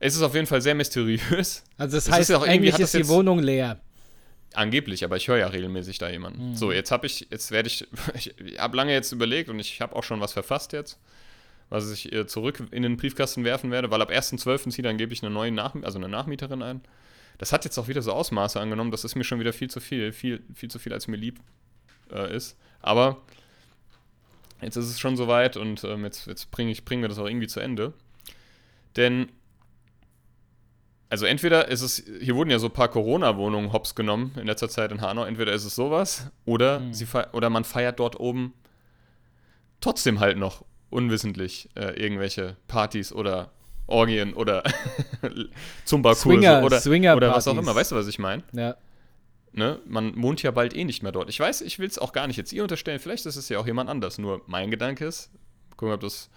es 0.00 0.16
ist 0.16 0.22
auf 0.22 0.34
jeden 0.34 0.48
Fall 0.48 0.60
sehr 0.60 0.74
mysteriös. 0.74 1.62
Also 1.76 1.98
das 1.98 2.08
es 2.08 2.12
heißt, 2.12 2.32
auch 2.32 2.42
eigentlich 2.42 2.80
ist 2.80 2.92
die 2.94 3.06
Wohnung 3.06 3.38
leer. 3.38 3.78
Angeblich, 4.54 5.04
aber 5.04 5.16
ich 5.16 5.28
höre 5.28 5.38
ja 5.38 5.46
regelmäßig 5.46 5.98
da 5.98 6.10
jemanden. 6.10 6.48
Mhm. 6.48 6.56
So, 6.56 6.72
jetzt 6.72 6.90
habe 6.90 7.06
ich, 7.06 7.28
jetzt 7.30 7.52
werde 7.52 7.68
ich, 7.68 7.86
ich 8.14 8.58
habe 8.58 8.76
lange 8.76 8.92
jetzt 8.92 9.12
überlegt 9.12 9.50
und 9.50 9.60
ich 9.60 9.80
habe 9.80 9.94
auch 9.94 10.02
schon 10.02 10.20
was 10.20 10.32
verfasst 10.32 10.72
jetzt, 10.72 10.98
was 11.68 11.88
ich 11.92 12.10
zurück 12.26 12.60
in 12.72 12.82
den 12.82 12.96
Briefkasten 12.96 13.44
werfen 13.44 13.70
werde, 13.70 13.88
weil 13.92 14.02
ab 14.02 14.10
1.12. 14.10 14.70
zieht 14.70 14.84
dann 14.84 14.98
gebe 14.98 15.12
ich 15.12 15.22
eine 15.22 15.32
neue 15.32 15.52
Nach 15.52 15.76
also 15.80 16.00
eine 16.00 16.08
Nachmieterin 16.08 16.62
ein. 16.62 16.80
Das 17.40 17.54
hat 17.54 17.64
jetzt 17.64 17.78
auch 17.78 17.88
wieder 17.88 18.02
so 18.02 18.12
Ausmaße 18.12 18.60
angenommen, 18.60 18.90
das 18.90 19.02
ist 19.02 19.16
mir 19.16 19.24
schon 19.24 19.40
wieder 19.40 19.54
viel 19.54 19.70
zu 19.70 19.80
viel, 19.80 20.12
viel, 20.12 20.42
viel 20.52 20.70
zu 20.70 20.78
viel, 20.78 20.92
als 20.92 21.08
mir 21.08 21.16
lieb 21.16 21.40
äh, 22.12 22.36
ist. 22.36 22.58
Aber 22.82 23.22
jetzt 24.60 24.76
ist 24.76 24.90
es 24.90 25.00
schon 25.00 25.16
soweit 25.16 25.56
und 25.56 25.82
ähm, 25.84 26.04
jetzt, 26.04 26.26
jetzt 26.26 26.50
bringe 26.50 26.70
ich, 26.70 26.84
bringen 26.84 27.00
wir 27.00 27.08
das 27.08 27.18
auch 27.18 27.26
irgendwie 27.26 27.46
zu 27.46 27.60
Ende. 27.60 27.94
Denn, 28.96 29.30
also 31.08 31.24
entweder 31.24 31.68
ist 31.68 31.80
es, 31.80 32.04
hier 32.20 32.36
wurden 32.36 32.50
ja 32.50 32.58
so 32.58 32.66
ein 32.66 32.74
paar 32.74 32.90
Corona-Wohnungen 32.90 33.72
hops 33.72 33.94
genommen 33.94 34.32
in 34.36 34.46
letzter 34.46 34.68
Zeit 34.68 34.92
in 34.92 35.00
Hanau, 35.00 35.24
entweder 35.24 35.54
ist 35.54 35.64
es 35.64 35.74
sowas 35.74 36.30
oder, 36.44 36.80
mhm. 36.80 36.92
sie 36.92 37.06
oder 37.32 37.48
man 37.48 37.64
feiert 37.64 38.00
dort 38.00 38.20
oben 38.20 38.52
trotzdem 39.80 40.20
halt 40.20 40.36
noch 40.36 40.62
unwissentlich 40.90 41.70
äh, 41.74 41.98
irgendwelche 41.98 42.58
Partys 42.68 43.14
oder 43.14 43.50
Orgien 43.90 44.34
oder 44.34 44.62
Zumba-Kurse 45.84 46.62
oder, 46.62 46.80
Swinger 46.80 47.16
oder 47.16 47.34
was 47.34 47.48
auch 47.48 47.56
immer. 47.56 47.74
Weißt 47.74 47.92
du, 47.92 47.96
was 47.96 48.06
ich 48.06 48.18
meine? 48.18 48.42
Ja. 48.52 48.76
Ne? 49.52 49.80
Man 49.86 50.22
wohnt 50.22 50.42
ja 50.42 50.50
bald 50.50 50.74
eh 50.74 50.84
nicht 50.84 51.02
mehr 51.02 51.12
dort. 51.12 51.28
Ich 51.28 51.40
weiß, 51.40 51.60
ich 51.62 51.78
will 51.78 51.88
es 51.88 51.98
auch 51.98 52.12
gar 52.12 52.26
nicht 52.26 52.36
jetzt 52.36 52.52
ihr 52.52 52.62
unterstellen. 52.62 53.00
Vielleicht 53.00 53.26
ist 53.26 53.36
es 53.36 53.48
ja 53.48 53.58
auch 53.58 53.66
jemand 53.66 53.90
anders. 53.90 54.18
Nur 54.18 54.42
mein 54.46 54.70
Gedanke 54.70 55.06
ist, 55.06 55.30
gucken, 55.76 55.92
ob, 55.92 56.00
das, 56.00 56.30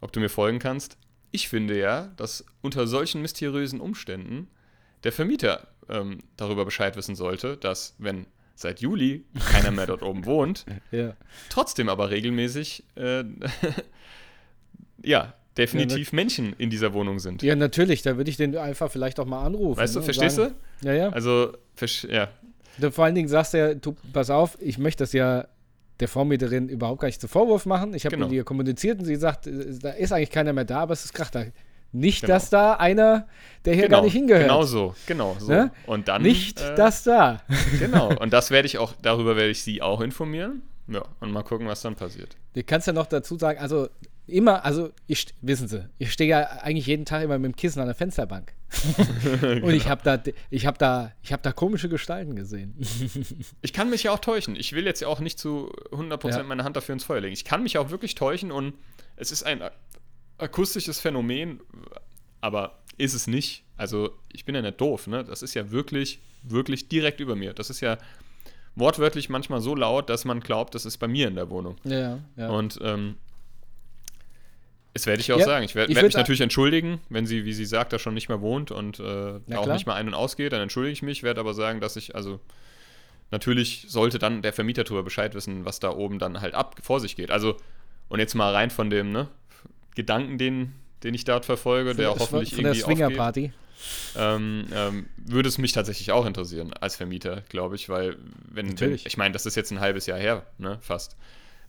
ob 0.00 0.12
du 0.12 0.20
mir 0.20 0.28
folgen 0.28 0.58
kannst. 0.58 0.98
Ich 1.30 1.48
finde 1.48 1.78
ja, 1.78 2.12
dass 2.16 2.44
unter 2.60 2.86
solchen 2.86 3.22
mysteriösen 3.22 3.80
Umständen 3.80 4.48
der 5.04 5.12
Vermieter 5.12 5.68
ähm, 5.88 6.18
darüber 6.36 6.64
Bescheid 6.64 6.96
wissen 6.96 7.14
sollte, 7.14 7.56
dass 7.56 7.94
wenn 7.98 8.26
seit 8.54 8.80
Juli 8.80 9.24
keiner 9.50 9.70
mehr 9.70 9.86
dort 9.86 10.02
oben 10.02 10.26
wohnt, 10.26 10.66
ja. 10.90 11.16
trotzdem 11.48 11.88
aber 11.88 12.10
regelmäßig 12.10 12.84
äh, 12.96 13.24
ja, 15.02 15.34
definitiv 15.56 16.12
ja, 16.12 16.16
Menschen 16.16 16.54
in 16.58 16.70
dieser 16.70 16.92
Wohnung 16.92 17.18
sind. 17.18 17.42
Ja, 17.42 17.56
natürlich, 17.56 18.02
da 18.02 18.16
würde 18.16 18.30
ich 18.30 18.36
den 18.36 18.56
einfach 18.56 18.90
vielleicht 18.90 19.18
auch 19.20 19.26
mal 19.26 19.44
anrufen. 19.44 19.80
Weißt 19.80 19.96
du, 19.96 20.00
ne, 20.00 20.04
verstehst 20.04 20.36
sagen, 20.36 20.54
du? 20.82 20.88
Ja, 20.88 20.94
ja. 20.94 21.08
Also, 21.10 21.52
ja, 22.08 22.28
vor 22.90 23.04
allen 23.04 23.14
Dingen 23.14 23.28
sagst 23.28 23.54
du 23.54 23.58
ja, 23.58 23.74
du, 23.74 23.96
pass 24.12 24.30
auf, 24.30 24.56
ich 24.60 24.78
möchte 24.78 25.02
das 25.02 25.12
ja 25.12 25.46
der 26.00 26.08
Vormieterin 26.08 26.68
überhaupt 26.68 27.00
gar 27.00 27.08
nicht 27.08 27.20
zu 27.20 27.28
Vorwurf 27.28 27.66
machen. 27.66 27.94
Ich 27.94 28.06
habe 28.06 28.16
genau. 28.16 28.26
mit 28.26 28.34
ihr 28.34 28.44
kommuniziert 28.44 28.98
und 28.98 29.04
sie 29.04 29.16
sagt, 29.16 29.46
äh, 29.46 29.78
da 29.80 29.90
ist 29.90 30.12
eigentlich 30.12 30.30
keiner 30.30 30.52
mehr 30.52 30.64
da, 30.64 30.80
aber 30.80 30.92
es 30.92 31.04
ist 31.04 31.12
Krach 31.12 31.30
da. 31.30 31.44
Nicht, 31.92 32.22
genau. 32.22 32.34
dass 32.34 32.50
da 32.50 32.74
einer, 32.74 33.26
der 33.64 33.74
hier 33.74 33.84
genau. 33.84 33.98
gar 33.98 34.04
nicht 34.04 34.12
hingehört. 34.12 34.44
Genau 34.44 34.62
so, 34.62 34.94
genau 35.06 35.36
so. 35.38 35.48
Ne? 35.48 35.72
Und 35.86 36.06
dann. 36.06 36.22
Nicht, 36.22 36.60
äh, 36.60 36.74
dass 36.76 37.02
da. 37.02 37.42
Genau. 37.80 38.14
Und 38.20 38.32
das 38.32 38.52
werde 38.52 38.66
ich 38.66 38.78
auch, 38.78 38.94
darüber 39.02 39.36
werde 39.36 39.50
ich 39.50 39.62
sie 39.64 39.82
auch 39.82 40.00
informieren. 40.00 40.62
Ja, 40.90 41.04
und 41.20 41.30
mal 41.30 41.42
gucken, 41.42 41.66
was 41.68 41.82
dann 41.82 41.94
passiert. 41.94 42.36
Du 42.54 42.62
kannst 42.64 42.86
ja 42.88 42.92
noch 42.92 43.06
dazu 43.06 43.38
sagen, 43.38 43.60
also 43.60 43.88
immer, 44.26 44.64
also 44.64 44.90
ich, 45.06 45.26
wissen 45.40 45.68
Sie, 45.68 45.88
ich 45.98 46.12
stehe 46.12 46.28
ja 46.28 46.42
eigentlich 46.62 46.86
jeden 46.86 47.04
Tag 47.04 47.22
immer 47.22 47.38
mit 47.38 47.52
dem 47.52 47.56
Kissen 47.56 47.80
an 47.80 47.86
der 47.86 47.94
Fensterbank. 47.94 48.52
Und 49.62 49.72
ich 49.72 49.88
habe 49.88 50.02
da, 50.04 50.22
ich 50.50 50.66
habe 50.66 50.78
da, 50.78 51.12
ich 51.22 51.32
habe 51.32 51.42
da 51.42 51.52
komische 51.52 51.88
Gestalten 51.88 52.36
gesehen. 52.36 52.74
ich 53.62 53.72
kann 53.72 53.90
mich 53.90 54.04
ja 54.04 54.12
auch 54.12 54.18
täuschen. 54.18 54.56
Ich 54.56 54.72
will 54.72 54.84
jetzt 54.84 55.00
ja 55.00 55.08
auch 55.08 55.20
nicht 55.20 55.38
zu 55.38 55.72
100% 55.90 56.28
ja. 56.28 56.42
meine 56.42 56.64
Hand 56.64 56.76
dafür 56.76 56.92
ins 56.92 57.04
Feuer 57.04 57.20
legen. 57.20 57.32
Ich 57.32 57.44
kann 57.44 57.62
mich 57.62 57.78
auch 57.78 57.90
wirklich 57.90 58.16
täuschen 58.16 58.50
und 58.50 58.74
es 59.16 59.32
ist 59.32 59.44
ein 59.44 59.62
akustisches 60.38 60.98
Phänomen, 60.98 61.60
aber 62.40 62.78
ist 62.96 63.14
es 63.14 63.26
nicht. 63.26 63.64
Also 63.76 64.10
ich 64.32 64.44
bin 64.44 64.54
ja 64.54 64.62
nicht 64.62 64.80
doof, 64.80 65.06
ne? 65.06 65.24
Das 65.24 65.42
ist 65.42 65.54
ja 65.54 65.70
wirklich, 65.70 66.20
wirklich 66.42 66.88
direkt 66.88 67.20
über 67.20 67.36
mir. 67.36 67.54
Das 67.54 67.70
ist 67.70 67.80
ja 67.80 67.96
wortwörtlich 68.76 69.28
manchmal 69.28 69.60
so 69.60 69.74
laut, 69.74 70.08
dass 70.08 70.24
man 70.24 70.40
glaubt, 70.40 70.74
das 70.74 70.86
ist 70.86 70.98
bei 70.98 71.08
mir 71.08 71.28
in 71.28 71.34
der 71.34 71.50
Wohnung. 71.50 71.76
Ja, 71.84 72.18
ja. 72.36 72.48
Und 72.48 72.78
ähm, 72.82 73.16
das 74.94 75.06
werde 75.06 75.20
ich 75.20 75.32
auch 75.32 75.38
ja, 75.38 75.44
sagen. 75.44 75.64
Ich 75.64 75.74
werde 75.74 75.94
werd 75.94 76.04
mich 76.04 76.16
natürlich 76.16 76.40
entschuldigen, 76.40 77.00
wenn 77.08 77.26
sie, 77.26 77.44
wie 77.44 77.52
sie 77.52 77.64
sagt, 77.64 77.92
da 77.92 77.98
schon 77.98 78.14
nicht 78.14 78.28
mehr 78.28 78.40
wohnt 78.40 78.70
und 78.70 78.98
äh, 78.98 79.40
auch 79.54 79.66
nicht 79.66 79.86
mehr 79.86 79.94
ein- 79.94 80.08
und 80.08 80.14
ausgeht, 80.14 80.52
dann 80.52 80.60
entschuldige 80.60 80.92
ich 80.92 81.02
mich, 81.02 81.22
werde 81.22 81.40
aber 81.40 81.54
sagen, 81.54 81.80
dass 81.80 81.96
ich, 81.96 82.16
also 82.16 82.40
natürlich 83.30 83.86
sollte 83.88 84.18
dann 84.18 84.42
der 84.42 84.52
Vermieter 84.52 84.82
darüber 84.82 85.04
Bescheid 85.04 85.34
wissen, 85.34 85.64
was 85.64 85.78
da 85.78 85.90
oben 85.90 86.18
dann 86.18 86.40
halt 86.40 86.54
ab 86.54 86.76
vor 86.82 86.98
sich 86.98 87.14
geht. 87.14 87.30
Also, 87.30 87.56
und 88.08 88.18
jetzt 88.18 88.34
mal 88.34 88.52
rein 88.52 88.70
von 88.70 88.90
dem, 88.90 89.12
ne, 89.12 89.28
Gedanken, 89.94 90.38
den, 90.38 90.72
den 91.02 91.14
ich 91.14 91.24
dort 91.24 91.44
verfolge, 91.44 91.94
der 91.94 92.10
auch 92.10 92.18
hoffentlich 92.18 92.54
von 92.54 92.64
irgendwie 92.64 92.78
der 92.78 92.86
Swinger-Party. 92.86 93.52
Ähm, 94.16 94.66
ähm, 94.74 95.06
würde 95.16 95.48
es 95.48 95.56
mich 95.56 95.72
tatsächlich 95.72 96.12
auch 96.12 96.26
interessieren 96.26 96.72
als 96.74 96.96
Vermieter, 96.96 97.42
glaube 97.48 97.76
ich, 97.76 97.88
weil 97.88 98.16
wenn, 98.50 98.78
wenn 98.78 98.94
ich 98.94 99.16
meine, 99.16 99.32
das 99.32 99.46
ist 99.46 99.54
jetzt 99.54 99.70
ein 99.70 99.80
halbes 99.80 100.06
Jahr 100.06 100.18
her, 100.18 100.44
ne, 100.58 100.78
fast. 100.82 101.16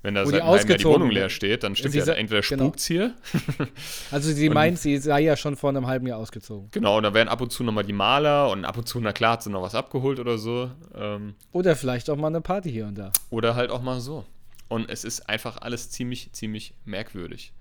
Wenn 0.04 0.16
da 0.16 0.26
seit 0.26 0.42
einem 0.42 0.68
Jahr 0.68 0.78
die 0.78 0.84
Wohnung 0.86 1.12
leer 1.12 1.30
steht, 1.30 1.64
dann 1.64 1.76
stimmt 1.76 1.94
ja, 1.94 2.12
entweder 2.14 2.42
genau. 2.42 2.64
spukt's 2.66 2.88
genau. 2.88 3.12
hier. 3.58 3.68
also 4.12 4.32
sie 4.32 4.50
meint, 4.50 4.80
sie 4.80 4.98
sei 4.98 5.22
ja 5.22 5.38
schon 5.38 5.56
vor 5.56 5.70
einem 5.70 5.86
halben 5.86 6.08
Jahr 6.08 6.18
ausgezogen. 6.18 6.70
Genau, 6.72 6.98
und 6.98 7.04
da 7.04 7.14
werden 7.14 7.30
ab 7.30 7.40
und 7.40 7.52
zu 7.52 7.64
nochmal 7.64 7.84
die 7.84 7.94
Maler 7.94 8.50
und 8.50 8.66
ab 8.66 8.78
und 8.78 8.88
zu, 8.88 9.00
na 9.00 9.14
klar, 9.14 9.34
hat 9.34 9.44
sie 9.44 9.52
noch 9.52 9.62
was 9.62 9.76
abgeholt 9.76 10.20
oder 10.20 10.40
so. 10.40 10.72
Ähm, 10.96 11.36
oder 11.52 11.76
vielleicht 11.76 12.10
auch 12.10 12.16
mal 12.16 12.28
eine 12.28 12.42
Party 12.42 12.72
hier 12.72 12.88
und 12.88 12.98
da. 12.98 13.12
Oder 13.30 13.54
halt 13.54 13.70
auch 13.70 13.84
mal 13.84 14.02
so. 14.02 14.26
Und 14.70 14.90
es 14.90 15.04
ist 15.04 15.30
einfach 15.30 15.58
alles 15.62 15.92
ziemlich, 15.92 16.32
ziemlich 16.34 16.74
merkwürdig. 16.84 17.54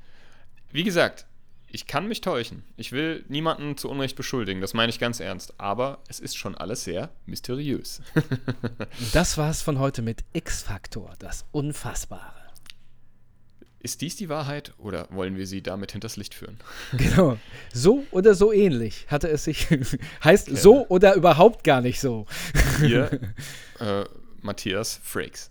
Wie 0.72 0.84
gesagt, 0.84 1.26
ich 1.72 1.86
kann 1.86 2.08
mich 2.08 2.20
täuschen. 2.20 2.62
Ich 2.76 2.92
will 2.92 3.24
niemanden 3.28 3.76
zu 3.76 3.88
Unrecht 3.88 4.16
beschuldigen, 4.16 4.60
das 4.60 4.74
meine 4.74 4.90
ich 4.90 4.98
ganz 4.98 5.20
ernst. 5.20 5.54
Aber 5.58 5.98
es 6.08 6.20
ist 6.20 6.36
schon 6.36 6.54
alles 6.54 6.84
sehr 6.84 7.10
mysteriös. 7.26 8.02
das 9.12 9.38
war 9.38 9.50
es 9.50 9.62
von 9.62 9.78
heute 9.78 10.02
mit 10.02 10.24
X-Faktor, 10.32 11.14
das 11.18 11.46
Unfassbare. 11.52 12.40
Ist 13.82 14.02
dies 14.02 14.14
die 14.14 14.28
Wahrheit 14.28 14.74
oder 14.76 15.08
wollen 15.10 15.38
wir 15.38 15.46
sie 15.46 15.62
damit 15.62 15.92
hinters 15.92 16.16
Licht 16.16 16.34
führen? 16.34 16.58
Genau. 16.92 17.38
So 17.72 18.04
oder 18.10 18.34
so 18.34 18.52
ähnlich 18.52 19.06
hatte 19.08 19.28
es 19.28 19.44
sich. 19.44 19.68
heißt 20.24 20.48
ja. 20.48 20.56
so 20.56 20.86
oder 20.88 21.14
überhaupt 21.14 21.64
gar 21.64 21.80
nicht 21.80 21.98
so. 21.98 22.26
Hier, 22.80 23.10
äh, 23.78 24.04
Matthias 24.42 25.00
Frakes. 25.02 25.50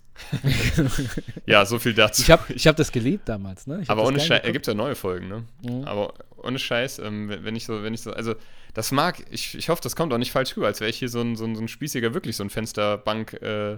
Ja, 1.45 1.65
so 1.65 1.79
viel 1.79 1.93
dazu. 1.93 2.21
Ich 2.21 2.31
habe 2.31 2.53
ich 2.53 2.67
hab 2.67 2.75
das 2.75 2.91
geliebt 2.91 3.27
damals, 3.27 3.67
ne? 3.67 3.83
Aber 3.87 4.05
ohne 4.05 4.19
Scheiß, 4.19 4.41
er 4.43 4.51
gibt 4.51 4.67
ja 4.67 4.73
neue 4.73 4.95
Folgen, 4.95 5.27
ne? 5.27 5.43
Mhm. 5.61 5.83
Aber 5.85 6.13
ohne 6.37 6.59
Scheiß, 6.59 6.99
ähm, 6.99 7.31
wenn 7.41 7.55
ich 7.55 7.65
so, 7.65 7.83
wenn 7.83 7.93
ich 7.93 8.01
so, 8.01 8.11
also 8.11 8.35
das 8.73 8.91
mag, 8.91 9.23
ich, 9.31 9.55
ich 9.55 9.69
hoffe, 9.69 9.81
das 9.81 9.95
kommt 9.95 10.13
auch 10.13 10.17
nicht 10.17 10.31
falsch 10.31 10.55
rüber, 10.55 10.67
als 10.67 10.79
wäre 10.79 10.89
ich 10.89 10.97
hier 10.97 11.09
so 11.09 11.21
ein, 11.21 11.35
so, 11.35 11.45
ein, 11.45 11.55
so 11.55 11.61
ein 11.61 11.67
Spießiger, 11.67 12.13
wirklich 12.13 12.35
so 12.35 12.43
ein 12.43 12.49
Fensterbank, 12.49 13.33
äh, 13.41 13.77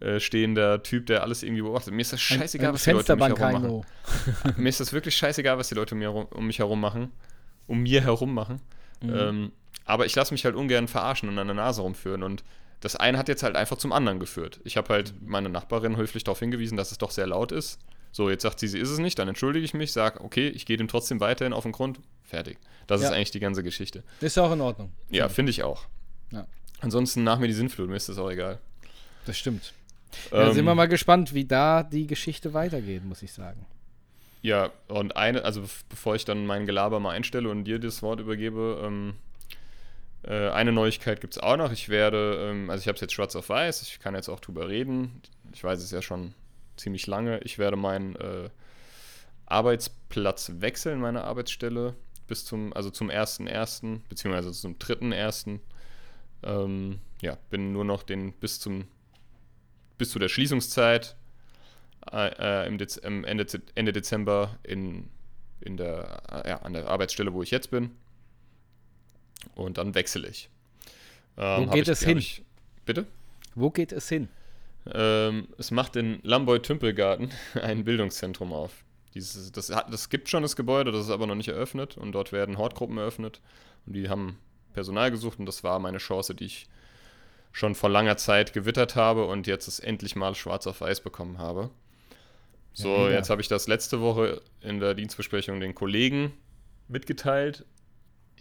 äh, 0.00 0.18
stehender 0.18 0.82
Typ, 0.82 1.06
der 1.06 1.22
alles 1.22 1.42
irgendwie 1.42 1.62
beobachtet. 1.62 1.94
Mir 1.94 2.02
ist 2.02 2.12
das 2.12 2.20
scheißegal, 2.20 2.66
ein, 2.66 2.70
ein 2.70 2.74
was 2.74 2.84
die 2.84 2.90
Leute 2.90 3.12
um 3.12 3.18
mich 3.18 3.38
herum 3.38 3.52
machen. 3.52 3.84
mir 4.56 4.68
ist 4.68 4.80
das 4.80 4.92
wirklich 4.92 5.16
scheißegal, 5.16 5.56
was 5.56 5.68
die 5.68 5.74
Leute 5.74 5.94
um, 5.94 5.98
mir, 5.98 6.10
um 6.10 6.46
mich 6.46 6.58
herum 6.58 6.80
machen. 6.80 7.12
Um 7.66 7.82
mir 7.82 8.02
herum 8.02 8.34
machen. 8.34 8.60
Mhm. 9.02 9.14
Ähm, 9.14 9.52
aber 9.84 10.06
ich 10.06 10.14
lasse 10.14 10.34
mich 10.34 10.44
halt 10.44 10.56
ungern 10.56 10.88
verarschen 10.88 11.28
und 11.28 11.38
an 11.38 11.46
der 11.46 11.54
Nase 11.54 11.82
rumführen. 11.82 12.22
Und 12.22 12.42
das 12.84 12.96
eine 12.96 13.16
hat 13.16 13.28
jetzt 13.28 13.42
halt 13.42 13.56
einfach 13.56 13.78
zum 13.78 13.92
anderen 13.92 14.20
geführt. 14.20 14.60
Ich 14.62 14.76
habe 14.76 14.92
halt 14.92 15.14
meine 15.22 15.48
Nachbarin 15.48 15.96
höflich 15.96 16.22
darauf 16.22 16.38
hingewiesen, 16.38 16.76
dass 16.76 16.92
es 16.92 16.98
doch 16.98 17.10
sehr 17.10 17.26
laut 17.26 17.50
ist. 17.50 17.80
So, 18.12 18.28
jetzt 18.28 18.42
sagt 18.42 18.60
sie, 18.60 18.68
sie 18.68 18.78
ist 18.78 18.90
es 18.90 18.98
nicht, 18.98 19.18
dann 19.18 19.26
entschuldige 19.26 19.64
ich 19.64 19.72
mich, 19.72 19.90
sage, 19.94 20.20
okay, 20.20 20.48
ich 20.48 20.66
gehe 20.66 20.76
dem 20.76 20.86
trotzdem 20.86 21.18
weiterhin 21.18 21.54
auf 21.54 21.62
den 21.62 21.72
Grund. 21.72 22.00
Fertig. 22.24 22.58
Das 22.86 23.00
ja. 23.00 23.08
ist 23.08 23.14
eigentlich 23.14 23.30
die 23.30 23.40
ganze 23.40 23.62
Geschichte. 23.62 24.04
Ist 24.20 24.38
auch 24.38 24.52
in 24.52 24.60
Ordnung. 24.60 24.92
Ja, 25.08 25.30
finde 25.30 25.48
ich 25.48 25.62
auch. 25.62 25.86
Ja. 26.30 26.46
Ansonsten 26.80 27.24
nach 27.24 27.38
mir 27.38 27.46
die 27.46 27.54
Sinnflut, 27.54 27.88
mir 27.88 27.96
ist 27.96 28.10
das 28.10 28.18
auch 28.18 28.30
egal. 28.30 28.60
Das 29.24 29.38
stimmt. 29.38 29.72
Ja, 30.30 30.48
ähm, 30.48 30.52
sind 30.52 30.66
wir 30.66 30.74
mal 30.74 30.86
gespannt, 30.86 31.32
wie 31.32 31.46
da 31.46 31.82
die 31.82 32.06
Geschichte 32.06 32.52
weitergeht, 32.52 33.02
muss 33.02 33.22
ich 33.22 33.32
sagen. 33.32 33.64
Ja, 34.42 34.70
und 34.88 35.16
eine, 35.16 35.42
also 35.42 35.64
bevor 35.88 36.16
ich 36.16 36.26
dann 36.26 36.44
mein 36.44 36.66
Gelaber 36.66 37.00
mal 37.00 37.12
einstelle 37.12 37.48
und 37.48 37.64
dir 37.64 37.78
das 37.78 38.02
Wort 38.02 38.20
übergebe, 38.20 38.82
ähm, 38.84 39.14
äh, 40.26 40.50
eine 40.50 40.72
Neuigkeit 40.72 41.20
gibt 41.20 41.34
es 41.34 41.42
auch 41.42 41.56
noch. 41.56 41.72
Ich 41.72 41.88
werde, 41.88 42.50
ähm, 42.50 42.70
also 42.70 42.82
ich 42.82 42.88
habe 42.88 42.94
es 42.94 43.00
jetzt 43.00 43.12
schwarz 43.12 43.36
auf 43.36 43.48
weiß, 43.48 43.82
ich 43.82 44.00
kann 44.00 44.14
jetzt 44.14 44.28
auch 44.28 44.40
drüber 44.40 44.68
reden. 44.68 45.22
Ich 45.52 45.62
weiß 45.62 45.82
es 45.82 45.90
ja 45.90 46.02
schon 46.02 46.34
ziemlich 46.76 47.06
lange. 47.06 47.38
Ich 47.40 47.58
werde 47.58 47.76
meinen 47.76 48.16
äh, 48.16 48.50
Arbeitsplatz 49.46 50.52
wechseln, 50.58 51.00
meine 51.00 51.24
Arbeitsstelle, 51.24 51.94
bis 52.26 52.44
zum, 52.44 52.72
also 52.72 52.90
zum 52.90 53.10
1.1., 53.10 54.00
beziehungsweise 54.08 54.52
zum 54.52 54.74
3.1. 54.74 55.60
Ähm, 56.42 57.00
ja, 57.20 57.38
bin 57.50 57.72
nur 57.72 57.84
noch 57.84 58.02
den 58.02 58.32
bis 58.32 58.60
zum 58.60 58.86
bis 59.98 60.10
zu 60.10 60.18
der 60.18 60.28
Schließungszeit 60.28 61.16
äh, 62.12 62.66
im, 62.66 62.78
Dez 62.78 62.96
Ende, 62.96 63.46
Ende, 63.74 63.92
Dezember 63.92 64.58
in, 64.62 65.08
in 65.60 65.76
der, 65.76 66.22
äh, 66.30 66.48
ja, 66.50 66.56
an 66.58 66.72
der 66.72 66.88
Arbeitsstelle, 66.88 67.32
wo 67.32 67.42
ich 67.42 67.50
jetzt 67.50 67.70
bin. 67.70 67.92
Und 69.54 69.78
dann 69.78 69.94
wechsle 69.94 70.28
ich. 70.28 70.48
Ähm, 71.36 71.66
wo 71.66 71.72
geht 71.72 71.82
ich, 71.82 71.88
es 71.88 72.02
hin? 72.02 72.18
Ich, 72.18 72.42
bitte? 72.84 73.06
Wo 73.54 73.70
geht 73.70 73.92
es 73.92 74.08
hin? 74.08 74.28
Ähm, 74.92 75.48
es 75.58 75.70
macht 75.70 75.96
in 75.96 76.20
Lamboy-Tümpelgarten 76.22 77.30
ein 77.62 77.84
Bildungszentrum 77.84 78.52
auf. 78.52 78.72
Dieses, 79.14 79.52
das, 79.52 79.68
das 79.68 80.08
gibt 80.08 80.28
schon 80.28 80.42
das 80.42 80.56
Gebäude, 80.56 80.90
das 80.90 81.06
ist 81.06 81.10
aber 81.10 81.26
noch 81.26 81.36
nicht 81.36 81.48
eröffnet 81.48 81.96
und 81.96 82.12
dort 82.12 82.32
werden 82.32 82.58
Hortgruppen 82.58 82.98
eröffnet 82.98 83.40
und 83.86 83.94
die 83.94 84.08
haben 84.08 84.38
Personal 84.72 85.12
gesucht 85.12 85.38
und 85.38 85.46
das 85.46 85.62
war 85.62 85.78
meine 85.78 85.98
Chance, 85.98 86.34
die 86.34 86.46
ich 86.46 86.66
schon 87.52 87.76
vor 87.76 87.88
langer 87.88 88.16
Zeit 88.16 88.52
gewittert 88.52 88.96
habe 88.96 89.26
und 89.26 89.46
jetzt 89.46 89.68
es 89.68 89.78
endlich 89.78 90.16
mal 90.16 90.34
schwarz 90.34 90.66
auf 90.66 90.80
weiß 90.80 91.00
bekommen 91.00 91.38
habe. 91.38 91.70
So, 92.72 92.88
ja, 92.88 93.12
jetzt 93.12 93.30
habe 93.30 93.40
ich 93.40 93.46
das 93.46 93.68
letzte 93.68 94.00
Woche 94.00 94.42
in 94.60 94.80
der 94.80 94.94
Dienstbesprechung 94.94 95.60
den 95.60 95.76
Kollegen 95.76 96.32
mitgeteilt. 96.88 97.64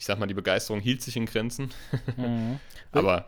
Ich 0.04 0.08
sag 0.08 0.20
mal, 0.20 0.26
die 0.26 0.34
Begeisterung 0.34 0.82
hielt 0.82 1.02
sich 1.02 1.16
in 1.16 1.26
Grenzen. 1.26 1.70
Mhm. 2.18 2.60
aber 2.92 3.26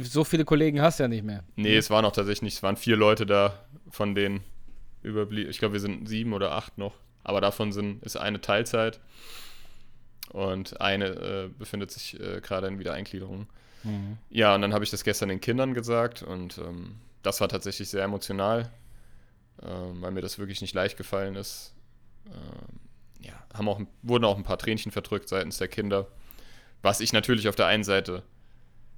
so 0.00 0.24
viele 0.24 0.46
Kollegen 0.46 0.80
hast 0.80 0.98
du 0.98 1.04
ja 1.04 1.08
nicht 1.08 1.24
mehr. 1.24 1.44
Nee, 1.56 1.76
es 1.76 1.90
waren 1.90 2.06
auch 2.06 2.12
tatsächlich 2.12 2.40
nicht, 2.40 2.54
es 2.54 2.62
waren 2.62 2.78
vier 2.78 2.96
Leute 2.96 3.26
da, 3.26 3.66
von 3.90 4.14
denen 4.14 4.42
überblieben. 5.02 5.50
Ich 5.50 5.58
glaube, 5.58 5.74
wir 5.74 5.80
sind 5.80 6.08
sieben 6.08 6.32
oder 6.32 6.52
acht 6.52 6.78
noch. 6.78 6.94
Aber 7.22 7.42
davon 7.42 7.70
sind, 7.70 8.02
ist 8.02 8.16
eine 8.16 8.40
Teilzeit 8.40 8.98
und 10.30 10.80
eine 10.80 11.04
äh, 11.04 11.48
befindet 11.48 11.90
sich 11.90 12.18
äh, 12.18 12.40
gerade 12.40 12.66
in 12.68 12.78
Wiedereingliederung. 12.78 13.46
Mhm. 13.84 14.16
Ja, 14.30 14.54
und 14.54 14.62
dann 14.62 14.72
habe 14.72 14.84
ich 14.84 14.90
das 14.90 15.04
gestern 15.04 15.28
den 15.28 15.42
Kindern 15.42 15.74
gesagt 15.74 16.22
und 16.22 16.56
ähm, 16.56 16.94
das 17.22 17.42
war 17.42 17.50
tatsächlich 17.50 17.90
sehr 17.90 18.04
emotional, 18.04 18.70
äh, 19.60 19.66
weil 19.66 20.12
mir 20.12 20.22
das 20.22 20.38
wirklich 20.38 20.62
nicht 20.62 20.72
leicht 20.72 20.96
gefallen 20.96 21.36
ist. 21.36 21.74
Ähm, 22.28 22.85
ja, 23.26 23.32
haben 23.54 23.68
auch, 23.68 23.80
wurden 24.02 24.24
auch 24.24 24.36
ein 24.36 24.44
paar 24.44 24.58
Tränchen 24.58 24.92
verdrückt 24.92 25.28
seitens 25.28 25.58
der 25.58 25.68
Kinder, 25.68 26.08
was 26.82 27.00
ich 27.00 27.12
natürlich 27.12 27.48
auf 27.48 27.56
der 27.56 27.66
einen 27.66 27.84
Seite 27.84 28.22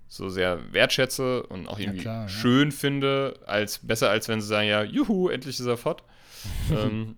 so 0.09 0.29
sehr 0.29 0.73
wertschätze 0.73 1.43
und 1.45 1.69
auch 1.69 1.79
irgendwie 1.79 1.99
ja, 1.99 2.03
klar, 2.03 2.29
schön 2.29 2.71
ja. 2.71 2.77
finde, 2.77 3.41
als 3.47 3.79
besser 3.79 4.11
als 4.11 4.29
wenn 4.29 4.41
sie 4.41 4.47
sagen, 4.47 4.69
ja, 4.69 4.83
juhu, 4.83 5.29
endlich 5.29 5.61
ist 5.61 5.67
er 5.67 5.77
fort. 5.77 6.03
ähm, 6.71 7.17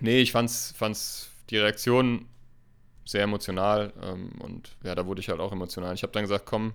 nee, 0.00 0.20
ich 0.20 0.32
fand's, 0.32 0.74
fand's 0.76 1.30
die 1.50 1.58
Reaktion 1.58 2.26
sehr 3.04 3.22
emotional 3.22 3.92
ähm, 4.02 4.32
und 4.40 4.76
ja, 4.82 4.94
da 4.94 5.06
wurde 5.06 5.20
ich 5.20 5.28
halt 5.28 5.40
auch 5.40 5.52
emotional. 5.52 5.94
Ich 5.94 6.02
habe 6.02 6.12
dann 6.12 6.24
gesagt, 6.24 6.44
komm, 6.44 6.74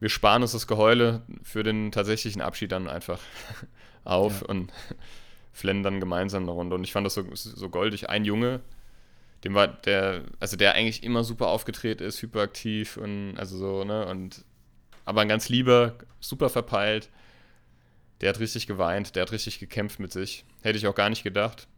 wir 0.00 0.08
sparen 0.08 0.42
uns 0.42 0.52
das 0.52 0.66
Geheule 0.66 1.22
für 1.42 1.62
den 1.62 1.92
tatsächlichen 1.92 2.40
Abschied 2.40 2.72
dann 2.72 2.88
einfach 2.88 3.20
auf 4.04 4.42
ja. 4.42 4.48
und 4.48 4.72
flennen 5.54 5.82
dann 5.82 6.00
gemeinsam 6.00 6.42
eine 6.42 6.52
Runde. 6.52 6.74
Und 6.76 6.84
ich 6.84 6.92
fand 6.92 7.06
das 7.06 7.14
so, 7.14 7.24
so 7.34 7.70
goldig. 7.70 8.10
Ein 8.10 8.26
Junge, 8.26 8.60
dem 9.42 9.54
war 9.54 9.68
der, 9.68 10.24
also 10.40 10.56
der 10.56 10.74
eigentlich 10.74 11.02
immer 11.02 11.24
super 11.24 11.46
aufgetreten 11.46 12.04
ist, 12.04 12.20
hyperaktiv 12.20 12.98
und 12.98 13.38
also 13.38 13.56
so, 13.56 13.84
ne, 13.84 14.06
und 14.06 14.44
aber 15.06 15.22
ein 15.22 15.28
ganz 15.28 15.48
lieber, 15.48 15.94
super 16.20 16.50
verpeilt. 16.50 17.10
Der 18.20 18.28
hat 18.30 18.40
richtig 18.40 18.66
geweint, 18.66 19.16
der 19.16 19.22
hat 19.22 19.32
richtig 19.32 19.58
gekämpft 19.58 19.98
mit 19.98 20.12
sich. 20.12 20.44
Hätte 20.62 20.78
ich 20.78 20.86
auch 20.86 20.94
gar 20.94 21.10
nicht 21.10 21.24
gedacht. 21.24 21.68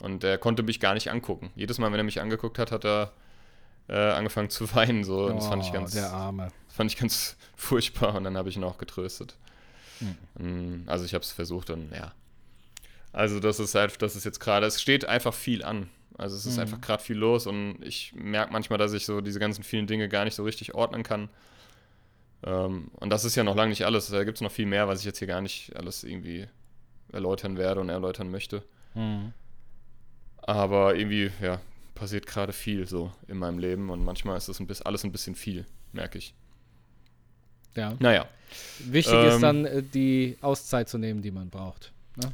Und 0.00 0.22
der 0.22 0.38
konnte 0.38 0.62
mich 0.62 0.80
gar 0.80 0.94
nicht 0.94 1.10
angucken. 1.10 1.50
Jedes 1.54 1.78
Mal, 1.78 1.92
wenn 1.92 2.00
er 2.00 2.04
mich 2.04 2.20
angeguckt 2.20 2.58
hat, 2.58 2.72
hat 2.72 2.84
er 2.84 3.12
äh, 3.88 3.94
angefangen 3.94 4.50
zu 4.50 4.72
weinen. 4.74 5.04
So. 5.04 5.26
Oh, 5.26 5.32
das 5.32 5.46
fand 5.46 5.64
ich 5.64 5.72
ganz, 5.72 5.92
der 5.92 6.10
Arme 6.10 6.50
fand 6.74 6.90
ich 6.90 6.98
ganz 6.98 7.36
furchtbar 7.56 8.14
und 8.16 8.24
dann 8.24 8.36
habe 8.36 8.48
ich 8.48 8.56
ihn 8.56 8.64
auch 8.64 8.78
getröstet. 8.78 9.36
Mhm. 10.38 10.82
Also 10.86 11.04
ich 11.04 11.14
habe 11.14 11.22
es 11.22 11.30
versucht 11.30 11.70
und 11.70 11.92
ja. 11.92 12.12
Also 13.14 13.38
das 13.38 13.60
ist 13.60 13.76
halt, 13.76 14.02
das 14.02 14.16
ist 14.16 14.24
jetzt 14.24 14.40
gerade, 14.40 14.66
es 14.66 14.82
steht 14.82 15.04
einfach 15.04 15.32
viel 15.32 15.64
an. 15.64 15.88
Also 16.18 16.36
es 16.36 16.46
ist 16.46 16.56
mhm. 16.56 16.62
einfach 16.62 16.80
gerade 16.80 17.02
viel 17.02 17.16
los 17.16 17.46
und 17.46 17.78
ich 17.82 18.12
merke 18.14 18.52
manchmal, 18.52 18.78
dass 18.78 18.92
ich 18.92 19.06
so 19.06 19.20
diese 19.20 19.38
ganzen 19.38 19.62
vielen 19.62 19.86
Dinge 19.86 20.08
gar 20.08 20.24
nicht 20.24 20.34
so 20.34 20.42
richtig 20.42 20.74
ordnen 20.74 21.04
kann. 21.04 21.28
Ähm, 22.44 22.90
und 22.94 23.10
das 23.10 23.24
ist 23.24 23.36
ja 23.36 23.44
noch 23.44 23.54
lange 23.54 23.70
nicht 23.70 23.86
alles. 23.86 24.08
Da 24.08 24.24
gibt 24.24 24.38
es 24.38 24.42
noch 24.42 24.50
viel 24.50 24.66
mehr, 24.66 24.88
was 24.88 24.98
ich 25.00 25.06
jetzt 25.06 25.20
hier 25.20 25.28
gar 25.28 25.40
nicht 25.40 25.74
alles 25.76 26.02
irgendwie 26.02 26.46
erläutern 27.12 27.56
werde 27.56 27.80
und 27.80 27.88
erläutern 27.88 28.30
möchte. 28.30 28.62
Mhm. 28.94 29.32
Aber 30.38 30.96
irgendwie, 30.96 31.30
ja, 31.40 31.60
passiert 31.94 32.26
gerade 32.26 32.52
viel 32.52 32.86
so 32.86 33.12
in 33.28 33.38
meinem 33.38 33.58
Leben 33.58 33.90
und 33.90 34.04
manchmal 34.04 34.36
ist 34.36 34.48
das 34.48 34.58
ein 34.58 34.66
bisschen, 34.66 34.86
alles 34.86 35.04
ein 35.04 35.12
bisschen 35.12 35.36
viel, 35.36 35.64
merke 35.92 36.18
ich. 36.18 36.34
Ja. 37.76 37.94
Naja. 38.00 38.26
Wichtig 38.80 39.14
ähm, 39.14 39.28
ist 39.28 39.40
dann, 39.40 39.64
äh, 39.66 39.82
die 39.82 40.36
Auszeit 40.40 40.88
zu 40.88 40.98
nehmen, 40.98 41.22
die 41.22 41.30
man 41.30 41.48
braucht. 41.48 41.92
Ne? 42.16 42.32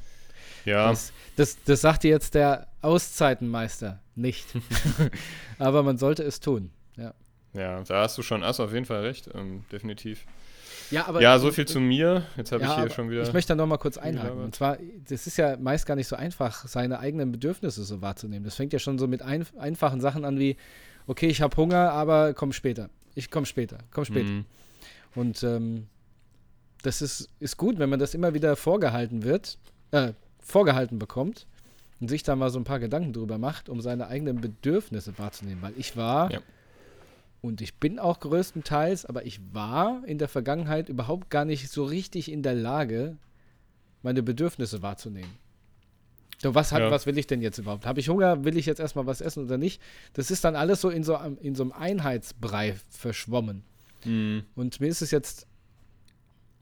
Ja. 0.64 0.90
Das, 0.90 1.12
das, 1.36 1.58
das 1.64 1.80
sagt 1.80 2.02
dir 2.02 2.10
jetzt 2.10 2.34
der 2.34 2.68
Auszeitenmeister 2.82 4.00
nicht. 4.14 4.46
Aber 5.58 5.82
man 5.82 5.98
sollte 5.98 6.22
es 6.22 6.40
tun. 6.40 6.70
Ja. 6.96 7.14
Ja, 7.52 7.82
da 7.82 8.02
hast 8.02 8.16
du 8.16 8.22
schon 8.22 8.44
hast 8.44 8.60
auf 8.60 8.72
jeden 8.72 8.86
Fall 8.86 9.00
recht, 9.00 9.28
ähm, 9.34 9.64
definitiv. 9.72 10.24
Ja, 10.90 11.06
aber, 11.06 11.20
ja, 11.20 11.38
so 11.38 11.52
viel 11.52 11.66
zu 11.66 11.78
mir. 11.78 12.24
Jetzt 12.36 12.50
habe 12.50 12.64
ja, 12.64 12.72
ich 12.72 12.80
hier 12.80 12.90
schon 12.90 13.10
wieder. 13.10 13.22
Ich 13.22 13.32
möchte 13.32 13.52
da 13.52 13.54
noch 13.54 13.66
mal 13.66 13.78
kurz 13.78 13.96
einhaken. 13.96 14.42
Und 14.42 14.54
zwar, 14.54 14.76
das 15.08 15.26
ist 15.26 15.36
ja 15.36 15.56
meist 15.56 15.86
gar 15.86 15.94
nicht 15.94 16.08
so 16.08 16.16
einfach, 16.16 16.66
seine 16.66 16.98
eigenen 16.98 17.30
Bedürfnisse 17.30 17.84
so 17.84 18.02
wahrzunehmen. 18.02 18.44
Das 18.44 18.56
fängt 18.56 18.72
ja 18.72 18.78
schon 18.78 18.98
so 18.98 19.06
mit 19.06 19.22
ein, 19.22 19.46
einfachen 19.58 20.00
Sachen 20.00 20.24
an 20.24 20.38
wie, 20.38 20.56
okay, 21.06 21.28
ich 21.28 21.42
habe 21.42 21.56
Hunger, 21.56 21.92
aber 21.92 22.34
komm 22.34 22.52
später. 22.52 22.90
Ich 23.14 23.30
komm 23.30 23.44
später, 23.44 23.78
komm 23.92 24.04
später. 24.04 24.30
Mhm. 24.30 24.44
Und 25.14 25.42
ähm, 25.42 25.86
das 26.82 27.02
ist, 27.02 27.28
ist 27.38 27.56
gut, 27.56 27.78
wenn 27.78 27.90
man 27.90 27.98
das 27.98 28.14
immer 28.14 28.34
wieder 28.34 28.56
vorgehalten 28.56 29.22
wird, 29.22 29.58
äh, 29.92 30.12
vorgehalten 30.40 30.98
bekommt 30.98 31.46
und 32.00 32.08
sich 32.08 32.22
da 32.22 32.36
mal 32.36 32.50
so 32.50 32.58
ein 32.58 32.64
paar 32.64 32.80
Gedanken 32.80 33.12
drüber 33.12 33.38
macht, 33.38 33.68
um 33.68 33.80
seine 33.80 34.08
eigenen 34.08 34.40
Bedürfnisse 34.40 35.18
wahrzunehmen. 35.18 35.62
Weil 35.62 35.74
ich 35.76 35.96
war, 35.96 36.32
ja. 36.32 36.40
und 37.42 37.60
ich 37.60 37.74
bin 37.74 37.98
auch 37.98 38.20
größtenteils, 38.20 39.06
aber 39.06 39.26
ich 39.26 39.40
war 39.52 40.02
in 40.06 40.18
der 40.18 40.28
Vergangenheit 40.28 40.88
überhaupt 40.88 41.30
gar 41.30 41.44
nicht 41.44 41.70
so 41.70 41.84
richtig 41.84 42.30
in 42.30 42.42
der 42.42 42.54
Lage, 42.54 43.16
meine 44.02 44.22
Bedürfnisse 44.22 44.82
wahrzunehmen. 44.82 45.30
So, 46.42 46.54
was, 46.54 46.72
hat, 46.72 46.80
ja. 46.80 46.90
was 46.90 47.04
will 47.04 47.18
ich 47.18 47.26
denn 47.26 47.42
jetzt 47.42 47.58
überhaupt? 47.58 47.84
Habe 47.84 48.00
ich 48.00 48.08
Hunger? 48.08 48.44
Will 48.44 48.56
ich 48.56 48.64
jetzt 48.64 48.80
erstmal 48.80 49.04
was 49.04 49.20
essen 49.20 49.44
oder 49.44 49.58
nicht? 49.58 49.80
Das 50.14 50.30
ist 50.30 50.42
dann 50.42 50.56
alles 50.56 50.80
so 50.80 50.88
in 50.88 51.04
so, 51.04 51.16
in 51.16 51.54
so 51.54 51.64
einem 51.64 51.72
Einheitsbrei 51.72 52.76
verschwommen. 52.88 53.62
Mhm. 54.06 54.44
Und 54.54 54.80
mir 54.80 54.88
ist 54.88 55.02
es 55.02 55.10
jetzt 55.10 55.46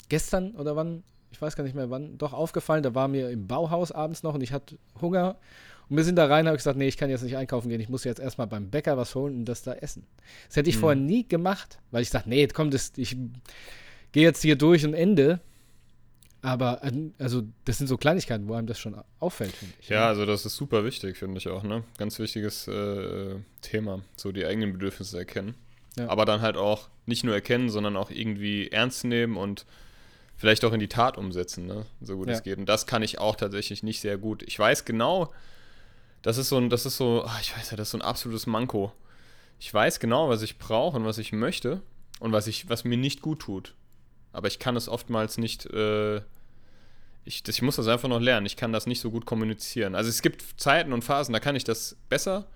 gestern 0.08 0.56
oder 0.56 0.74
wann, 0.74 1.04
ich 1.30 1.40
weiß 1.40 1.56
gar 1.56 1.64
nicht 1.64 1.74
mehr 1.74 1.90
wann, 1.90 2.18
doch 2.18 2.32
aufgefallen, 2.32 2.82
da 2.82 2.94
war 2.94 3.08
mir 3.08 3.30
im 3.30 3.46
Bauhaus 3.46 3.92
abends 3.92 4.22
noch 4.22 4.34
und 4.34 4.42
ich 4.42 4.52
hatte 4.52 4.78
Hunger. 5.00 5.36
Und 5.88 5.96
wir 5.96 6.04
sind 6.04 6.16
da 6.16 6.26
rein, 6.26 6.46
habe 6.46 6.56
ich 6.56 6.60
gesagt, 6.60 6.78
nee, 6.78 6.88
ich 6.88 6.98
kann 6.98 7.08
jetzt 7.08 7.22
nicht 7.22 7.36
einkaufen 7.36 7.68
gehen, 7.68 7.80
ich 7.80 7.88
muss 7.88 8.04
jetzt 8.04 8.20
erstmal 8.20 8.46
beim 8.46 8.70
Bäcker 8.70 8.96
was 8.96 9.14
holen 9.14 9.34
und 9.36 9.44
das 9.46 9.62
da 9.62 9.72
essen. 9.72 10.06
Das 10.48 10.56
hätte 10.56 10.68
ich 10.68 10.76
mhm. 10.76 10.80
vorher 10.80 11.00
nie 11.00 11.26
gemacht, 11.26 11.78
weil 11.90 12.02
ich 12.02 12.10
dachte, 12.10 12.28
nee, 12.28 12.46
komm, 12.48 12.70
das, 12.70 12.92
ich 12.96 13.16
gehe 14.12 14.22
jetzt 14.22 14.42
hier 14.42 14.56
durch 14.56 14.84
und 14.84 14.94
Ende. 14.94 15.40
Aber 16.40 16.82
also 17.18 17.42
das 17.64 17.78
sind 17.78 17.88
so 17.88 17.96
Kleinigkeiten, 17.96 18.46
wo 18.46 18.54
einem 18.54 18.68
das 18.68 18.78
schon 18.78 18.94
auffällt, 19.18 19.52
finde 19.52 19.74
ich. 19.80 19.88
Ja, 19.88 20.06
also 20.06 20.24
das 20.24 20.46
ist 20.46 20.54
super 20.54 20.84
wichtig, 20.84 21.16
finde 21.16 21.38
ich 21.38 21.48
auch, 21.48 21.64
ne? 21.64 21.82
Ganz 21.96 22.18
wichtiges 22.20 22.68
äh, 22.68 23.34
Thema, 23.60 24.02
so 24.14 24.30
die 24.30 24.46
eigenen 24.46 24.72
Bedürfnisse 24.72 25.18
erkennen. 25.18 25.56
Ja. 25.96 26.08
Aber 26.08 26.26
dann 26.26 26.40
halt 26.40 26.56
auch 26.56 26.88
nicht 27.06 27.24
nur 27.24 27.34
erkennen, 27.34 27.70
sondern 27.70 27.96
auch 27.96 28.10
irgendwie 28.10 28.68
ernst 28.68 29.04
nehmen 29.04 29.36
und 29.36 29.66
vielleicht 30.38 30.64
auch 30.64 30.72
in 30.72 30.80
die 30.80 30.88
Tat 30.88 31.18
umsetzen, 31.18 31.66
ne? 31.66 31.84
so 32.00 32.16
gut 32.16 32.28
ja. 32.28 32.34
es 32.34 32.42
geht. 32.42 32.58
Und 32.58 32.66
das 32.66 32.86
kann 32.86 33.02
ich 33.02 33.18
auch 33.18 33.36
tatsächlich 33.36 33.82
nicht 33.82 34.00
sehr 34.00 34.16
gut. 34.16 34.42
Ich 34.44 34.58
weiß 34.58 34.84
genau, 34.84 35.32
das 36.22 36.38
ist 36.38 36.48
so 36.48 36.56
ein, 36.56 36.70
das 36.70 36.86
ist 36.86 36.96
so, 36.96 37.24
ach, 37.26 37.40
ich 37.42 37.54
weiß 37.54 37.72
ja, 37.72 37.76
das 37.76 37.88
ist 37.88 37.92
so 37.92 37.98
ein 37.98 38.02
absolutes 38.02 38.46
Manko. 38.46 38.92
Ich 39.58 39.74
weiß 39.74 39.98
genau, 39.98 40.28
was 40.28 40.42
ich 40.42 40.58
brauche 40.58 40.96
und 40.96 41.04
was 41.04 41.18
ich 41.18 41.32
möchte 41.32 41.82
und 42.20 42.32
was 42.32 42.46
ich, 42.46 42.68
was 42.68 42.84
mir 42.84 42.96
nicht 42.96 43.20
gut 43.20 43.40
tut. 43.40 43.74
Aber 44.32 44.46
ich 44.46 44.60
kann 44.60 44.76
es 44.76 44.88
oftmals 44.88 45.38
nicht, 45.38 45.66
äh, 45.66 46.18
ich, 47.24 47.42
das, 47.42 47.56
ich 47.56 47.62
muss 47.62 47.76
das 47.76 47.88
einfach 47.88 48.08
noch 48.08 48.20
lernen. 48.20 48.46
Ich 48.46 48.56
kann 48.56 48.72
das 48.72 48.86
nicht 48.86 49.00
so 49.00 49.10
gut 49.10 49.26
kommunizieren. 49.26 49.96
Also 49.96 50.08
es 50.08 50.22
gibt 50.22 50.60
Zeiten 50.60 50.92
und 50.92 51.02
Phasen, 51.02 51.32
da 51.32 51.40
kann 51.40 51.56
ich 51.56 51.64
das 51.64 51.96
besser. 52.08 52.46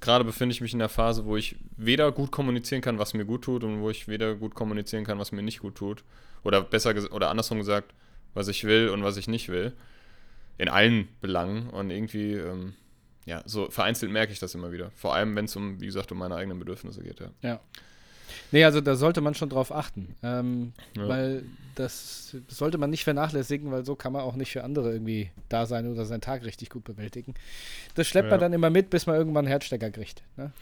Gerade 0.00 0.24
befinde 0.24 0.52
ich 0.52 0.60
mich 0.60 0.72
in 0.72 0.78
der 0.78 0.88
Phase, 0.88 1.24
wo 1.24 1.36
ich 1.36 1.56
weder 1.76 2.12
gut 2.12 2.30
kommunizieren 2.30 2.82
kann, 2.82 2.98
was 2.98 3.14
mir 3.14 3.24
gut 3.24 3.42
tut, 3.42 3.64
und 3.64 3.80
wo 3.80 3.90
ich 3.90 4.08
weder 4.08 4.34
gut 4.34 4.54
kommunizieren 4.54 5.04
kann, 5.04 5.18
was 5.18 5.32
mir 5.32 5.42
nicht 5.42 5.60
gut 5.60 5.76
tut. 5.76 6.04
Oder 6.42 6.62
besser 6.62 6.94
oder 7.12 7.30
andersrum 7.30 7.58
gesagt, 7.58 7.94
was 8.34 8.48
ich 8.48 8.64
will 8.64 8.88
und 8.88 9.02
was 9.02 9.16
ich 9.16 9.28
nicht 9.28 9.48
will. 9.48 9.72
In 10.58 10.68
allen 10.68 11.08
Belangen. 11.20 11.70
Und 11.70 11.90
irgendwie, 11.90 12.34
ähm, 12.34 12.74
ja, 13.24 13.42
so 13.46 13.70
vereinzelt 13.70 14.12
merke 14.12 14.32
ich 14.32 14.38
das 14.38 14.54
immer 14.54 14.72
wieder. 14.72 14.90
Vor 14.92 15.14
allem, 15.14 15.34
wenn 15.36 15.46
es 15.46 15.56
um, 15.56 15.80
wie 15.80 15.86
gesagt, 15.86 16.12
um 16.12 16.18
meine 16.18 16.36
eigenen 16.36 16.58
Bedürfnisse 16.58 17.02
geht, 17.02 17.20
ja. 17.20 17.30
Ja. 17.42 17.60
Nee, 18.52 18.64
also 18.64 18.80
da 18.80 18.96
sollte 18.96 19.20
man 19.20 19.34
schon 19.34 19.48
drauf 19.48 19.72
achten. 19.72 20.14
Ähm, 20.22 20.72
ja. 20.96 21.08
Weil 21.08 21.44
das 21.74 22.36
sollte 22.48 22.78
man 22.78 22.90
nicht 22.90 23.04
vernachlässigen, 23.04 23.70
weil 23.70 23.84
so 23.84 23.96
kann 23.96 24.12
man 24.12 24.22
auch 24.22 24.36
nicht 24.36 24.52
für 24.52 24.64
andere 24.64 24.92
irgendwie 24.92 25.30
da 25.48 25.66
sein 25.66 25.90
oder 25.90 26.04
seinen 26.04 26.20
Tag 26.20 26.44
richtig 26.44 26.70
gut 26.70 26.84
bewältigen. 26.84 27.34
Das 27.94 28.06
schleppt 28.06 28.26
ja. 28.26 28.30
man 28.30 28.40
dann 28.40 28.52
immer 28.52 28.70
mit, 28.70 28.90
bis 28.90 29.06
man 29.06 29.16
irgendwann 29.16 29.44
einen 29.44 29.48
Herzstecker 29.48 29.90
kriegt. 29.90 30.22
Ne? 30.36 30.52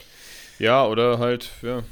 Ja, 0.58 0.86
oder 0.86 1.18
halt, 1.18 1.50
ja, 1.62 1.82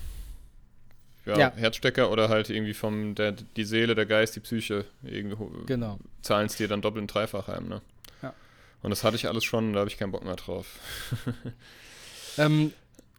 ja, 1.27 1.39
ja, 1.39 1.53
Herzstecker 1.55 2.11
oder 2.11 2.29
halt 2.29 2.51
irgendwie 2.51 2.75
vom 2.75 3.15
der, 3.15 3.33
die 3.33 3.65
Seele, 3.65 3.95
der 3.95 4.07
Geist, 4.07 4.37
die 4.37 4.41
Psyche 4.41 4.87
irgendwie 5.03 5.37
genau. 5.67 5.99
zahlen 6.23 6.47
es 6.47 6.57
dir 6.57 6.67
dann 6.67 6.81
doppelt 6.81 7.03
und 7.03 7.15
dreifach 7.15 7.47
heim, 7.47 7.69
ne? 7.69 7.83
Ja. 8.23 8.33
Und 8.83 8.91
das 8.91 9.05
hatte 9.05 9.17
ich 9.17 9.29
alles 9.29 9.45
schon, 9.45 9.75
da 9.75 9.81
habe 9.81 9.91
ich 9.91 9.99
keinen 9.99 10.13
Bock 10.13 10.25
mehr 10.25 10.37
drauf. 10.37 10.67
ähm, 12.39 12.73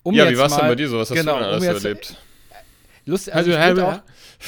um 0.03 0.15
ja, 0.15 0.29
wie 0.29 0.37
war 0.37 0.47
es 0.47 0.55
denn 0.55 0.67
bei 0.67 0.75
dir 0.75 0.89
so? 0.89 0.97
Was 0.97 1.09
genau, 1.09 1.33
hast 1.33 1.39
du 1.39 1.43
denn 1.43 1.69
alles 1.69 1.83
um 1.83 1.89
erlebt? 1.89 2.17
Lust, 3.05 3.31
also, 3.31 3.55
also 3.55 3.71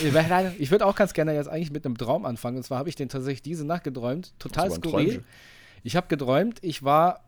ich 0.02 0.14
würde 0.14 0.28
auch, 0.30 0.72
würd 0.72 0.84
auch 0.84 0.96
ganz 0.96 1.14
gerne 1.14 1.34
jetzt 1.34 1.48
eigentlich 1.48 1.72
mit 1.72 1.86
einem 1.86 1.98
Traum 1.98 2.26
anfangen. 2.26 2.58
Und 2.58 2.64
zwar 2.64 2.80
habe 2.80 2.90
ich 2.90 2.96
den 2.96 3.10
tatsächlich 3.10 3.42
diese 3.42 3.66
Nacht 3.66 3.84
geträumt. 3.84 4.34
Total 4.40 4.70
skurril. 4.72 5.24
Ich 5.84 5.96
habe 5.96 6.08
geträumt, 6.08 6.60
ich 6.62 6.84
war, 6.84 7.24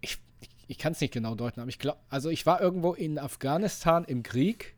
ich, 0.00 0.18
ich 0.66 0.78
kann 0.78 0.92
es 0.92 1.00
nicht 1.00 1.12
genau 1.12 1.34
deuten, 1.34 1.60
aber 1.60 1.68
ich 1.68 1.78
glaube, 1.78 1.98
also 2.10 2.28
ich 2.28 2.44
war 2.44 2.60
irgendwo 2.60 2.92
in 2.92 3.18
Afghanistan 3.18 4.04
im 4.04 4.22
Krieg 4.22 4.74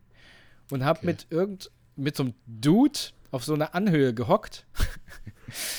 und 0.69 0.85
habe 0.85 0.99
okay. 0.99 1.07
mit 1.07 1.27
irgend 1.29 1.71
mit 1.95 2.15
so 2.15 2.23
einem 2.23 2.33
Dude 2.45 2.99
auf 3.31 3.43
so 3.43 3.53
einer 3.53 3.75
Anhöhe 3.75 4.13
gehockt. 4.13 4.65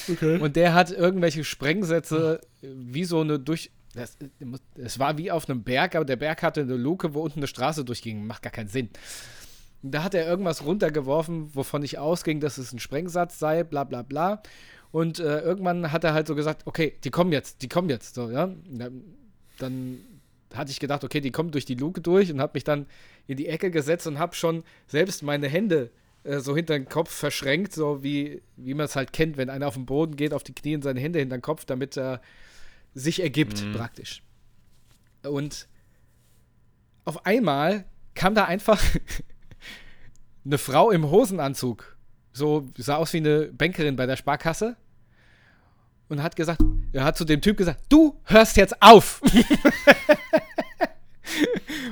Okay. 0.07 0.39
Und 0.39 0.57
der 0.57 0.75
hat 0.75 0.91
irgendwelche 0.91 1.45
Sprengsätze 1.45 2.43
wie 2.61 3.05
so 3.05 3.21
eine 3.21 3.39
durch. 3.39 3.71
Es 3.95 4.99
war 4.99 5.17
wie 5.17 5.31
auf 5.31 5.49
einem 5.49 5.63
Berg, 5.63 5.95
aber 5.95 6.05
der 6.05 6.17
Berg 6.17 6.43
hatte 6.43 6.61
eine 6.61 6.77
Luke, 6.77 7.15
wo 7.15 7.23
unten 7.23 7.39
eine 7.39 7.47
Straße 7.47 7.83
durchging. 7.83 8.27
Macht 8.27 8.43
gar 8.43 8.53
keinen 8.53 8.69
Sinn. 8.69 8.91
Da 9.83 10.05
hat 10.05 10.15
er 10.15 10.27
irgendwas 10.27 10.65
runtergeworfen, 10.65 11.55
wovon 11.55 11.83
ich 11.83 11.99
ausging, 11.99 12.41
dass 12.41 12.59
es 12.59 12.73
ein 12.73 12.79
Sprengsatz 12.79 13.39
sei, 13.39 13.65
bla 13.65 13.85
bla 13.85 14.03
bla. 14.03 14.43
Und 14.93 15.19
äh, 15.19 15.41
irgendwann 15.41 15.91
hat 15.91 16.05
er 16.05 16.15
halt 16.15 16.27
so 16.27 16.35
gesagt, 16.35 16.67
okay, 16.67 16.95
die 17.03 17.11
kommen 17.11 17.33
jetzt, 17.33 17.63
die 17.63 17.69
kommen 17.69 17.89
jetzt. 17.89 18.15
So, 18.15 18.31
ja. 18.31 18.51
Dann 19.59 19.99
hatte 20.55 20.71
ich 20.71 20.81
gedacht, 20.81 21.03
okay, 21.03 21.21
die 21.21 21.31
kommen 21.31 21.51
durch 21.51 21.65
die 21.65 21.75
Luke 21.75 22.01
durch 22.01 22.31
und 22.31 22.41
habe 22.41 22.53
mich 22.55 22.65
dann 22.65 22.87
in 23.27 23.37
die 23.37 23.49
Ecke 23.49 23.71
gesetzt 23.71 24.07
und 24.07 24.19
habe 24.19 24.35
schon 24.35 24.65
selbst 24.87 25.23
meine 25.23 25.49
Hände 25.49 25.91
äh, 26.25 26.41
so 26.41 26.55
hinter 26.55 26.75
den 26.75 26.89
Kopf 26.89 27.11
verschränkt, 27.11 27.73
so 27.73 28.03
wie, 28.03 28.43
wie 28.57 28.75
man 28.75 28.87
es 28.87 28.97
halt 28.97 29.13
kennt, 29.13 29.37
wenn 29.37 29.51
einer 29.51 29.67
auf 29.67 29.75
den 29.75 29.87
Boden 29.87 30.17
geht, 30.17 30.35
auf 30.35 30.43
die 30.43 30.55
Knie 30.55 30.75
und 30.75 30.83
seine 30.83 31.01
Hände 31.01 31.19
hinter 31.19 31.37
den 31.37 31.43
Kopf, 31.43 31.65
damit 31.65 31.97
er 31.97 32.21
sich 32.95 33.23
ergibt, 33.23 33.65
mhm. 33.65 33.73
praktisch. 33.73 34.23
Und 35.23 35.69
auf 37.05 37.27
einmal 37.27 37.85
kam 38.15 38.35
da 38.35 38.45
einfach 38.45 38.83
eine 40.45 40.59
Frau 40.59 40.91
im 40.91 41.11
Hosenanzug, 41.11 41.97
so 42.33 42.67
sah 42.77 42.97
aus 42.97 43.13
wie 43.13 43.19
eine 43.19 43.47
Bankerin 43.53 43.97
bei 43.97 44.07
der 44.07 44.17
Sparkasse 44.17 44.77
und 46.09 46.23
hat 46.23 46.37
gesagt, 46.37 46.61
er 46.93 47.05
hat 47.05 47.17
zu 47.17 47.25
dem 47.25 47.41
Typ 47.41 47.57
gesagt, 47.57 47.81
du 47.89 48.21
hörst 48.25 48.57
jetzt 48.57 48.81
auf. 48.83 49.23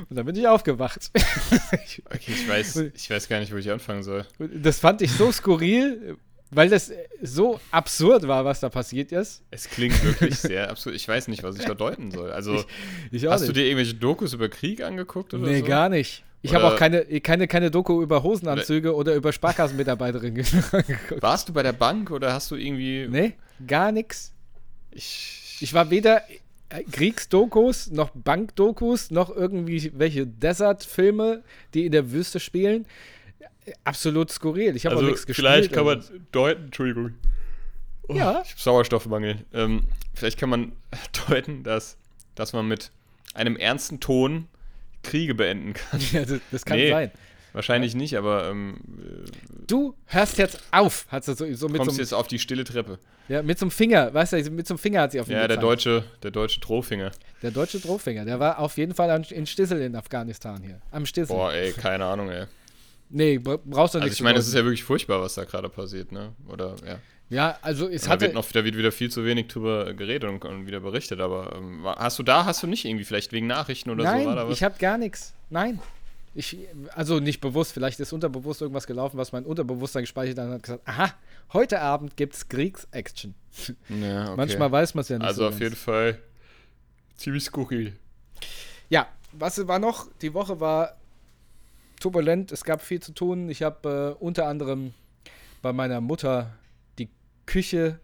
und 0.09 0.15
dann 0.15 0.25
bin 0.25 0.35
ich 0.35 0.47
aufgewacht. 0.47 1.11
okay, 2.05 2.31
ich 2.33 2.47
weiß, 2.47 2.75
ich 2.77 3.09
weiß 3.09 3.27
gar 3.27 3.39
nicht, 3.39 3.51
wo 3.51 3.57
ich 3.57 3.71
anfangen 3.71 4.03
soll. 4.03 4.25
Das 4.39 4.79
fand 4.79 5.01
ich 5.01 5.11
so 5.11 5.31
skurril, 5.31 6.17
weil 6.51 6.69
das 6.69 6.91
so 7.21 7.59
absurd 7.71 8.27
war, 8.27 8.45
was 8.45 8.59
da 8.59 8.69
passiert 8.69 9.11
ist. 9.11 9.41
Es 9.51 9.69
klingt 9.69 10.03
wirklich 10.03 10.37
sehr 10.37 10.69
absurd. 10.69 10.95
Ich 10.95 11.07
weiß 11.07 11.27
nicht, 11.29 11.43
was 11.43 11.57
ich 11.57 11.65
da 11.65 11.73
deuten 11.73 12.11
soll. 12.11 12.31
Also, 12.31 12.55
ich, 13.11 13.23
ich 13.23 13.25
hast 13.25 13.41
nicht. 13.41 13.49
du 13.49 13.53
dir 13.53 13.65
irgendwelche 13.65 13.95
Dokus 13.95 14.33
über 14.33 14.49
Krieg 14.49 14.83
angeguckt 14.83 15.33
oder 15.33 15.47
nee, 15.47 15.61
so? 15.61 15.65
gar 15.65 15.89
nicht. 15.89 16.23
Ich 16.43 16.55
habe 16.55 16.65
auch 16.65 16.75
keine, 16.75 17.05
keine, 17.21 17.47
keine 17.47 17.69
Doku 17.69 18.01
über 18.01 18.23
Hosenanzüge 18.23 18.95
oder, 18.95 19.15
über 19.15 19.31
Sparkassenmitarbeiterinnen 19.31 20.35
geguckt. 20.71 21.21
Warst 21.21 21.49
du 21.49 21.53
bei 21.53 21.61
der 21.61 21.73
Bank 21.73 22.09
oder 22.09 22.33
hast 22.33 22.49
du 22.49 22.55
irgendwie. 22.55 23.07
Nee, 23.07 23.33
gar 23.67 23.91
nichts. 23.91 24.33
Ich, 24.91 25.57
ich 25.61 25.73
war 25.73 25.91
weder 25.91 26.23
Kriegsdokus, 26.91 27.91
noch 27.91 28.11
Bankdokus, 28.13 29.11
noch 29.11 29.35
irgendwie 29.35 29.91
welche 29.95 30.25
Desert-Filme, 30.25 31.43
die 31.73 31.85
in 31.85 31.91
der 31.91 32.11
Wüste 32.11 32.39
spielen. 32.39 32.85
Absolut 33.83 34.31
skurril. 34.31 34.75
Ich 34.75 34.85
habe 34.85 34.95
also 34.95 35.05
auch 35.05 35.11
nichts 35.11 35.25
gespielt. 35.25 35.47
Vielleicht 35.47 35.73
kann 35.73 35.85
man 35.85 36.03
deuten, 36.31 36.65
Entschuldigung. 36.65 37.13
Oh, 38.07 38.13
ja. 38.15 38.41
Ich 38.43 38.51
habe 38.51 38.61
Sauerstoffmangel. 38.61 39.45
Ähm, 39.53 39.85
vielleicht 40.13 40.39
kann 40.39 40.49
man 40.49 40.71
deuten, 41.27 41.63
dass, 41.63 41.97
dass 42.35 42.53
man 42.53 42.67
mit 42.67 42.91
einem 43.33 43.55
ernsten 43.55 43.99
Ton 43.99 44.47
Kriege 45.03 45.35
beenden 45.35 45.73
kann. 45.73 45.99
Ja, 46.11 46.25
das, 46.25 46.39
das 46.51 46.65
kann 46.65 46.77
nee, 46.77 46.89
sein. 46.89 47.11
Wahrscheinlich 47.53 47.93
ja. 47.93 47.97
nicht, 47.97 48.17
aber. 48.17 48.49
Ähm, 48.49 48.77
du 49.67 49.95
hörst 50.05 50.37
jetzt 50.37 50.61
auf, 50.71 51.05
hat 51.09 51.25
sie 51.25 51.35
so, 51.35 51.51
so 51.53 51.67
mit 51.67 51.77
Kommst 51.77 51.95
so 51.95 52.01
jetzt 52.01 52.13
auf 52.13 52.27
die 52.27 52.39
stille 52.39 52.63
Treppe. 52.63 52.99
Ja, 53.27 53.41
mit 53.41 53.59
so 53.59 53.65
einem 53.65 53.71
Finger, 53.71 54.13
weißt 54.13 54.33
du, 54.33 54.51
mit 54.51 54.67
so 54.67 54.73
einem 54.73 54.79
Finger 54.79 55.01
hat 55.01 55.11
sie 55.11 55.19
auf 55.19 55.27
ihn 55.27 55.33
Ja, 55.33 55.47
der 55.47 55.57
deutsche, 55.57 56.03
der 56.23 56.31
deutsche 56.31 56.59
Drohfinger. 56.59 57.11
Der 57.41 57.51
deutsche 57.51 57.79
Drohfinger, 57.79 58.25
der 58.25 58.39
war 58.39 58.59
auf 58.59 58.77
jeden 58.77 58.93
Fall 58.93 59.25
in 59.29 59.45
Stissel 59.45 59.81
in 59.81 59.95
Afghanistan 59.95 60.61
hier. 60.63 60.81
Am 60.91 61.05
Stissel. 61.05 61.35
Boah, 61.35 61.53
ey, 61.53 61.71
keine 61.71 62.05
Ahnung, 62.05 62.29
ey. 62.29 62.45
Nee, 63.09 63.37
brauchst 63.39 63.93
du 63.93 63.99
nicht. 63.99 64.05
Also 64.05 64.13
ich 64.13 64.21
meine, 64.21 64.39
es 64.39 64.47
ist 64.47 64.53
ja 64.53 64.63
wirklich 64.63 64.83
furchtbar, 64.83 65.21
was 65.21 65.35
da 65.35 65.43
gerade 65.43 65.69
passiert, 65.69 66.11
ne? 66.11 66.33
Oder, 66.47 66.75
ja. 66.85 66.99
Ja, 67.31 67.57
also 67.61 67.87
es 67.87 68.09
hat. 68.09 68.21
Da 68.21 68.25
wird, 68.25 68.33
noch, 68.33 68.51
da 68.51 68.65
wird 68.65 68.77
wieder 68.77 68.91
viel 68.91 69.09
zu 69.09 69.23
wenig 69.23 69.47
drüber 69.47 69.93
geredet 69.93 70.29
und, 70.29 70.43
und 70.43 70.67
wieder 70.67 70.81
berichtet, 70.81 71.21
aber 71.21 71.55
ähm, 71.55 71.85
hast 71.85 72.19
du 72.19 72.23
da, 72.23 72.43
hast 72.43 72.61
du 72.61 72.67
nicht 72.67 72.83
irgendwie 72.83 73.05
vielleicht 73.05 73.31
wegen 73.31 73.47
Nachrichten 73.47 73.89
oder 73.89 74.03
Nein, 74.03 74.25
so? 74.25 74.31
Nein, 74.31 74.51
ich 74.51 74.63
habe 74.63 74.77
gar 74.77 74.97
nichts. 74.97 75.33
Nein. 75.49 75.79
Ich, 76.35 76.57
also 76.93 77.19
nicht 77.19 77.39
bewusst, 77.39 77.71
vielleicht 77.71 78.01
ist 78.01 78.11
unterbewusst 78.11 78.61
irgendwas 78.61 78.85
gelaufen, 78.85 79.17
was 79.17 79.31
mein 79.31 79.45
Unterbewusstsein 79.45 80.03
gespeichert 80.03 80.37
hat 80.39 80.47
und 80.47 80.53
hat 80.53 80.63
gesagt, 80.63 80.87
aha, 80.87 81.13
heute 81.53 81.79
Abend 81.79 82.17
gibt's 82.17 82.47
Kriegsaction. 82.47 83.33
Ja, 83.89 84.27
okay. 84.27 84.33
Manchmal 84.37 84.71
weiß 84.71 84.93
man 84.93 85.01
es 85.01 85.09
ja 85.09 85.17
nicht. 85.17 85.27
Also 85.27 85.41
so 85.41 85.47
auf 85.47 85.51
ganz. 85.51 85.61
jeden 85.61 85.75
Fall 85.75 86.19
ziemlich 87.15 87.43
skurril. 87.43 87.93
Ja, 88.89 89.07
was 89.33 89.67
war 89.67 89.79
noch? 89.79 90.07
Die 90.21 90.33
Woche 90.33 90.61
war 90.61 90.97
turbulent, 91.99 92.51
es 92.51 92.63
gab 92.63 92.81
viel 92.81 93.01
zu 93.01 93.13
tun. 93.13 93.49
Ich 93.49 93.61
habe 93.61 94.15
äh, 94.19 94.23
unter 94.23 94.47
anderem 94.47 94.93
bei 95.61 95.73
meiner 95.73 95.99
Mutter 95.99 96.53
Küche 97.45 97.99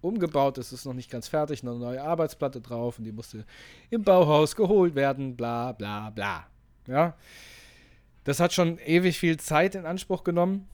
umgebaut. 0.00 0.58
Es 0.58 0.72
ist 0.72 0.84
noch 0.84 0.94
nicht 0.94 1.10
ganz 1.10 1.28
fertig, 1.28 1.62
eine 1.62 1.74
neue 1.74 2.02
Arbeitsplatte 2.02 2.60
drauf 2.60 2.98
und 2.98 3.04
die 3.04 3.12
musste 3.12 3.44
im 3.90 4.02
Bauhaus 4.02 4.56
geholt 4.56 4.94
werden, 4.94 5.36
bla 5.36 5.72
bla 5.72 6.10
bla. 6.10 6.46
Ja. 6.86 7.14
Das 8.24 8.40
hat 8.40 8.52
schon 8.52 8.78
ewig 8.78 9.18
viel 9.18 9.38
Zeit 9.38 9.74
in 9.74 9.86
Anspruch 9.86 10.24
genommen. 10.24 10.68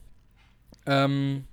Ähm, 0.85 1.45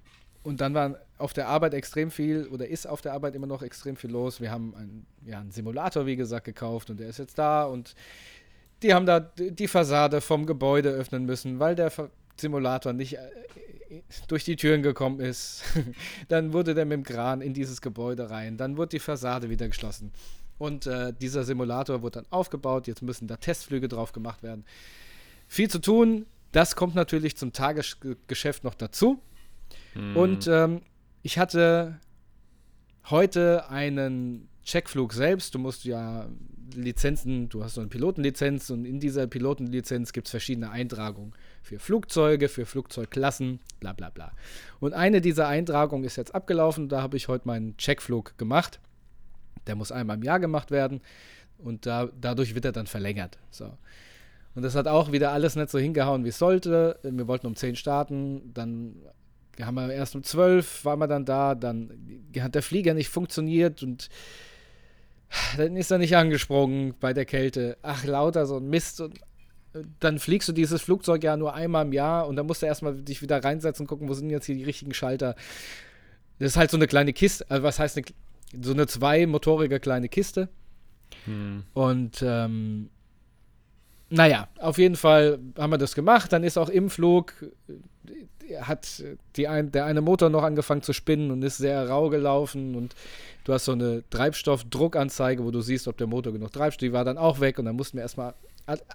und 0.42 0.60
dann 0.60 0.74
war 0.74 0.96
auf 1.18 1.32
der 1.32 1.48
Arbeit 1.48 1.74
extrem 1.74 2.10
viel 2.10 2.46
oder 2.48 2.68
ist 2.68 2.86
auf 2.86 3.00
der 3.00 3.14
Arbeit 3.14 3.34
immer 3.34 3.46
noch 3.46 3.62
extrem 3.62 3.96
viel 3.96 4.10
los. 4.10 4.40
Wir 4.40 4.50
haben 4.50 4.74
einen, 4.74 5.06
ja, 5.24 5.40
einen 5.40 5.50
Simulator, 5.50 6.06
wie 6.06 6.16
gesagt, 6.16 6.44
gekauft 6.44 6.90
und 6.90 7.00
der 7.00 7.08
ist 7.08 7.18
jetzt 7.18 7.38
da 7.38 7.64
und 7.64 7.94
die 8.82 8.92
haben 8.92 9.06
da 9.06 9.20
die 9.20 9.68
Fassade 9.68 10.20
vom 10.20 10.44
Gebäude 10.44 10.90
öffnen 10.90 11.24
müssen, 11.24 11.58
weil 11.58 11.74
der 11.74 11.90
Simulator 12.36 12.92
nicht 12.92 13.14
äh, 13.14 13.20
durch 14.28 14.44
die 14.44 14.56
Türen 14.56 14.82
gekommen 14.82 15.20
ist. 15.20 15.62
dann 16.28 16.52
wurde 16.52 16.74
der 16.74 16.84
mit 16.84 16.98
dem 16.98 17.04
Kran 17.04 17.40
in 17.40 17.54
dieses 17.54 17.80
Gebäude 17.80 18.30
rein. 18.30 18.56
Dann 18.56 18.76
wurde 18.76 18.90
die 18.90 18.98
Fassade 18.98 19.50
wieder 19.50 19.68
geschlossen. 19.68 20.12
Und 20.58 20.86
äh, 20.86 21.12
dieser 21.12 21.44
Simulator 21.44 22.02
wurde 22.02 22.20
dann 22.22 22.26
aufgebaut. 22.30 22.86
Jetzt 22.86 23.02
müssen 23.02 23.28
da 23.28 23.36
Testflüge 23.36 23.88
drauf 23.88 24.12
gemacht 24.12 24.42
werden. 24.42 24.64
Viel 25.48 25.68
zu 25.70 25.80
tun. 25.80 26.26
Das 26.52 26.76
kommt 26.76 26.94
natürlich 26.94 27.36
zum 27.36 27.52
Tagesgeschäft 27.52 28.64
noch 28.64 28.74
dazu. 28.74 29.20
Hm. 29.92 30.16
Und 30.16 30.46
ähm, 30.46 30.80
ich 31.22 31.38
hatte 31.38 32.00
heute 33.10 33.68
einen 33.68 34.48
Checkflug 34.66 35.12
selbst, 35.12 35.54
du 35.54 35.60
musst 35.60 35.84
ja 35.84 36.28
Lizenzen, 36.74 37.48
du 37.48 37.62
hast 37.62 37.74
so 37.74 37.80
eine 37.80 37.88
Pilotenlizenz 37.88 38.68
und 38.70 38.84
in 38.84 38.98
dieser 38.98 39.28
Pilotenlizenz 39.28 40.12
gibt 40.12 40.26
es 40.26 40.32
verschiedene 40.32 40.70
Eintragungen 40.70 41.32
für 41.62 41.78
Flugzeuge, 41.78 42.48
für 42.48 42.66
Flugzeugklassen, 42.66 43.60
bla 43.78 43.92
bla 43.92 44.10
bla. 44.10 44.32
Und 44.80 44.92
eine 44.92 45.20
dieser 45.20 45.46
Eintragungen 45.46 46.04
ist 46.04 46.16
jetzt 46.16 46.34
abgelaufen, 46.34 46.88
da 46.88 47.00
habe 47.00 47.16
ich 47.16 47.28
heute 47.28 47.46
meinen 47.46 47.76
Checkflug 47.76 48.36
gemacht. 48.38 48.80
Der 49.68 49.76
muss 49.76 49.92
einmal 49.92 50.16
im 50.16 50.24
Jahr 50.24 50.40
gemacht 50.40 50.72
werden 50.72 51.00
und 51.58 51.86
da, 51.86 52.08
dadurch 52.20 52.56
wird 52.56 52.64
er 52.64 52.72
dann 52.72 52.88
verlängert. 52.88 53.38
So. 53.52 53.72
Und 54.56 54.62
das 54.62 54.74
hat 54.74 54.88
auch 54.88 55.12
wieder 55.12 55.30
alles 55.30 55.54
nicht 55.54 55.70
so 55.70 55.78
hingehauen, 55.78 56.24
wie 56.24 56.30
es 56.30 56.38
sollte. 56.38 56.98
Wir 57.04 57.28
wollten 57.28 57.46
um 57.46 57.54
10 57.54 57.76
starten, 57.76 58.52
dann 58.52 58.96
haben 59.60 59.76
wir 59.76 59.92
erst 59.92 60.16
um 60.16 60.24
12 60.24 60.84
waren 60.84 60.98
wir 60.98 61.06
dann 61.06 61.24
da, 61.24 61.54
dann 61.54 61.90
hat 62.40 62.56
der 62.56 62.62
Flieger 62.62 62.94
nicht 62.94 63.08
funktioniert 63.08 63.84
und 63.84 64.08
dann 65.56 65.76
ist 65.76 65.90
er 65.90 65.98
nicht 65.98 66.16
angesprungen 66.16 66.94
bei 67.00 67.12
der 67.12 67.24
Kälte. 67.24 67.76
Ach, 67.82 68.04
lauter 68.04 68.46
so 68.46 68.58
ein 68.58 68.68
Mist. 68.68 69.00
Und 69.00 69.20
dann 70.00 70.18
fliegst 70.18 70.48
du 70.48 70.52
dieses 70.52 70.82
Flugzeug 70.82 71.22
ja 71.22 71.36
nur 71.36 71.54
einmal 71.54 71.84
im 71.84 71.92
Jahr 71.92 72.26
und 72.26 72.36
dann 72.36 72.46
musst 72.46 72.62
du 72.62 72.66
erstmal 72.66 72.94
dich 72.94 73.22
wieder 73.22 73.42
reinsetzen 73.42 73.84
und 73.84 73.88
gucken, 73.88 74.08
wo 74.08 74.14
sind 74.14 74.30
jetzt 74.30 74.46
hier 74.46 74.54
die 74.54 74.64
richtigen 74.64 74.94
Schalter. 74.94 75.36
Das 76.38 76.52
ist 76.52 76.56
halt 76.56 76.70
so 76.70 76.76
eine 76.76 76.86
kleine 76.86 77.12
Kiste, 77.12 77.46
also 77.48 77.62
was 77.62 77.78
heißt 77.78 77.96
eine, 77.96 78.06
so 78.62 78.72
eine 78.72 78.86
zweimotorige 78.86 79.80
kleine 79.80 80.08
Kiste. 80.08 80.48
Hm. 81.24 81.64
Und 81.74 82.22
ähm, 82.22 82.90
naja, 84.08 84.48
auf 84.58 84.78
jeden 84.78 84.96
Fall 84.96 85.38
haben 85.58 85.70
wir 85.70 85.78
das 85.78 85.94
gemacht. 85.94 86.32
Dann 86.32 86.44
ist 86.44 86.58
auch 86.58 86.68
im 86.68 86.90
Flug, 86.90 87.32
hat 88.60 89.02
die 89.36 89.48
ein, 89.48 89.72
der 89.72 89.84
eine 89.84 90.00
Motor 90.00 90.30
noch 90.30 90.44
angefangen 90.44 90.82
zu 90.82 90.92
spinnen 90.92 91.30
und 91.30 91.42
ist 91.42 91.58
sehr 91.58 91.88
rau 91.88 92.08
gelaufen 92.08 92.76
und 92.76 92.94
du 93.44 93.52
hast 93.52 93.64
so 93.64 93.72
eine 93.72 94.04
Treibstoffdruckanzeige, 94.10 95.44
wo 95.44 95.50
du 95.50 95.60
siehst, 95.60 95.88
ob 95.88 95.96
der 95.96 96.06
Motor 96.06 96.32
genug 96.32 96.52
Treibstoff, 96.52 96.78
die 96.78 96.92
war 96.92 97.04
dann 97.04 97.18
auch 97.18 97.40
weg 97.40 97.58
und 97.58 97.64
dann 97.64 97.76
mussten 97.76 97.98
wir 97.98 98.02
erstmal 98.02 98.34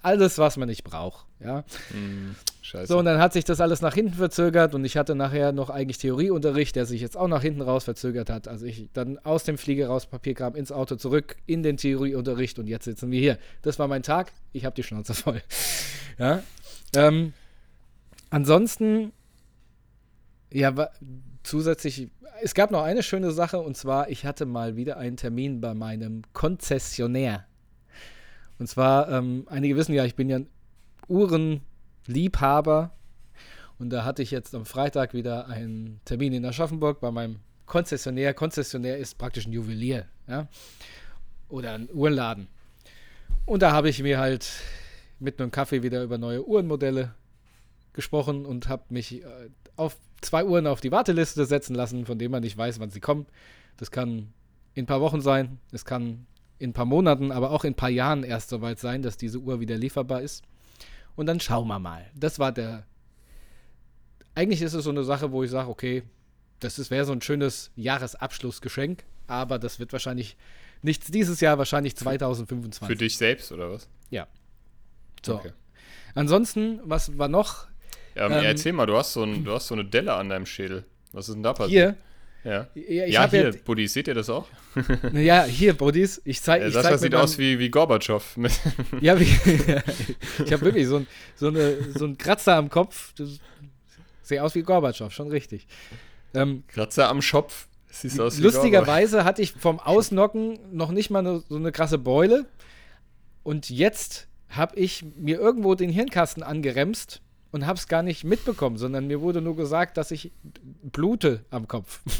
alles, 0.02 0.38
was 0.38 0.56
man 0.56 0.68
nicht 0.68 0.84
braucht, 0.84 1.26
ja. 1.40 1.64
Mm, 1.90 2.36
so, 2.84 2.98
und 2.98 3.04
dann 3.04 3.18
hat 3.18 3.32
sich 3.32 3.44
das 3.44 3.60
alles 3.60 3.80
nach 3.80 3.94
hinten 3.94 4.14
verzögert 4.14 4.74
und 4.74 4.84
ich 4.84 4.96
hatte 4.96 5.14
nachher 5.14 5.52
noch 5.52 5.70
eigentlich 5.70 5.98
Theorieunterricht, 5.98 6.76
der 6.76 6.86
sich 6.86 7.00
jetzt 7.00 7.16
auch 7.16 7.28
nach 7.28 7.42
hinten 7.42 7.60
raus 7.62 7.84
verzögert 7.84 8.30
hat. 8.30 8.48
Also 8.48 8.66
ich 8.66 8.88
dann 8.92 9.18
aus 9.18 9.44
dem 9.44 9.58
Flieger 9.58 9.88
raus, 9.88 10.06
Papierkram 10.06 10.54
ins 10.54 10.72
Auto 10.72 10.96
zurück, 10.96 11.36
in 11.46 11.62
den 11.62 11.76
Theorieunterricht 11.76 12.58
und 12.58 12.66
jetzt 12.66 12.84
sitzen 12.84 13.10
wir 13.10 13.20
hier. 13.20 13.38
Das 13.62 13.78
war 13.78 13.88
mein 13.88 14.02
Tag, 14.02 14.32
ich 14.52 14.64
habe 14.64 14.74
die 14.74 14.82
Schnauze 14.82 15.14
voll. 15.14 15.42
ja. 16.18 16.42
Ähm, 16.94 17.32
ansonsten, 18.30 19.12
ja, 20.52 20.90
zusätzlich 21.42 22.10
es 22.42 22.54
gab 22.54 22.72
noch 22.72 22.82
eine 22.82 23.02
schöne 23.02 23.30
Sache 23.30 23.60
und 23.60 23.76
zwar, 23.76 24.08
ich 24.08 24.26
hatte 24.26 24.46
mal 24.46 24.74
wieder 24.76 24.96
einen 24.96 25.16
Termin 25.16 25.60
bei 25.60 25.74
meinem 25.74 26.22
Konzessionär. 26.32 27.46
Und 28.62 28.68
zwar, 28.68 29.10
ähm, 29.10 29.44
einige 29.50 29.74
wissen 29.74 29.92
ja, 29.92 30.04
ich 30.04 30.14
bin 30.14 30.28
ja 30.28 30.36
ein 30.36 30.46
Uhrenliebhaber. 31.08 32.92
Und 33.80 33.90
da 33.90 34.04
hatte 34.04 34.22
ich 34.22 34.30
jetzt 34.30 34.54
am 34.54 34.66
Freitag 34.66 35.14
wieder 35.14 35.48
einen 35.48 36.00
Termin 36.04 36.32
in 36.32 36.44
Aschaffenburg 36.44 37.00
bei 37.00 37.10
meinem 37.10 37.40
Konzessionär. 37.66 38.34
Konzessionär 38.34 38.98
ist 38.98 39.18
praktisch 39.18 39.46
ein 39.46 39.52
Juwelier, 39.52 40.06
ja. 40.28 40.46
Oder 41.48 41.72
ein 41.72 41.88
Uhrenladen. 41.92 42.46
Und 43.46 43.62
da 43.62 43.72
habe 43.72 43.88
ich 43.88 44.00
mir 44.00 44.20
halt 44.20 44.48
mit 45.18 45.40
einem 45.40 45.50
Kaffee 45.50 45.82
wieder 45.82 46.04
über 46.04 46.16
neue 46.16 46.46
Uhrenmodelle 46.46 47.16
gesprochen 47.94 48.46
und 48.46 48.68
habe 48.68 48.84
mich 48.90 49.24
äh, 49.24 49.26
auf 49.74 49.96
zwei 50.20 50.44
Uhren 50.44 50.68
auf 50.68 50.80
die 50.80 50.92
Warteliste 50.92 51.46
setzen 51.46 51.74
lassen, 51.74 52.06
von 52.06 52.16
denen 52.16 52.30
man 52.30 52.44
nicht 52.44 52.56
weiß, 52.56 52.78
wann 52.78 52.90
sie 52.90 53.00
kommen. 53.00 53.26
Das 53.76 53.90
kann 53.90 54.32
in 54.74 54.84
ein 54.84 54.86
paar 54.86 55.00
Wochen 55.00 55.20
sein, 55.20 55.58
es 55.72 55.84
kann 55.84 56.28
in 56.62 56.70
ein 56.70 56.72
paar 56.72 56.84
Monaten, 56.84 57.32
aber 57.32 57.50
auch 57.50 57.64
in 57.64 57.72
ein 57.72 57.76
paar 57.76 57.90
Jahren 57.90 58.22
erst 58.22 58.48
soweit 58.48 58.78
sein, 58.78 59.02
dass 59.02 59.16
diese 59.16 59.38
Uhr 59.38 59.58
wieder 59.58 59.76
lieferbar 59.76 60.22
ist. 60.22 60.44
Und 61.16 61.26
dann 61.26 61.40
schauen 61.40 61.66
wir 61.66 61.80
mal. 61.80 62.06
Das 62.14 62.38
war 62.38 62.52
der. 62.52 62.86
Eigentlich 64.34 64.62
ist 64.62 64.72
es 64.72 64.84
so 64.84 64.90
eine 64.90 65.02
Sache, 65.02 65.32
wo 65.32 65.42
ich 65.42 65.50
sage, 65.50 65.68
okay, 65.68 66.04
das 66.60 66.90
wäre 66.90 67.04
so 67.04 67.12
ein 67.12 67.20
schönes 67.20 67.72
Jahresabschlussgeschenk, 67.74 69.04
aber 69.26 69.58
das 69.58 69.80
wird 69.80 69.92
wahrscheinlich 69.92 70.36
nichts 70.80 71.10
dieses 71.10 71.40
Jahr, 71.40 71.58
wahrscheinlich 71.58 71.96
2025. 71.96 72.86
Für 72.86 72.96
dich 72.96 73.16
selbst 73.16 73.50
oder 73.50 73.70
was? 73.70 73.88
Ja. 74.10 74.28
So. 75.24 75.34
Okay. 75.34 75.52
Ansonsten, 76.14 76.80
was 76.84 77.18
war 77.18 77.28
noch? 77.28 77.66
Ja, 78.14 78.26
ähm, 78.26 78.44
erzähl 78.44 78.72
mal, 78.72 78.86
du 78.86 78.96
hast, 78.96 79.12
so 79.12 79.24
ein, 79.24 79.44
du 79.44 79.52
hast 79.52 79.66
so 79.66 79.74
eine 79.74 79.84
Delle 79.84 80.14
an 80.14 80.28
deinem 80.28 80.46
Schädel. 80.46 80.84
Was 81.10 81.28
ist 81.28 81.34
denn 81.34 81.42
da 81.42 81.52
passiert? 81.52 81.96
Hier. 81.96 81.96
Ja, 82.44 82.66
ja, 82.74 83.06
ja 83.06 83.30
hier, 83.30 83.50
ja, 83.50 83.60
Buddies, 83.64 83.92
seht 83.92 84.08
ihr 84.08 84.14
das 84.14 84.28
auch? 84.28 84.48
ja, 85.12 85.44
hier, 85.44 85.74
Buddies, 85.74 86.20
ich 86.24 86.42
zeige 86.42 86.68
ja, 86.68 86.82
Das 86.82 87.00
sieht 87.00 87.14
aus 87.14 87.38
wie, 87.38 87.58
wie 87.58 87.70
Gorbatschow. 87.70 88.36
ja, 89.00 89.18
wie, 89.18 89.24
ich 90.44 90.52
habe 90.52 90.62
wirklich 90.62 90.88
so, 90.88 90.96
ein, 90.96 91.06
so, 91.36 91.48
eine, 91.48 91.76
so 91.96 92.04
einen 92.04 92.18
Kratzer 92.18 92.56
am 92.56 92.68
Kopf. 92.68 93.14
Das 93.16 93.38
sieht 94.22 94.40
aus 94.40 94.54
wie 94.56 94.62
Gorbatschow, 94.62 95.12
schon 95.12 95.28
richtig. 95.28 95.66
Ähm, 96.34 96.64
Kratzer 96.66 97.08
am 97.08 97.22
Schopf. 97.22 97.68
Siehst 97.90 98.18
aus 98.18 98.38
wie 98.38 98.42
lustigerweise 98.42 99.24
hatte 99.24 99.42
ich 99.42 99.52
vom 99.52 99.78
Ausnocken 99.78 100.58
noch 100.72 100.90
nicht 100.90 101.10
mal 101.10 101.20
eine, 101.20 101.44
so 101.48 101.56
eine 101.56 101.72
krasse 101.72 101.98
Beule. 101.98 102.46
Und 103.44 103.70
jetzt 103.70 104.28
habe 104.48 104.76
ich 104.76 105.04
mir 105.16 105.38
irgendwo 105.38 105.74
den 105.74 105.90
Hirnkasten 105.90 106.42
angeremst 106.42 107.21
und 107.52 107.66
habe 107.66 107.78
es 107.78 107.86
gar 107.86 108.02
nicht 108.02 108.24
mitbekommen, 108.24 108.76
sondern 108.78 109.06
mir 109.06 109.20
wurde 109.20 109.40
nur 109.40 109.54
gesagt, 109.54 109.96
dass 109.96 110.10
ich 110.10 110.32
blute 110.82 111.44
am 111.50 111.68
Kopf. 111.68 112.00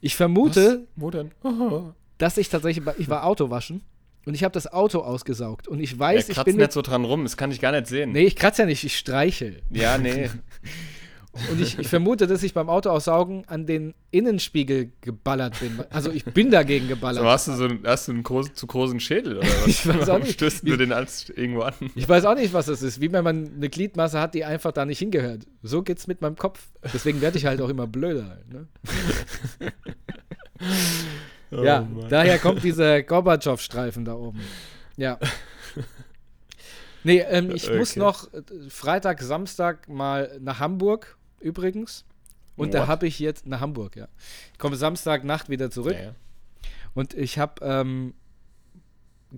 Ich 0.00 0.16
vermute, 0.16 0.80
Was? 0.80 0.88
Wo 0.96 1.10
denn? 1.10 1.30
dass 2.18 2.36
ich 2.36 2.50
tatsächlich, 2.50 2.84
ich 2.98 3.08
war 3.08 3.24
Auto 3.24 3.48
waschen 3.48 3.80
und 4.26 4.34
ich 4.34 4.44
habe 4.44 4.52
das 4.52 4.70
Auto 4.70 4.98
ausgesaugt 4.98 5.66
und 5.66 5.80
ich 5.80 5.98
weiß, 5.98 6.28
ich 6.28 6.42
bin 6.44 6.56
nicht 6.56 6.72
so 6.72 6.82
dran 6.82 7.06
rum, 7.06 7.22
das 7.22 7.38
kann 7.38 7.50
ich 7.50 7.58
gar 7.58 7.72
nicht 7.72 7.86
sehen. 7.86 8.12
Nee, 8.12 8.24
ich 8.24 8.36
kratze 8.36 8.62
ja 8.62 8.66
nicht, 8.66 8.84
ich 8.84 8.98
streiche. 8.98 9.62
Ja, 9.70 9.96
nee. 9.96 10.28
Und 11.50 11.60
ich, 11.60 11.78
ich, 11.78 11.88
vermute, 11.88 12.26
dass 12.26 12.42
ich 12.42 12.54
beim 12.54 12.68
Autoaussaugen 12.68 13.44
an 13.48 13.66
den 13.66 13.94
Innenspiegel 14.10 14.92
geballert 15.00 15.58
bin. 15.58 15.80
Also 15.90 16.10
ich 16.12 16.24
bin 16.24 16.50
dagegen 16.50 16.86
geballert. 16.86 17.22
So, 17.22 17.28
hast 17.28 17.48
du 17.48 17.52
so 17.52 17.64
einen, 17.64 17.80
hast 17.84 18.08
du 18.08 18.12
einen 18.12 18.22
groß, 18.22 18.54
zu 18.54 18.66
großen 18.66 19.00
Schädel 19.00 19.38
oder 19.38 19.46
was? 19.62 19.66
ich 19.66 19.86
weiß 19.86 20.08
auch 20.10 20.18
nicht. 20.18 20.34
Stößt 20.34 20.66
du 20.66 20.76
den 20.76 20.92
als 20.92 21.30
irgendwo 21.30 21.62
an? 21.62 21.74
Ich 21.94 22.08
weiß 22.08 22.24
auch 22.24 22.34
nicht, 22.36 22.52
was 22.52 22.66
das 22.66 22.82
ist. 22.82 23.00
Wie 23.00 23.10
wenn 23.12 23.24
man 23.24 23.50
eine 23.56 23.68
Gliedmasse 23.68 24.20
hat, 24.20 24.34
die 24.34 24.44
einfach 24.44 24.72
da 24.72 24.84
nicht 24.84 24.98
hingehört. 25.00 25.46
So 25.62 25.82
geht's 25.82 26.06
mit 26.06 26.20
meinem 26.20 26.36
Kopf. 26.36 26.60
Deswegen 26.92 27.20
werde 27.20 27.38
ich 27.38 27.46
halt 27.46 27.60
auch 27.60 27.68
immer 27.68 27.86
blöder. 27.86 28.38
Ne? 28.52 28.68
oh, 31.50 31.62
ja, 31.62 31.80
Mann. 31.80 32.08
daher 32.08 32.38
kommt 32.38 32.62
dieser 32.62 33.02
Gorbatschow-Streifen 33.02 34.04
da 34.04 34.14
oben. 34.14 34.40
Ja. 34.96 35.18
Nee, 37.04 37.18
ähm, 37.28 37.50
ich 37.50 37.68
okay. 37.68 37.78
muss 37.78 37.96
noch 37.96 38.32
äh, 38.32 38.42
Freitag, 38.68 39.20
Samstag 39.20 39.88
mal 39.88 40.38
nach 40.40 40.58
Hamburg 40.58 41.18
übrigens. 41.44 42.04
Und 42.56 42.68
What? 42.68 42.74
da 42.74 42.86
habe 42.86 43.06
ich 43.06 43.18
jetzt 43.18 43.46
nach 43.46 43.60
Hamburg, 43.60 43.96
ja. 43.96 44.08
Ich 44.52 44.58
komme 44.58 44.76
Samstagnacht 44.76 45.48
wieder 45.48 45.70
zurück. 45.70 45.94
Ja, 45.94 46.02
ja. 46.02 46.14
Und 46.94 47.14
ich 47.14 47.38
habe 47.38 47.64
ähm, 47.64 48.14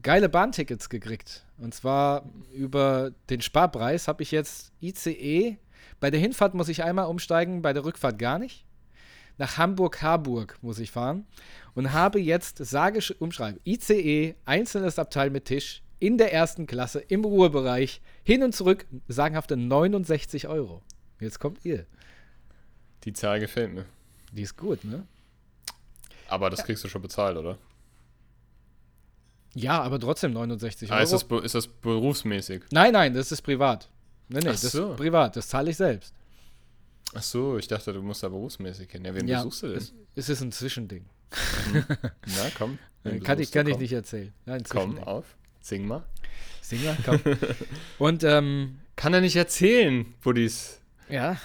geile 0.02 0.28
Bahntickets 0.28 0.88
gekriegt. 0.88 1.44
Und 1.58 1.74
zwar 1.74 2.24
über 2.52 3.12
den 3.30 3.40
Sparpreis 3.40 4.08
habe 4.08 4.22
ich 4.22 4.30
jetzt 4.30 4.72
ICE. 4.80 5.56
Bei 6.00 6.10
der 6.10 6.20
Hinfahrt 6.20 6.54
muss 6.54 6.68
ich 6.68 6.82
einmal 6.84 7.06
umsteigen, 7.06 7.62
bei 7.62 7.72
der 7.72 7.84
Rückfahrt 7.84 8.18
gar 8.18 8.38
nicht. 8.38 8.64
Nach 9.38 9.58
Hamburg-Harburg 9.58 10.58
muss 10.62 10.78
ich 10.78 10.90
fahren. 10.90 11.26
Und 11.74 11.92
habe 11.92 12.20
jetzt, 12.20 12.58
sage 12.58 13.00
umschreiben, 13.18 13.60
ICE, 13.64 14.34
einzelnes 14.44 14.98
Abteil 14.98 15.30
mit 15.30 15.46
Tisch, 15.46 15.82
in 15.98 16.18
der 16.18 16.32
ersten 16.32 16.66
Klasse, 16.66 17.00
im 17.00 17.24
Ruhebereich, 17.24 18.00
hin 18.22 18.42
und 18.42 18.54
zurück, 18.54 18.86
sagenhafte 19.08 19.56
69 19.56 20.48
Euro. 20.48 20.82
Jetzt 21.20 21.38
kommt 21.38 21.64
ihr. 21.64 21.86
Die 23.04 23.12
Zahl 23.12 23.40
gefällt 23.40 23.72
mir. 23.72 23.86
Die 24.32 24.42
ist 24.42 24.56
gut, 24.56 24.84
ne? 24.84 25.06
Aber 26.28 26.50
das 26.50 26.64
kriegst 26.64 26.82
du 26.84 26.88
schon 26.88 27.02
bezahlt, 27.02 27.36
oder? 27.36 27.58
Ja, 29.54 29.80
aber 29.80 29.98
trotzdem 29.98 30.32
69 30.32 30.90
Euro. 30.90 30.98
Ah, 30.98 31.02
ist, 31.02 31.12
das, 31.12 31.22
ist 31.44 31.54
das 31.54 31.66
berufsmäßig? 31.66 32.64
Nein, 32.72 32.92
nein, 32.92 33.14
das 33.14 33.32
ist 33.32 33.42
privat. 33.42 33.88
Nein, 34.28 34.42
nein, 34.44 34.54
Ach 34.56 34.60
das 34.60 34.72
so. 34.72 34.90
ist 34.90 34.96
privat. 34.96 35.36
Das 35.36 35.48
zahle 35.48 35.70
ich 35.70 35.76
selbst. 35.76 36.14
Ach 37.14 37.22
so, 37.22 37.56
ich 37.56 37.66
dachte, 37.68 37.92
du 37.92 38.02
musst 38.02 38.22
da 38.22 38.28
berufsmäßig 38.28 38.90
hin. 38.90 39.04
Ja, 39.04 39.14
wen 39.14 39.26
ja, 39.26 39.38
besuchst 39.38 39.62
du 39.62 39.68
denn? 39.68 39.82
Es, 40.14 40.28
ist 40.28 40.42
ein 40.42 40.52
Zwischending. 40.52 41.06
Na, 41.72 42.50
komm. 42.58 42.78
Kann, 43.22 43.38
ich, 43.38 43.52
kann 43.52 43.66
ich 43.66 43.78
nicht 43.78 43.92
erzählen. 43.92 44.32
Ja, 44.44 44.58
komm, 44.68 44.98
auf. 44.98 45.24
Sing 45.60 45.86
mal. 45.86 46.02
Sing 46.60 46.84
mal, 46.84 46.96
komm. 47.04 47.20
Und, 47.98 48.24
ähm, 48.24 48.80
Kann 48.96 49.14
er 49.14 49.20
nicht 49.20 49.36
erzählen, 49.36 50.14
Buddies. 50.22 50.80
Ja. 51.08 51.36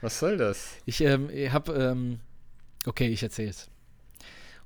Was 0.00 0.18
soll 0.18 0.36
das? 0.36 0.72
Ich 0.84 1.00
ähm, 1.00 1.28
habe, 1.52 1.72
ähm, 1.74 2.20
okay, 2.86 3.08
ich 3.08 3.22
erzähl's. 3.22 3.68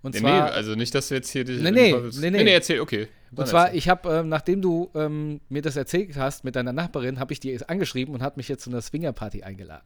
Und 0.02 0.14
nee, 0.14 0.20
zwar, 0.20 0.44
nee, 0.44 0.50
also 0.50 0.74
nicht, 0.74 0.94
dass 0.94 1.08
du 1.08 1.14
jetzt 1.14 1.30
hier 1.30 1.44
dich. 1.44 1.60
Nee, 1.60 1.70
nee, 1.70 1.92
nee, 1.92 2.30
nee, 2.30 2.44
nee, 2.44 2.52
erzähl, 2.52 2.80
okay. 2.80 3.08
Und 3.34 3.48
zwar, 3.48 3.74
ich 3.74 3.88
habe, 3.88 4.08
ähm, 4.08 4.28
nachdem 4.28 4.62
du 4.62 4.90
ähm, 4.94 5.40
mir 5.48 5.60
das 5.62 5.76
erzählt 5.76 6.16
hast 6.16 6.44
mit 6.44 6.56
deiner 6.56 6.72
Nachbarin, 6.72 7.18
habe 7.18 7.32
ich 7.32 7.40
die 7.40 7.58
angeschrieben 7.68 8.14
und 8.14 8.22
hat 8.22 8.36
mich 8.36 8.48
jetzt 8.48 8.62
zu 8.62 8.70
einer 8.70 8.80
Swingerparty 8.80 9.42
eingeladen. 9.42 9.84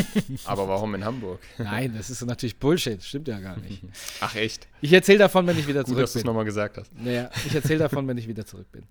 Aber 0.44 0.68
warum 0.68 0.94
in 0.94 1.04
Hamburg? 1.04 1.40
Nein, 1.58 1.94
das 1.96 2.10
ist 2.10 2.24
natürlich 2.24 2.58
Bullshit. 2.58 3.02
Stimmt 3.02 3.28
ja 3.28 3.40
gar 3.40 3.56
nicht. 3.58 3.82
Ach 4.20 4.34
echt? 4.34 4.68
Ich 4.82 4.92
erzähle 4.92 5.18
davon, 5.18 5.46
wenn 5.46 5.58
ich 5.58 5.66
wieder 5.66 5.84
zurück 5.84 5.96
Gut, 5.96 6.02
dass 6.04 6.12
du 6.12 6.18
es 6.18 6.22
bin. 6.22 6.28
nochmal 6.28 6.44
gesagt 6.44 6.76
hast. 6.76 6.92
Naja, 6.94 7.30
ich 7.46 7.54
erzähle 7.54 7.78
davon, 7.78 8.06
wenn 8.06 8.18
ich 8.18 8.28
wieder 8.28 8.44
zurück 8.44 8.70
bin. 8.70 8.84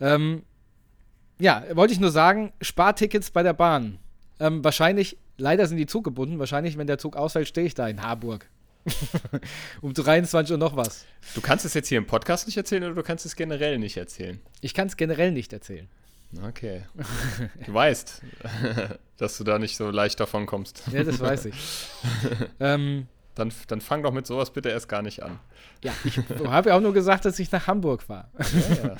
Ähm, 0.00 0.42
ja, 1.38 1.64
wollte 1.72 1.94
ich 1.94 2.00
nur 2.00 2.10
sagen, 2.10 2.52
Spartickets 2.60 3.30
bei 3.30 3.42
der 3.42 3.54
Bahn. 3.54 3.98
Ähm, 4.40 4.64
wahrscheinlich, 4.64 5.16
leider 5.36 5.66
sind 5.66 5.76
die 5.76 5.86
zuggebunden. 5.86 6.38
Wahrscheinlich, 6.38 6.76
wenn 6.78 6.86
der 6.86 6.98
Zug 6.98 7.14
ausfällt, 7.16 7.46
stehe 7.48 7.66
ich 7.66 7.74
da 7.74 7.86
in 7.86 8.02
Harburg. 8.02 8.48
um 9.82 9.92
23 9.92 10.52
Uhr 10.52 10.58
noch 10.58 10.74
was. 10.74 11.04
Du 11.34 11.40
kannst 11.42 11.64
es 11.66 11.74
jetzt 11.74 11.88
hier 11.88 11.98
im 11.98 12.06
Podcast 12.06 12.46
nicht 12.46 12.56
erzählen 12.56 12.82
oder 12.84 12.94
du 12.94 13.02
kannst 13.02 13.26
es 13.26 13.36
generell 13.36 13.78
nicht 13.78 13.96
erzählen? 13.98 14.40
Ich 14.62 14.72
kann 14.72 14.86
es 14.88 14.96
generell 14.96 15.32
nicht 15.32 15.52
erzählen. 15.52 15.88
Okay. 16.46 16.82
Du 17.66 17.74
weißt, 17.74 18.22
dass 19.18 19.36
du 19.36 19.44
da 19.44 19.58
nicht 19.58 19.76
so 19.76 19.90
leicht 19.90 20.18
davon 20.20 20.46
kommst. 20.46 20.82
Ja, 20.92 21.02
das 21.04 21.20
weiß 21.20 21.46
ich. 21.46 21.54
ähm, 22.60 23.06
Dann, 23.34 23.52
dann 23.68 23.80
fang 23.80 24.02
doch 24.02 24.12
mit 24.12 24.26
sowas 24.26 24.50
bitte 24.50 24.70
erst 24.70 24.88
gar 24.88 25.02
nicht 25.02 25.22
an. 25.22 25.38
ja, 25.84 25.92
ich 26.04 26.18
habe 26.46 26.70
ja 26.70 26.76
auch 26.76 26.80
nur 26.80 26.94
gesagt, 26.94 27.24
dass 27.24 27.38
ich 27.38 27.50
nach 27.52 27.66
Hamburg 27.66 28.08
war. 28.08 28.30
Ja, 28.38 28.86
ja. 28.88 28.96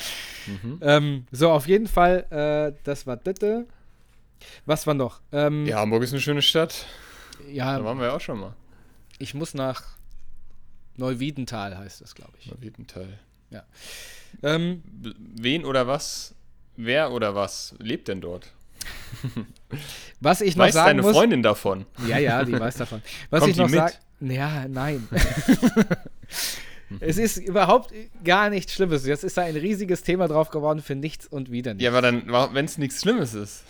ähm, 0.83 1.27
so, 1.33 1.51
auf 1.51 1.67
jeden 1.67 1.87
Fall, 1.87 2.27
äh, 2.31 2.77
das 2.85 3.07
war 3.07 3.17
Ditte. 3.17 3.67
Was 4.67 4.87
war 4.87 4.95
noch? 4.95 5.21
Ähm, 5.33 5.67
ja, 5.67 5.79
Hamburg 5.79 6.03
ist 6.03 6.13
eine 6.13 6.21
schöne 6.21 6.43
Stadt. 6.43 6.87
ja, 7.51 7.79
Da 7.79 7.85
waren 7.85 7.99
wir 7.99 8.07
ja 8.07 8.13
auch 8.17 8.21
schon 8.21 8.41
mal. 8.41 8.55
ich 9.19 9.35
muss 9.35 9.55
nach 9.55 9.83
Neuwiedental, 10.97 11.79
heißt 11.79 12.01
das, 12.01 12.15
glaube 12.15 12.33
ich. 12.41 12.47
Mal 12.51 12.61
Wiedental. 12.61 13.19
Ähm, 14.43 14.83
Wen 14.85 15.65
oder 15.65 15.87
was, 15.87 16.35
wer 16.77 17.13
oder 17.13 17.35
was 17.35 17.75
lebt 17.79 18.09
denn 18.09 18.21
dort? 18.21 18.53
was 20.21 20.41
ich 20.41 20.57
noch 20.57 20.65
Weiß 20.67 20.75
sagen 20.75 20.87
deine 20.87 21.03
muss. 21.03 21.13
Freundin 21.13 21.43
davon? 21.43 21.85
Ja, 22.07 22.19
ja, 22.19 22.45
die 22.45 22.59
weiß 22.59 22.77
davon. 22.77 23.03
Was 23.29 23.41
Kommt 23.41 23.53
ich 23.53 23.59
noch 23.59 23.69
sage. 23.69 23.95
Ja, 24.21 24.67
nein. 24.69 25.09
es 26.99 27.19
ist 27.19 27.37
überhaupt 27.37 27.93
gar 28.25 28.51
nichts 28.51 28.73
Schlimmes. 28.75 29.07
Jetzt 29.07 29.23
ist 29.23 29.37
da 29.37 29.43
ein 29.43 29.57
riesiges 29.57 30.03
Thema 30.03 30.27
drauf 30.27 30.51
geworden 30.51 30.83
für 30.83 30.97
nichts 30.97 31.27
und 31.27 31.51
wieder 31.51 31.75
nichts. 31.75 31.85
Ja, 31.85 31.91
aber 31.91 32.03
dann, 32.03 32.27
wenn 32.53 32.65
es 32.65 32.79
nichts 32.79 33.01
Schlimmes 33.03 33.35
ist. 33.35 33.65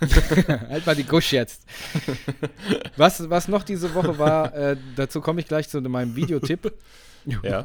halt 0.48 0.86
mal 0.86 0.96
die 0.96 1.04
Gusch 1.04 1.32
jetzt. 1.32 1.64
Was, 2.96 3.28
was 3.28 3.48
noch 3.48 3.62
diese 3.64 3.94
Woche 3.94 4.18
war, 4.18 4.54
äh, 4.54 4.76
dazu 4.96 5.20
komme 5.20 5.40
ich 5.40 5.46
gleich 5.46 5.68
zu 5.68 5.80
meinem 5.82 6.16
Videotipp. 6.16 6.72
Ja, 7.42 7.64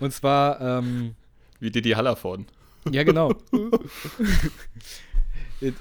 Und 0.00 0.12
zwar, 0.12 0.60
ähm, 0.60 1.14
wie 1.60 1.70
Didi 1.70 1.92
Hallervorden. 1.92 2.44
ja, 2.90 3.04
genau. 3.04 3.32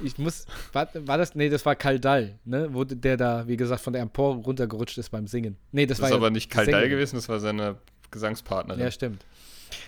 Ich 0.03 0.17
muss, 0.17 0.45
war, 0.73 0.87
war 0.93 1.17
das, 1.17 1.33
nee, 1.35 1.49
das 1.49 1.65
war 1.65 1.75
Kaldal, 1.75 2.37
ne, 2.45 2.69
wo 2.71 2.83
der 2.83 3.17
da, 3.17 3.47
wie 3.47 3.57
gesagt, 3.57 3.81
von 3.81 3.93
der 3.93 4.01
Empore 4.01 4.37
runtergerutscht 4.37 4.97
ist 4.97 5.09
beim 5.09 5.27
Singen. 5.27 5.57
Nee, 5.71 5.85
das, 5.85 5.97
Das, 5.97 6.01
war 6.03 6.09
ist 6.09 6.11
ja 6.13 6.17
aber 6.17 6.29
nicht 6.29 6.49
Kaldal 6.51 6.73
Sängerin. 6.75 6.89
gewesen, 6.91 7.15
das 7.15 7.27
war 7.29 7.39
seine 7.39 7.77
Gesangspartnerin. 8.11 8.81
Ja, 8.81 8.91
stimmt. 8.91 9.25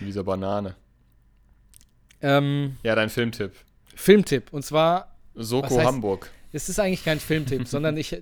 Mit 0.00 0.08
dieser 0.08 0.24
Banane. 0.24 0.74
Ähm, 2.20 2.76
Ja, 2.82 2.94
dein 2.94 3.10
Filmtipp. 3.10 3.52
Filmtipp, 3.94 4.52
und 4.52 4.64
zwar 4.64 5.14
Soko 5.34 5.68
heißt- 5.78 5.84
Hamburg. 5.84 6.30
Es 6.52 6.68
ist 6.68 6.78
eigentlich 6.78 7.04
kein 7.04 7.18
Filmtipp, 7.20 7.66
sondern 7.68 7.96
ich. 7.96 8.16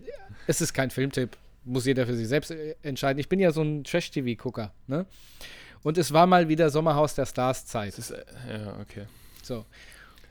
Es 0.47 0.61
ist 0.61 0.73
kein 0.73 0.91
Filmtipp. 0.91 1.37
Muss 1.65 1.87
jeder 1.87 2.07
für 2.07 2.15
sich 2.17 2.27
selbst 2.27 2.51
äh, 2.51 2.75
entscheiden. 2.83 3.21
Ich 3.21 3.29
bin 3.29 3.39
ja 3.39 3.53
so 3.53 3.63
ein 3.63 3.85
Trash-TV-Gucker, 3.85 4.73
ne? 4.89 5.07
Und 5.85 5.99
es 5.99 6.13
war 6.13 6.27
mal 6.27 6.49
wieder 6.49 6.71
Sommerhaus 6.71 7.15
der 7.15 7.27
Stars-Zeit. 7.27 7.95
Äh, 8.49 8.59
ja, 8.65 8.77
okay. 8.81 9.05
So. 9.43 9.65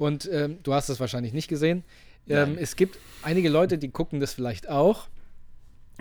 Und 0.02 0.28
ähm, 0.34 0.58
du 0.64 0.74
hast 0.74 0.90
es 0.90 1.00
wahrscheinlich 1.00 1.32
nicht 1.32 1.48
gesehen. 1.48 1.84
Ähm, 2.28 2.58
es 2.60 2.76
gibt 2.76 2.98
einige 3.22 3.50
Leute, 3.50 3.78
die 3.78 3.90
gucken 3.90 4.20
das 4.20 4.34
vielleicht 4.34 4.68
auch. 4.68 5.10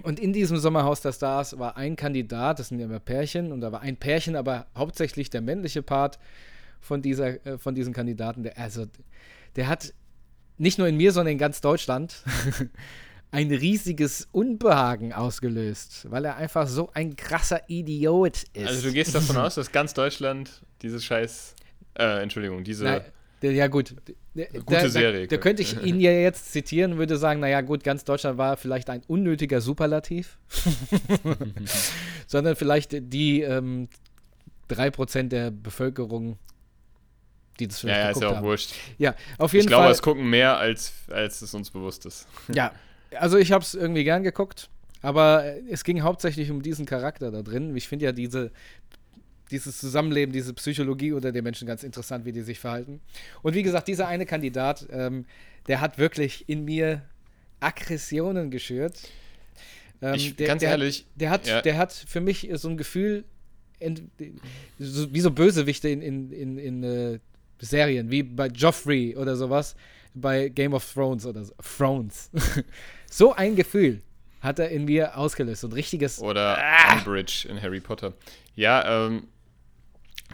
Und 0.03 0.19
in 0.19 0.33
diesem 0.33 0.57
Sommerhaus 0.57 1.03
der 1.03 1.13
Stars 1.13 1.59
war 1.59 1.77
ein 1.77 1.97
Kandidat, 1.97 2.59
das 2.59 2.69
sind 2.69 2.79
ja 2.79 2.87
immer 2.87 2.99
Pärchen, 2.99 3.53
und 3.53 3.61
da 3.61 3.73
war 3.73 3.83
ein 3.83 3.99
Pärchen, 3.99 4.37
aber 4.37 4.69
hauptsächlich 4.75 5.29
der 5.29 5.43
männliche 5.43 5.83
Part 5.83 6.19
von, 6.81 7.03
dieser, 7.03 7.47
äh, 7.47 7.59
von 7.59 7.75
diesen 7.75 7.93
Kandidaten, 7.93 8.43
der, 8.43 8.57
also, 8.57 8.87
der 9.57 9.69
hat 9.69 9.93
nicht 10.57 10.79
nur 10.79 10.89
in 10.89 10.97
mir, 10.97 11.13
sondern 11.13 11.33
in 11.33 11.39
ganz 11.39 11.61
Deutschland 11.61 12.25
ein 13.33 13.51
riesiges 13.53 14.29
Unbehagen 14.33 15.13
ausgelöst, 15.13 16.11
weil 16.11 16.25
er 16.25 16.37
einfach 16.37 16.69
so 16.69 16.89
ein 16.95 17.17
krasser 17.17 17.69
Idiot 17.69 18.45
ist. 18.55 18.67
Also 18.67 18.89
du 18.89 18.95
gehst 18.95 19.15
davon 19.15 19.37
aus, 19.37 19.57
dass 19.57 19.71
ganz 19.71 19.93
Deutschland 19.93 20.63
diese 20.81 21.03
scheiß, 21.03 21.55
äh, 21.99 22.23
Entschuldigung, 22.23 22.65
diese, 22.65 22.85
Nein, 22.85 23.03
ja 23.43 23.67
gut. 23.69 23.95
Gute 24.35 24.63
da, 24.67 24.89
Serie. 24.89 25.27
Da, 25.27 25.37
da 25.37 25.43
könnte 25.43 25.63
ich 25.63 25.83
ihn 25.85 26.01
ja 26.01 26.13
jetzt 26.13 26.53
zitieren 26.53 26.99
würde 26.99 27.17
sagen, 27.17 27.41
naja 27.41 27.61
gut, 27.61 27.85
ganz 27.85 28.05
Deutschland 28.05 28.39
war 28.39 28.57
vielleicht 28.57 28.91
ein 28.91 29.03
unnötiger 29.07 29.61
Superlativ, 29.61 30.39
sondern 32.27 32.57
vielleicht 32.57 33.13
die 33.13 33.43
ähm, 33.43 33.89
3% 34.71 35.29
der 35.29 35.51
Bevölkerung, 35.51 36.39
die 37.59 37.69
das 37.69 37.83
ja, 37.83 37.89
vielleicht 37.89 38.03
ja, 38.05 38.11
ist 38.11 38.15
geguckt 38.15 38.23
ja 38.23 38.31
auch 38.31 38.37
haben. 38.37 38.47
wurscht. 38.47 38.75
Ja, 38.99 39.15
auf 39.39 39.53
jeden 39.53 39.65
Ich 39.65 39.69
glaube, 39.69 39.85
Fall. 39.85 39.93
es 39.93 40.03
gucken 40.03 40.29
mehr, 40.29 40.59
als, 40.59 40.93
als 41.11 41.43
es 41.43 41.53
uns 41.55 41.71
bewusst 41.71 42.07
ist. 42.07 42.27
Ja, 42.55 42.73
also 43.19 43.39
ich 43.39 43.53
habe 43.53 43.65
es 43.65 43.75
irgendwie 43.75 44.05
gern 44.05 44.23
geguckt, 44.23 44.71
aber 45.03 45.45
es 45.69 45.83
ging 45.83 46.03
hauptsächlich 46.03 46.51
um 46.51 46.63
diesen 46.63 46.87
Charakter 46.87 47.31
da 47.31 47.43
drin. 47.43 47.75
Ich 47.75 47.89
finde 47.89 48.05
ja 48.05 48.13
diese, 48.13 48.53
dieses 49.51 49.79
Zusammenleben, 49.79 50.33
diese 50.33 50.53
Psychologie 50.55 51.13
unter 51.13 51.33
den 51.33 51.45
Menschen 51.45 51.67
ganz 51.67 51.83
interessant, 51.83 52.25
wie 52.25 52.33
die 52.33 52.43
sich 52.43 52.59
verhalten. 52.59 53.01
Und 53.43 53.55
wie 53.55 53.63
gesagt, 53.63 53.89
dieser 53.89 54.07
eine 54.09 54.27
Kandidat, 54.27 54.87
ähm, 54.91 55.27
der 55.67 55.81
hat 55.81 55.99
wirklich 55.99 56.49
in 56.49 56.65
mir 56.65 57.03
Aggressionen 57.61 58.51
geschürt. 58.51 58.95
Ähm, 60.03 60.15
Ich- 60.15 60.37
der, 60.37 60.47
ganz 60.47 60.61
der, 60.61 60.71
ehrlich, 60.71 61.07
der 61.15 61.31
hat, 61.31 61.47
ja. 61.47 61.61
der 61.63 61.77
hat 61.77 61.93
für 61.93 62.21
mich 62.21 62.49
so 62.55 62.69
ein 62.69 62.77
Gefühl, 62.77 63.25
ent, 63.79 64.03
so, 64.79 65.13
wie 65.13 65.21
so 65.21 65.31
Bösewichte 65.31 65.89
in, 65.89 66.01
in, 66.03 66.33
in, 66.33 66.59
in 66.59 66.83
äh, 66.85 67.19
Serien, 67.61 68.11
wie 68.11 68.23
bei 68.23 68.47
Joffrey 68.47 69.17
oder 69.17 69.37
sowas, 69.37 69.75
bei 70.15 70.49
Game 70.49 70.73
of 70.73 70.91
Thrones 70.93 71.27
oder 71.27 71.45
so. 71.45 71.53
Thrones. 71.77 72.31
so 73.11 73.35
ein 73.35 73.55
Gefühl 73.57 74.01
hat 74.41 74.59
er 74.59 74.71
in 74.71 74.87
mir 74.87 75.17
ausgelöst. 75.19 75.61
So 75.61 75.69
ein 75.69 75.73
richtiges. 75.75 76.19
Oder 76.21 76.57
Ah! 76.59 76.95
Umbridge 76.97 77.47
in 77.49 77.61
Harry 77.61 77.81
Potter. 77.81 78.15
Ja, 78.57 79.07
ähm, 79.07 79.25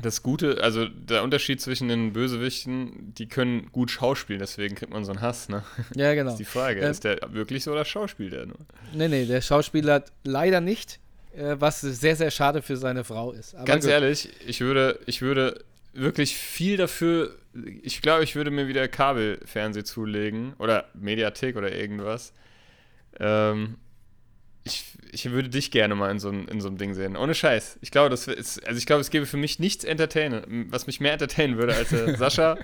das 0.02 0.22
Gute, 0.22 0.62
also 0.62 0.86
der 0.86 1.22
Unterschied 1.22 1.60
zwischen 1.60 1.88
den 1.88 2.12
Bösewichten, 2.12 3.14
die 3.14 3.26
können 3.28 3.70
gut 3.72 3.90
schauspielen, 3.90 4.40
deswegen 4.40 4.74
kriegt 4.74 4.92
man 4.92 5.04
so 5.04 5.12
einen 5.12 5.20
Hass, 5.20 5.48
ne? 5.48 5.62
Ja, 5.94 6.08
Das 6.08 6.14
genau. 6.16 6.30
ist 6.32 6.38
die 6.38 6.44
Frage. 6.44 6.80
Ähm, 6.80 6.90
ist 6.90 7.04
der 7.04 7.18
wirklich 7.30 7.64
so 7.64 7.72
oder 7.72 7.84
schauspielt 7.84 8.32
er 8.34 8.46
nur? 8.46 8.58
Nee, 8.92 9.08
nee, 9.08 9.24
der 9.26 9.40
Schauspieler 9.40 10.04
leider 10.24 10.60
nicht, 10.60 10.98
äh, 11.36 11.56
was 11.58 11.80
sehr, 11.80 12.16
sehr 12.16 12.30
schade 12.30 12.62
für 12.62 12.76
seine 12.76 13.04
Frau 13.04 13.32
ist. 13.32 13.54
Aber 13.54 13.64
Ganz 13.64 13.84
gut. 13.84 13.92
ehrlich, 13.92 14.28
ich 14.46 14.60
würde, 14.60 14.98
ich 15.06 15.22
würde 15.22 15.64
wirklich 15.94 16.36
viel 16.36 16.76
dafür, 16.76 17.34
ich 17.82 18.02
glaube, 18.02 18.22
ich 18.22 18.36
würde 18.36 18.50
mir 18.50 18.68
wieder 18.68 18.86
Kabelfernseh 18.88 19.82
zulegen 19.84 20.52
oder 20.58 20.84
Mediathek 20.94 21.56
oder 21.56 21.72
irgendwas. 21.74 22.32
Ähm, 23.18 23.76
ich, 24.66 24.84
ich 25.12 25.30
würde 25.30 25.48
dich 25.48 25.70
gerne 25.70 25.94
mal 25.94 26.10
in 26.10 26.18
so, 26.18 26.28
einem- 26.28 26.46
in 26.48 26.60
so 26.60 26.68
einem 26.68 26.76
Ding 26.78 26.94
sehen. 26.94 27.16
Ohne 27.16 27.34
Scheiß. 27.34 27.78
Ich 27.80 27.90
glaube, 27.90 28.10
das 28.10 28.26
ist, 28.28 28.66
also 28.66 28.76
ich 28.78 28.84
glaube, 28.86 29.00
es 29.00 29.10
gäbe 29.10 29.24
für 29.26 29.36
mich 29.36 29.58
nichts 29.58 29.84
entertainen, 29.84 30.66
was 30.70 30.86
mich 30.86 31.00
mehr 31.00 31.12
entertainen 31.12 31.56
würde 31.56 31.74
als 31.74 31.88
der 31.90 32.16
Sascha 32.18 32.56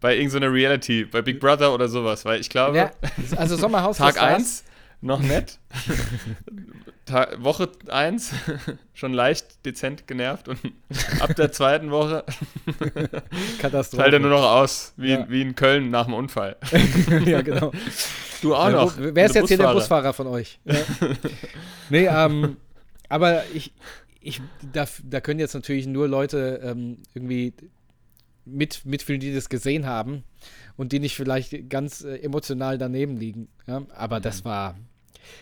bei 0.00 0.16
irgendeiner 0.16 0.52
Reality, 0.52 1.04
bei 1.04 1.22
Big 1.22 1.40
Brother 1.40 1.72
oder 1.74 1.88
sowas, 1.88 2.24
weil 2.24 2.40
ich 2.40 2.50
glaube, 2.50 2.76
Ja, 2.76 2.90
also 3.36 3.56
Sommerhaus 3.56 3.96
Tag 3.98 4.14
Stars, 4.16 4.34
1 4.34 4.64
noch 5.02 5.20
nett. 5.20 5.58
Woche 7.38 7.68
1 7.88 8.32
schon 8.94 9.12
leicht 9.12 9.66
dezent 9.66 10.06
genervt 10.06 10.48
und 10.48 10.58
ab 11.20 11.34
der 11.36 11.52
zweiten 11.52 11.90
Woche 11.90 12.24
Katastrophe. 13.60 14.02
fällt 14.02 14.14
er 14.14 14.20
nur 14.20 14.30
noch 14.30 14.44
aus, 14.50 14.94
wie, 14.96 15.10
Ja. 15.10 15.26
wie 15.28 15.42
in 15.42 15.54
Köln 15.54 15.90
nach 15.90 16.06
dem 16.06 16.14
Unfall. 16.14 16.56
ja, 17.26 17.42
genau. 17.42 17.72
Du 18.40 18.54
auch 18.54 18.66
Ja, 18.70 18.84
noch. 18.84 18.94
Wer 18.98 19.26
ist 19.26 19.34
jetzt 19.34 19.48
hier 19.48 19.58
der 19.58 19.72
Busfahrer. 19.72 19.74
Busfahrer 19.74 20.12
von 20.14 20.26
euch? 20.28 20.58
Ja. 20.64 20.76
nee, 21.90 22.06
ähm, 22.06 22.56
aber 23.08 23.42
ich, 23.52 23.72
ich 24.20 24.40
da, 24.72 24.86
da 25.04 25.20
können 25.20 25.40
jetzt 25.40 25.54
natürlich 25.54 25.86
nur 25.86 26.08
Leute 26.08 26.60
ähm, 26.64 26.98
irgendwie 27.14 27.52
mit, 28.44 28.84
mitfühlen, 28.86 29.20
die 29.20 29.34
das 29.34 29.48
gesehen 29.48 29.86
haben 29.86 30.24
und 30.76 30.92
die 30.92 30.98
nicht 31.00 31.14
vielleicht 31.16 31.68
ganz 31.68 32.02
äh, 32.04 32.16
emotional 32.18 32.78
daneben 32.78 33.16
liegen. 33.18 33.48
Ja? 33.66 33.82
Aber 33.94 34.18
Mhm. 34.18 34.22
das 34.22 34.44
war 34.44 34.76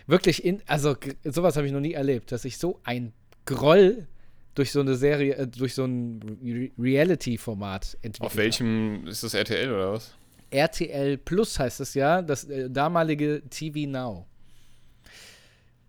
wirklich, 0.06 0.44
in, 0.44 0.62
also 0.66 0.96
sowas 1.24 1.56
habe 1.56 1.66
ich 1.66 1.72
noch 1.72 1.80
nie 1.80 1.92
erlebt, 1.92 2.32
dass 2.32 2.44
ich 2.44 2.58
so 2.58 2.80
ein 2.84 3.12
Groll 3.46 4.06
durch 4.54 4.72
so 4.72 4.80
eine 4.80 4.94
Serie, 4.96 5.36
äh, 5.36 5.46
durch 5.46 5.74
so 5.74 5.84
ein 5.84 6.20
Re 6.44 6.70
Reality-Format 6.78 7.96
entwickelt 8.02 8.26
Auf 8.26 8.36
welchem 8.36 9.06
ist 9.06 9.22
das 9.22 9.34
RTL 9.34 9.72
oder 9.72 9.92
was? 9.92 10.14
RTL 10.50 11.16
Plus 11.18 11.58
heißt 11.58 11.80
es 11.80 11.94
ja, 11.94 12.22
das 12.22 12.44
äh, 12.44 12.68
damalige 12.68 13.42
TV 13.48 13.88
Now. 13.88 14.26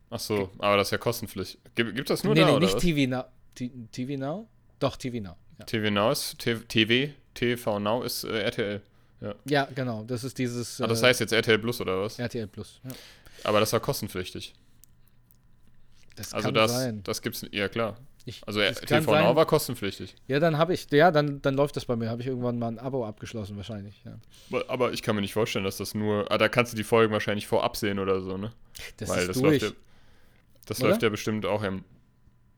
Ach 0.10 0.20
so, 0.20 0.50
aber 0.60 0.78
das 0.78 0.88
ist 0.88 0.92
ja 0.92 0.98
kostenpflichtig. 0.98 1.60
Gibt, 1.74 1.96
gibt 1.96 2.10
das 2.10 2.24
nur 2.24 2.34
nee, 2.34 2.42
da 2.42 2.48
nee, 2.48 2.52
oder 2.54 2.66
nicht 2.66 2.76
was? 2.76 2.82
TV 2.82 3.10
Now. 3.10 3.24
T 3.56 3.72
TV 3.92 4.20
Now? 4.20 4.48
Doch, 4.80 4.98
TV 4.98 5.20
Now. 5.20 5.36
Ja. 5.60 5.66
TV 5.66 5.90
Now 5.90 6.12
ist 6.12 6.38
TV, 6.40 7.14
TV 7.34 7.80
Now 7.80 8.04
ist 8.04 8.24
äh, 8.24 8.42
RTL. 8.42 8.82
Ja. 9.22 9.36
ja, 9.46 9.68
genau. 9.76 10.04
Das 10.04 10.24
ist 10.24 10.38
dieses. 10.38 10.82
Ah, 10.82 10.88
das 10.88 11.02
äh, 11.02 11.08
heißt 11.08 11.20
jetzt 11.20 11.32
RTL 11.32 11.60
Plus 11.60 11.80
oder 11.80 12.02
was? 12.02 12.18
RTL 12.18 12.48
Plus, 12.48 12.82
ja. 12.84 12.92
Aber 13.44 13.60
das 13.60 13.74
war 13.74 13.80
kostenpflichtig. 13.80 14.54
Das 16.16 16.34
also 16.34 16.48
kann 16.48 16.54
das, 16.54 16.72
sein. 16.72 17.04
das 17.04 17.22
gibt's, 17.22 17.46
ja 17.52 17.68
klar. 17.68 17.98
Ich, 18.26 18.42
also 18.46 18.60
TV 18.60 19.12
Now 19.12 19.36
war 19.36 19.46
kostenpflichtig. 19.46 20.16
Ja, 20.28 20.40
dann 20.40 20.58
habe 20.58 20.74
ich, 20.74 20.88
ja, 20.92 21.10
dann, 21.10 21.42
dann 21.42 21.56
läuft 21.56 21.76
das 21.76 21.86
bei 21.86 21.96
mir. 21.96 22.10
Habe 22.10 22.22
ich 22.22 22.28
irgendwann 22.28 22.60
mal 22.60 22.68
ein 22.68 22.78
Abo 22.78 23.06
abgeschlossen 23.06 23.58
wahrscheinlich. 23.58 23.96
Ja. 24.06 24.62
Aber 24.68 24.94
ich 24.94 25.02
kann 25.02 25.16
mir 25.16 25.22
nicht 25.22 25.34
vorstellen, 25.34 25.66
dass 25.66 25.78
das 25.78 25.96
nur, 25.96 26.32
ah, 26.32 26.38
da 26.38 26.48
kannst 26.48 26.74
du 26.74 26.78
die 26.78 26.84
Folgen 26.84 27.12
wahrscheinlich 27.14 27.48
vorab 27.48 27.78
sehen 27.78 27.98
oder 27.98 28.22
so, 28.22 28.38
ne? 28.38 28.52
Das 28.98 29.10
Weil 29.10 29.22
ist 29.22 29.30
das 29.30 29.40
durch. 29.40 29.62
läuft 29.62 29.74
ja, 29.74 29.80
das 30.68 30.80
läuft 30.80 31.02
ja 31.02 31.10
bestimmt 31.10 31.46
auch 31.46 31.64
im 31.64 31.84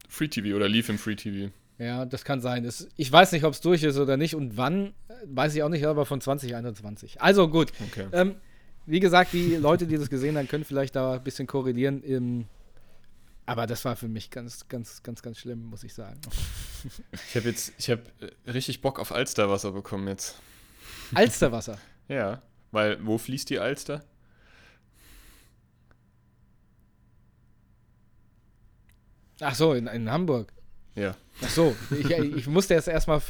Free 0.10 0.28
TV 0.28 0.56
oder 0.56 0.68
lief 0.68 0.90
im 0.90 0.98
Free 0.98 1.16
TV. 1.16 1.52
Ja, 1.78 2.06
das 2.06 2.24
kann 2.26 2.42
sein. 2.42 2.64
Das, 2.64 2.88
ich 2.98 3.12
weiß 3.12 3.32
nicht, 3.32 3.46
ob 3.46 3.54
es 3.54 3.62
durch 3.62 3.84
ist 3.84 3.98
oder 3.98 4.18
nicht 4.18 4.36
und 4.36 4.58
wann, 4.58 4.94
weiß 5.26 5.56
ich 5.56 5.64
auch 5.64 5.70
nicht, 5.70 5.86
aber 5.86 6.06
von 6.06 6.22
2021. 6.22 7.22
Also 7.22 7.48
gut. 7.48 7.72
Okay. 7.90 8.08
Ähm, 8.12 8.36
wie 8.86 9.00
gesagt, 9.00 9.34
die 9.34 9.56
Leute, 9.56 9.88
die 9.88 9.98
das 9.98 10.10
gesehen 10.10 10.38
haben, 10.38 10.48
können 10.48 10.66
vielleicht 10.66 10.96
da 10.96 11.14
ein 11.14 11.24
bisschen 11.24 11.48
korrelieren. 11.48 12.48
Aber 13.46 13.68
das 13.68 13.84
war 13.84 13.96
für 13.96 14.08
mich 14.08 14.30
ganz, 14.30 14.68
ganz, 14.68 15.04
ganz, 15.04 15.22
ganz 15.22 15.38
schlimm, 15.38 15.66
muss 15.66 15.84
ich 15.84 15.94
sagen. 15.94 16.20
Ich 17.30 17.38
habe 17.38 17.48
jetzt, 17.48 17.72
ich 17.78 17.90
habe 17.90 18.02
äh, 18.20 18.52
richtig 18.52 18.82
Bock 18.82 19.00
auf 19.00 19.14
Alsterwasser 19.14 19.72
bekommen 19.72 20.06
jetzt. 20.10 20.36
Alsterwasser? 21.14 21.78
ja, 22.10 22.42
weil 22.72 22.98
wo 23.06 23.18
fließt 23.18 23.50
die 23.50 23.58
Alster? 23.58 24.04
Ach 29.40 29.56
so, 29.56 29.74
in, 29.74 29.88
in 29.88 30.12
Hamburg. 30.12 30.52
Ja. 30.96 31.16
Ach 31.42 31.50
so, 31.50 31.74
ich, 31.92 32.10
ich 32.10 32.48
musste 32.48 32.74
jetzt 32.74 32.90
erstmal 32.90 33.22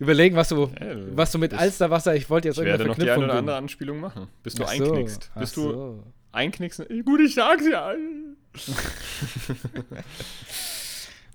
überlegen, 0.00 0.34
was 0.34 0.48
du, 0.48 0.70
was 1.14 1.30
du 1.30 1.38
mit 1.38 1.54
Alsterwasser, 1.54 2.16
ich 2.16 2.28
wollte 2.28 2.48
jetzt 2.48 2.58
ich 2.58 2.64
werde 2.64 2.86
noch 2.86 2.96
die 2.96 3.08
eine 3.08 3.24
oder 3.24 3.34
andere 3.34 3.56
Anspielung 3.56 4.00
machen, 4.00 4.26
bis 4.42 4.54
du 4.54 4.64
Ach 4.64 4.70
einknickst. 4.70 5.30
So. 5.34 5.40
Bis 5.40 5.52
du 5.52 5.62
so. 5.62 6.02
einknickst. 6.32 6.82
Gut, 7.04 7.20
ich 7.20 7.34
sag's 7.34 7.64
ja. 7.70 7.92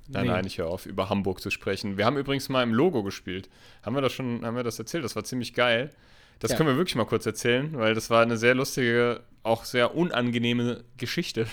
nein, 0.07 0.25
nee. 0.25 0.27
nein, 0.27 0.45
ich 0.45 0.57
höre 0.57 0.67
auf, 0.67 0.85
über 0.85 1.09
Hamburg 1.09 1.39
zu 1.39 1.49
sprechen. 1.49 1.97
Wir 1.97 2.05
haben 2.05 2.17
übrigens 2.17 2.49
mal 2.49 2.63
im 2.63 2.73
Logo 2.73 3.03
gespielt. 3.03 3.49
Haben 3.83 3.95
wir 3.95 4.01
das 4.01 4.11
schon, 4.11 4.43
haben 4.43 4.57
wir 4.57 4.63
das 4.63 4.79
erzählt? 4.79 5.05
Das 5.05 5.15
war 5.15 5.23
ziemlich 5.23 5.53
geil. 5.53 5.91
Das 6.39 6.51
ja. 6.51 6.57
können 6.57 6.67
wir 6.67 6.75
wirklich 6.75 6.95
mal 6.95 7.05
kurz 7.05 7.25
erzählen, 7.25 7.71
weil 7.77 7.93
das 7.93 8.09
war 8.09 8.21
eine 8.21 8.35
sehr 8.35 8.55
lustige, 8.55 9.21
auch 9.43 9.63
sehr 9.63 9.95
unangenehme 9.95 10.83
Geschichte. 10.97 11.47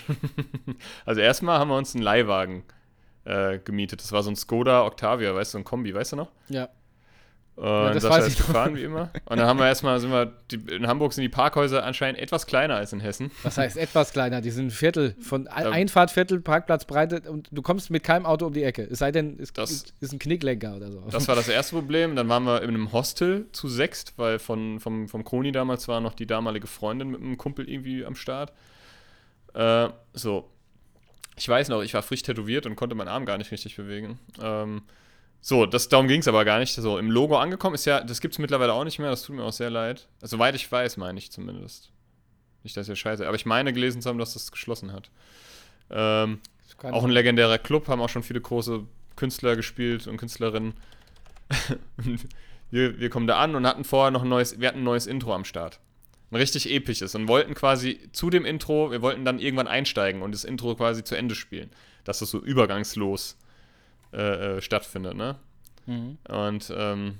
also 1.05 1.21
erstmal 1.21 1.59
haben 1.59 1.69
wir 1.69 1.77
uns 1.77 1.95
einen 1.95 2.03
Leihwagen 2.03 2.63
äh, 3.23 3.59
gemietet. 3.59 4.01
Das 4.01 4.11
war 4.11 4.23
so 4.23 4.31
ein 4.31 4.35
Skoda 4.35 4.85
Octavia, 4.85 5.33
weißt 5.33 5.53
du, 5.53 5.57
so 5.57 5.57
ein 5.59 5.63
Kombi, 5.63 5.93
weißt 5.93 6.13
du 6.13 6.15
noch? 6.17 6.31
Ja. 6.49 6.69
Und 7.55 7.65
ja, 7.65 7.93
das 7.93 8.03
weiß 8.03 8.27
ich 8.27 8.37
gefahren, 8.37 8.75
wie 8.75 8.83
immer. 8.83 9.11
Und 9.25 9.37
dann 9.37 9.45
haben 9.45 9.59
wir 9.59 9.67
erstmal, 9.67 9.99
sind 9.99 10.09
wir, 10.09 10.33
die, 10.49 10.55
in 10.73 10.87
Hamburg 10.87 11.13
sind 11.13 11.21
die 11.21 11.29
Parkhäuser 11.29 11.83
anscheinend 11.83 12.19
etwas 12.19 12.47
kleiner 12.47 12.75
als 12.77 12.93
in 12.93 12.99
Hessen. 12.99 13.29
Was 13.43 13.59
heißt 13.59 13.77
etwas 13.77 14.11
kleiner? 14.11 14.41
Die 14.41 14.49
sind 14.49 14.67
ein 14.67 14.71
Viertel 14.71 15.15
von 15.21 15.47
ähm, 15.55 15.71
Einfahrt, 15.71 16.09
Viertel, 16.09 16.41
Parkplatzbreite 16.41 17.29
und 17.29 17.49
du 17.51 17.61
kommst 17.61 17.91
mit 17.91 18.03
keinem 18.03 18.25
Auto 18.25 18.47
um 18.47 18.53
die 18.53 18.63
Ecke. 18.63 18.87
Es 18.89 18.99
sei 18.99 19.11
denn, 19.11 19.37
es 19.39 19.53
das, 19.53 19.85
ist 19.99 20.13
ein 20.13 20.19
Knicklenker 20.19 20.75
oder 20.75 20.91
so. 20.91 21.03
Das 21.11 21.27
war 21.27 21.35
das 21.35 21.47
erste 21.47 21.75
Problem. 21.75 22.15
Dann 22.15 22.27
waren 22.27 22.43
wir 22.43 22.63
in 22.63 22.69
einem 22.69 22.91
Hostel 22.91 23.45
zu 23.51 23.67
sechst, 23.67 24.13
weil 24.17 24.39
von, 24.39 24.79
vom, 24.79 25.07
vom 25.07 25.23
Kroni 25.23 25.51
damals 25.51 25.87
war 25.87 26.01
noch 26.01 26.15
die 26.15 26.25
damalige 26.25 26.65
Freundin 26.65 27.11
mit 27.11 27.21
einem 27.21 27.37
Kumpel 27.37 27.69
irgendwie 27.69 28.03
am 28.03 28.15
Start. 28.15 28.51
Äh, 29.53 29.89
so. 30.13 30.49
Ich 31.35 31.47
weiß 31.47 31.69
noch, 31.69 31.81
ich 31.81 31.93
war 31.93 32.01
frisch 32.01 32.23
tätowiert 32.23 32.65
und 32.65 32.75
konnte 32.75 32.95
meinen 32.95 33.07
Arm 33.09 33.25
gar 33.25 33.37
nicht 33.37 33.51
richtig 33.51 33.75
bewegen. 33.75 34.19
Ähm, 34.41 34.83
so, 35.45 35.65
das, 35.65 35.89
darum 35.89 36.07
ging 36.07 36.21
es 36.21 36.27
aber 36.29 36.45
gar 36.45 36.59
nicht. 36.59 36.73
So, 36.73 36.97
im 36.97 37.11
Logo 37.11 37.37
angekommen 37.37 37.75
ist 37.75 37.83
ja, 37.83 37.99
das 37.99 38.21
gibt 38.21 38.33
es 38.33 38.39
mittlerweile 38.39 38.71
auch 38.71 38.85
nicht 38.85 38.97
mehr, 38.97 39.09
das 39.09 39.23
tut 39.23 39.35
mir 39.35 39.43
auch 39.43 39.51
sehr 39.51 39.69
leid. 39.69 40.07
Also, 40.21 40.37
soweit 40.37 40.55
ich 40.55 40.71
weiß, 40.71 40.95
meine 40.95 41.19
ich 41.19 41.33
zumindest. 41.33 41.91
Nicht, 42.63 42.77
dass 42.77 42.87
ihr 42.87 42.95
scheiße, 42.95 43.27
aber 43.27 43.35
ich 43.35 43.45
meine 43.45 43.73
gelesen 43.73 44.01
zu 44.01 44.07
haben, 44.07 44.17
dass 44.17 44.35
das 44.35 44.53
geschlossen 44.53 44.93
hat. 44.93 45.09
Ähm, 45.89 46.39
auch 46.81 47.03
ein 47.03 47.09
legendärer 47.09 47.57
Club, 47.57 47.89
haben 47.89 47.99
auch 47.99 48.07
schon 48.07 48.23
viele 48.23 48.39
große 48.39 48.85
Künstler 49.17 49.57
gespielt 49.57 50.07
und 50.07 50.15
Künstlerinnen. 50.15 50.75
wir, 52.71 52.97
wir 53.01 53.09
kommen 53.09 53.27
da 53.27 53.37
an 53.39 53.55
und 53.55 53.67
hatten 53.67 53.83
vorher 53.83 54.11
noch 54.11 54.23
ein 54.23 54.29
neues, 54.29 54.61
wir 54.61 54.69
hatten 54.69 54.79
ein 54.79 54.85
neues 54.85 55.07
Intro 55.07 55.35
am 55.35 55.43
Start. 55.43 55.81
Ein 56.31 56.37
richtig 56.37 56.71
episches 56.71 57.15
und 57.15 57.27
wollten 57.27 57.53
quasi 57.53 57.99
zu 58.13 58.29
dem 58.29 58.45
Intro, 58.45 58.91
wir 58.91 59.01
wollten 59.01 59.25
dann 59.25 59.39
irgendwann 59.39 59.67
einsteigen 59.67 60.21
und 60.21 60.31
das 60.31 60.45
Intro 60.45 60.73
quasi 60.75 61.03
zu 61.03 61.15
Ende 61.15 61.35
spielen. 61.35 61.69
Dass 62.05 62.19
das 62.19 62.29
so 62.29 62.39
übergangslos 62.39 63.35
äh, 64.13 64.57
äh, 64.57 64.61
stattfindet, 64.61 65.15
ne? 65.15 65.35
Mhm. 65.85 66.17
Und 66.29 66.73
ähm, 66.75 67.17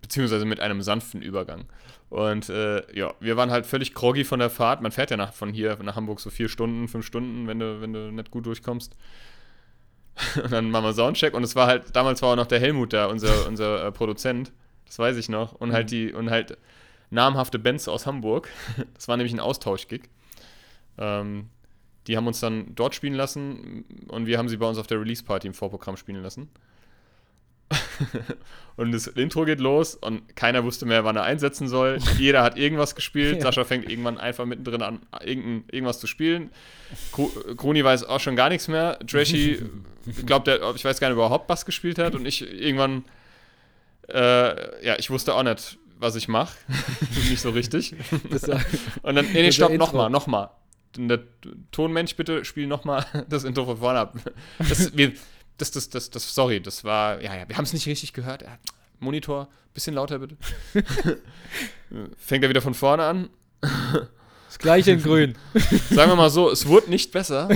beziehungsweise 0.00 0.44
mit 0.44 0.60
einem 0.60 0.82
sanften 0.82 1.22
Übergang. 1.22 1.64
Und 2.10 2.50
äh, 2.50 2.82
ja, 2.94 3.14
wir 3.20 3.36
waren 3.38 3.50
halt 3.50 3.64
völlig 3.64 3.94
groggy 3.94 4.24
von 4.24 4.38
der 4.38 4.50
Fahrt. 4.50 4.82
Man 4.82 4.92
fährt 4.92 5.10
ja 5.10 5.16
nach, 5.16 5.32
von 5.32 5.52
hier 5.52 5.78
nach 5.82 5.96
Hamburg 5.96 6.20
so 6.20 6.28
vier 6.28 6.48
Stunden, 6.50 6.88
fünf 6.88 7.06
Stunden, 7.06 7.46
wenn 7.46 7.58
du, 7.58 7.80
wenn 7.80 7.92
du 7.92 8.12
nicht 8.12 8.30
gut 8.30 8.44
durchkommst. 8.44 8.94
und 10.42 10.52
dann 10.52 10.70
machen 10.70 10.84
wir 10.84 10.92
Soundcheck 10.92 11.32
und 11.32 11.42
es 11.42 11.56
war 11.56 11.66
halt, 11.66 11.96
damals 11.96 12.20
war 12.20 12.30
auch 12.32 12.36
noch 12.36 12.46
der 12.46 12.60
Helmut 12.60 12.92
da, 12.92 13.06
unser, 13.06 13.46
unser 13.48 13.86
äh, 13.86 13.92
Produzent. 13.92 14.52
Das 14.84 14.98
weiß 14.98 15.16
ich 15.16 15.30
noch. 15.30 15.52
Und 15.54 15.72
halt 15.72 15.86
mhm. 15.86 15.90
die, 15.90 16.12
und 16.12 16.28
halt 16.28 16.58
namhafte 17.08 17.58
Bands 17.58 17.88
aus 17.88 18.06
Hamburg. 18.06 18.48
Das 18.94 19.08
war 19.08 19.16
nämlich 19.16 19.32
ein 19.32 19.40
Austauschgig. 19.40 20.02
Ähm, 20.98 21.48
die 22.06 22.16
haben 22.16 22.26
uns 22.26 22.40
dann 22.40 22.74
dort 22.74 22.94
spielen 22.94 23.14
lassen 23.14 23.84
und 24.08 24.26
wir 24.26 24.38
haben 24.38 24.48
sie 24.48 24.56
bei 24.56 24.66
uns 24.66 24.78
auf 24.78 24.86
der 24.86 25.00
Release-Party 25.00 25.46
im 25.46 25.54
Vorprogramm 25.54 25.96
spielen 25.96 26.22
lassen. 26.22 26.48
und 28.76 28.92
das 28.92 29.06
Intro 29.06 29.44
geht 29.44 29.60
los 29.60 29.94
und 29.94 30.36
keiner 30.36 30.64
wusste 30.64 30.84
mehr, 30.84 31.04
wann 31.04 31.16
er 31.16 31.22
einsetzen 31.22 31.68
soll. 31.68 31.98
Jeder 32.18 32.42
hat 32.42 32.58
irgendwas 32.58 32.94
gespielt. 32.94 33.36
Ja. 33.42 33.44
Sascha 33.44 33.64
fängt 33.64 33.88
irgendwann 33.88 34.18
einfach 34.18 34.44
mittendrin 34.44 34.82
an, 34.82 35.00
irgendwas 35.24 36.00
zu 36.00 36.06
spielen. 36.06 36.50
Kroni 37.56 37.82
weiß 37.82 38.04
auch 38.04 38.20
schon 38.20 38.36
gar 38.36 38.48
nichts 38.48 38.68
mehr. 38.68 38.98
Trashy 39.06 39.62
glaubt, 40.26 40.48
ich 40.48 40.84
weiß 40.84 41.00
gar 41.00 41.08
nicht, 41.08 41.14
überhaupt 41.14 41.48
was 41.48 41.64
gespielt 41.64 41.98
hat. 41.98 42.14
Und 42.14 42.26
ich 42.26 42.42
irgendwann, 42.42 43.04
äh, 44.08 44.84
ja, 44.84 44.98
ich 44.98 45.08
wusste 45.10 45.34
auch 45.34 45.42
nicht, 45.42 45.78
was 45.98 46.14
ich 46.16 46.28
mache. 46.28 46.56
nicht 47.30 47.40
so 47.40 47.50
richtig. 47.50 47.94
und 49.02 49.14
dann, 49.14 49.26
nee, 49.32 49.42
nee, 49.42 49.52
stopp, 49.52 49.72
nochmal, 49.72 50.10
nochmal 50.10 50.50
der 50.96 51.20
Tonmensch, 51.70 52.16
bitte 52.16 52.44
spiel 52.44 52.66
nochmal 52.66 53.04
das 53.28 53.44
Intro 53.44 53.64
von 53.64 53.78
vorne 53.78 53.98
ab. 54.00 54.16
Das, 54.58 54.96
wir, 54.96 55.12
das, 55.58 55.70
das, 55.70 55.88
das, 55.88 56.10
das, 56.10 56.34
sorry, 56.34 56.60
das 56.60 56.84
war, 56.84 57.20
ja, 57.20 57.34
ja, 57.36 57.48
wir 57.48 57.56
haben 57.56 57.64
es 57.64 57.72
nicht 57.72 57.86
richtig 57.86 58.12
gehört. 58.12 58.44
Monitor, 58.98 59.48
bisschen 59.74 59.94
lauter 59.94 60.18
bitte. 60.18 60.36
Fängt 62.16 62.44
er 62.44 62.50
wieder 62.50 62.62
von 62.62 62.74
vorne 62.74 63.04
an. 63.04 63.30
Das 64.48 64.58
gleiche 64.58 64.92
in 64.92 65.02
grün. 65.02 65.34
Sagen 65.90 66.10
wir 66.10 66.16
mal 66.16 66.30
so, 66.30 66.50
es 66.50 66.66
wurde 66.66 66.90
nicht 66.90 67.10
besser. 67.10 67.48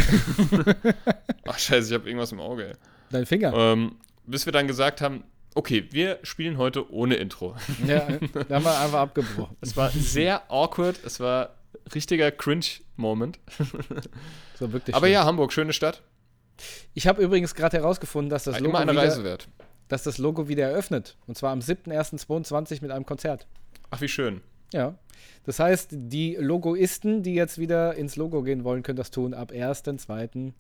Ach 1.46 1.58
scheiße, 1.58 1.88
ich 1.88 1.94
habe 1.94 2.08
irgendwas 2.08 2.32
im 2.32 2.40
Auge. 2.40 2.68
Ey. 2.68 2.74
Dein 3.10 3.26
Finger. 3.26 3.52
Ähm, 3.54 3.96
bis 4.26 4.46
wir 4.46 4.52
dann 4.52 4.66
gesagt 4.66 5.00
haben, 5.00 5.24
okay, 5.54 5.86
wir 5.90 6.18
spielen 6.22 6.58
heute 6.58 6.90
ohne 6.92 7.16
Intro. 7.16 7.56
Ja, 7.86 8.06
da 8.48 8.56
haben 8.56 8.64
wir 8.64 8.78
einfach 8.78 9.00
abgebrochen. 9.00 9.56
Es 9.60 9.76
war 9.76 9.90
sehr 9.90 10.50
awkward, 10.50 11.00
es 11.04 11.18
war 11.20 11.54
richtiger 11.94 12.30
Cringe-Moment. 12.30 13.38
So 14.58 14.72
wirklich. 14.72 14.96
Aber 14.96 15.04
schön. 15.04 15.12
ja, 15.12 15.26
Hamburg, 15.26 15.52
schöne 15.52 15.74
Stadt. 15.74 16.02
Ich 16.94 17.06
habe 17.06 17.22
übrigens 17.22 17.54
gerade 17.54 17.76
herausgefunden, 17.76 18.30
dass 18.30 18.44
das, 18.44 18.58
Logo 18.58 18.78
wieder, 18.78 19.38
dass 19.88 20.02
das 20.02 20.16
Logo 20.16 20.48
wieder 20.48 20.64
eröffnet. 20.70 21.18
Und 21.26 21.36
zwar 21.36 21.52
am 21.52 21.58
7.1.22 21.58 22.80
mit 22.80 22.90
einem 22.90 23.04
Konzert. 23.04 23.46
Ach, 23.90 24.00
wie 24.00 24.08
schön. 24.08 24.40
Ja. 24.72 24.96
Das 25.44 25.58
heißt, 25.58 25.90
die 25.92 26.36
Logoisten, 26.36 27.22
die 27.22 27.34
jetzt 27.34 27.58
wieder 27.58 27.94
ins 27.94 28.16
Logo 28.16 28.42
gehen 28.42 28.64
wollen, 28.64 28.82
können 28.82 28.96
das 28.96 29.10
tun 29.10 29.34
ab 29.34 29.52
1.2. 29.52 30.52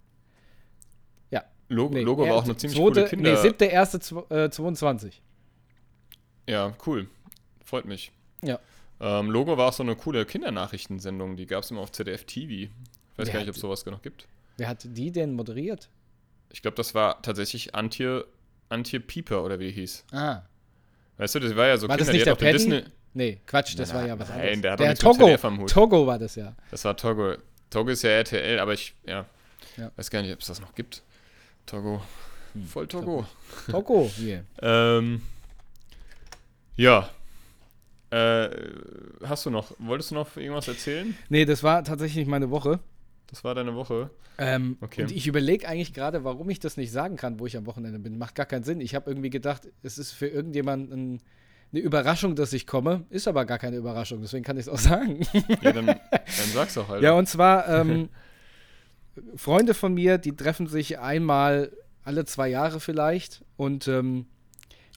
Ja. 1.30 1.44
Logo, 1.68 1.94
nee, 1.94 2.02
Logo 2.02 2.28
war 2.28 2.36
auch 2.36 2.44
eine 2.44 2.56
ziemlich 2.56 2.78
zweite, 2.78 2.92
coole 2.92 3.08
Kinder... 3.08 3.42
Nee, 3.42 3.48
7.1.22. 3.48 5.12
Ja, 6.46 6.74
cool. 6.86 7.08
Freut 7.64 7.86
mich. 7.86 8.12
Ja. 8.42 8.60
Ähm, 9.00 9.30
Logo 9.30 9.56
war 9.58 9.68
auch 9.68 9.72
so 9.72 9.82
eine 9.82 9.96
coole 9.96 10.24
Kindernachrichtensendung, 10.24 11.36
die 11.36 11.46
gab 11.46 11.64
es 11.64 11.70
immer 11.70 11.80
auf 11.80 11.92
ZDF 11.92 12.24
TV. 12.24 12.52
Ich 12.52 12.70
weiß 13.16 13.26
Wer 13.26 13.32
gar 13.34 13.40
nicht, 13.40 13.48
ob 13.48 13.54
es 13.54 13.60
sowas 13.60 13.84
noch 13.86 14.02
gibt. 14.02 14.26
Wer 14.56 14.68
hat 14.68 14.84
die 14.84 15.10
denn 15.10 15.34
moderiert? 15.34 15.88
Ich 16.50 16.62
glaube, 16.62 16.76
das 16.76 16.94
war 16.94 17.20
tatsächlich 17.22 17.74
Antje, 17.74 18.26
Antje 18.68 19.00
Pieper 19.00 19.44
oder 19.44 19.58
wie 19.60 19.70
hieß. 19.70 20.04
Ah. 20.12 20.42
Weißt 21.18 21.34
du, 21.34 21.40
das 21.40 21.56
war 21.56 21.66
ja 21.66 21.76
so 21.76 21.88
war 21.88 21.96
Kinder, 21.96 22.12
das 22.12 22.14
nicht 22.14 22.26
der 22.26 22.34
Paddy? 22.34 22.52
Disney 22.52 22.82
Nee, 23.16 23.40
Quatsch, 23.46 23.78
das 23.78 23.88
nein, 23.88 23.98
war 23.98 24.08
ja 24.08 24.18
was 24.18 24.30
anderes. 24.30 24.50
Nein, 24.50 24.60
der 24.62 24.72
hat 24.72 24.80
der 24.80 24.94
Togo, 24.94 25.38
am 25.40 25.60
Hut. 25.60 25.70
Togo 25.70 26.06
war 26.06 26.18
das 26.18 26.34
ja. 26.34 26.54
Das 26.70 26.84
war 26.84 26.94
Togo. 26.98 27.36
Togo 27.70 27.88
ist 27.90 28.02
ja 28.02 28.10
RTL, 28.10 28.58
aber 28.58 28.74
ich, 28.74 28.94
ja, 29.06 29.24
ja. 29.78 29.90
weiß 29.96 30.10
gar 30.10 30.20
nicht, 30.20 30.34
ob 30.34 30.40
es 30.40 30.48
das 30.48 30.60
noch 30.60 30.74
gibt. 30.74 31.02
Togo. 31.64 32.02
Hm, 32.52 32.66
Voll 32.66 32.86
Togo. 32.86 33.26
Togo, 33.70 34.10
hier. 34.14 34.44
ähm, 34.60 35.22
ja, 36.76 37.08
äh, 38.16 38.50
hast 39.24 39.44
du 39.44 39.50
noch, 39.50 39.72
wolltest 39.78 40.10
du 40.10 40.14
noch 40.14 40.36
irgendwas 40.36 40.68
erzählen? 40.68 41.16
Nee, 41.28 41.44
das 41.44 41.62
war 41.62 41.84
tatsächlich 41.84 42.26
meine 42.26 42.50
Woche. 42.50 42.80
Das 43.26 43.44
war 43.44 43.54
deine 43.54 43.74
Woche. 43.74 44.10
Ähm, 44.38 44.78
okay. 44.80 45.02
Und 45.02 45.12
ich 45.12 45.26
überlege 45.26 45.68
eigentlich 45.68 45.92
gerade, 45.92 46.24
warum 46.24 46.48
ich 46.48 46.60
das 46.60 46.76
nicht 46.76 46.92
sagen 46.92 47.16
kann, 47.16 47.40
wo 47.40 47.46
ich 47.46 47.56
am 47.56 47.66
Wochenende 47.66 47.98
bin. 47.98 48.18
Macht 48.18 48.34
gar 48.34 48.46
keinen 48.46 48.64
Sinn. 48.64 48.80
Ich 48.80 48.94
habe 48.94 49.10
irgendwie 49.10 49.30
gedacht, 49.30 49.68
es 49.82 49.98
ist 49.98 50.12
für 50.12 50.28
irgendjemanden 50.28 51.20
eine 51.72 51.80
Überraschung, 51.80 52.36
dass 52.36 52.52
ich 52.52 52.66
komme. 52.66 53.04
Ist 53.10 53.28
aber 53.28 53.44
gar 53.44 53.58
keine 53.58 53.76
Überraschung, 53.76 54.20
deswegen 54.22 54.44
kann 54.44 54.56
ich 54.56 54.66
es 54.66 54.68
auch 54.68 54.78
sagen. 54.78 55.20
Ja, 55.62 55.72
dann, 55.72 55.86
dann 55.86 55.98
sag's 56.54 56.74
doch 56.74 56.88
halt. 56.88 57.02
Ja, 57.02 57.12
und 57.12 57.28
zwar 57.28 57.68
ähm, 57.68 58.08
Freunde 59.34 59.74
von 59.74 59.92
mir, 59.92 60.18
die 60.18 60.36
treffen 60.36 60.68
sich 60.68 60.98
einmal 60.98 61.72
alle 62.04 62.24
zwei 62.24 62.48
Jahre 62.48 62.80
vielleicht. 62.80 63.44
Und 63.56 63.88
ähm, 63.88 64.26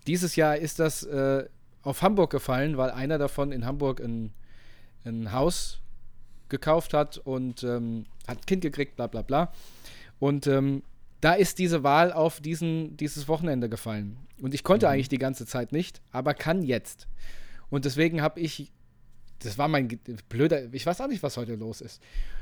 dieses 0.05 0.36
Jahr 0.36 0.57
ist 0.57 0.80
das 0.80 1.03
äh, 1.03 1.45
auf 1.89 2.03
Hamburg 2.03 2.29
gefallen, 2.29 2.77
weil 2.77 2.91
einer 2.91 3.17
davon 3.17 3.51
in 3.51 3.65
Hamburg 3.65 3.99
ein, 3.99 4.31
ein 5.05 5.31
Haus 5.31 5.81
gekauft 6.47 6.93
hat 6.93 7.17
und 7.17 7.63
ähm, 7.63 8.05
hat 8.27 8.37
ein 8.37 8.45
Kind 8.45 8.61
gekriegt, 8.61 8.95
bla 8.95 9.07
bla 9.07 9.23
bla. 9.23 9.51
Und 10.19 10.45
ähm, 10.45 10.83
da 11.19 11.33
ist 11.33 11.57
diese 11.57 11.83
Wahl 11.83 12.13
auf 12.13 12.41
diesen, 12.41 12.95
dieses 12.95 13.27
Wochenende 13.27 13.69
gefallen. 13.69 14.17
Und 14.39 14.53
ich 14.53 14.63
konnte 14.63 14.85
mhm. 14.85 14.93
eigentlich 14.93 15.09
die 15.09 15.17
ganze 15.17 15.47
Zeit 15.47 15.71
nicht, 15.71 15.99
aber 16.11 16.35
kann 16.35 16.61
jetzt. 16.61 17.07
Und 17.71 17.85
deswegen 17.85 18.21
habe 18.21 18.39
ich, 18.39 18.71
das 19.43 19.57
war 19.57 19.67
mein 19.67 19.87
blöder, 20.29 20.73
ich 20.73 20.85
weiß 20.85 21.01
auch 21.01 21.07
nicht, 21.07 21.23
was 21.23 21.37
heute 21.37 21.55
los 21.55 21.81
ist. 21.81 22.01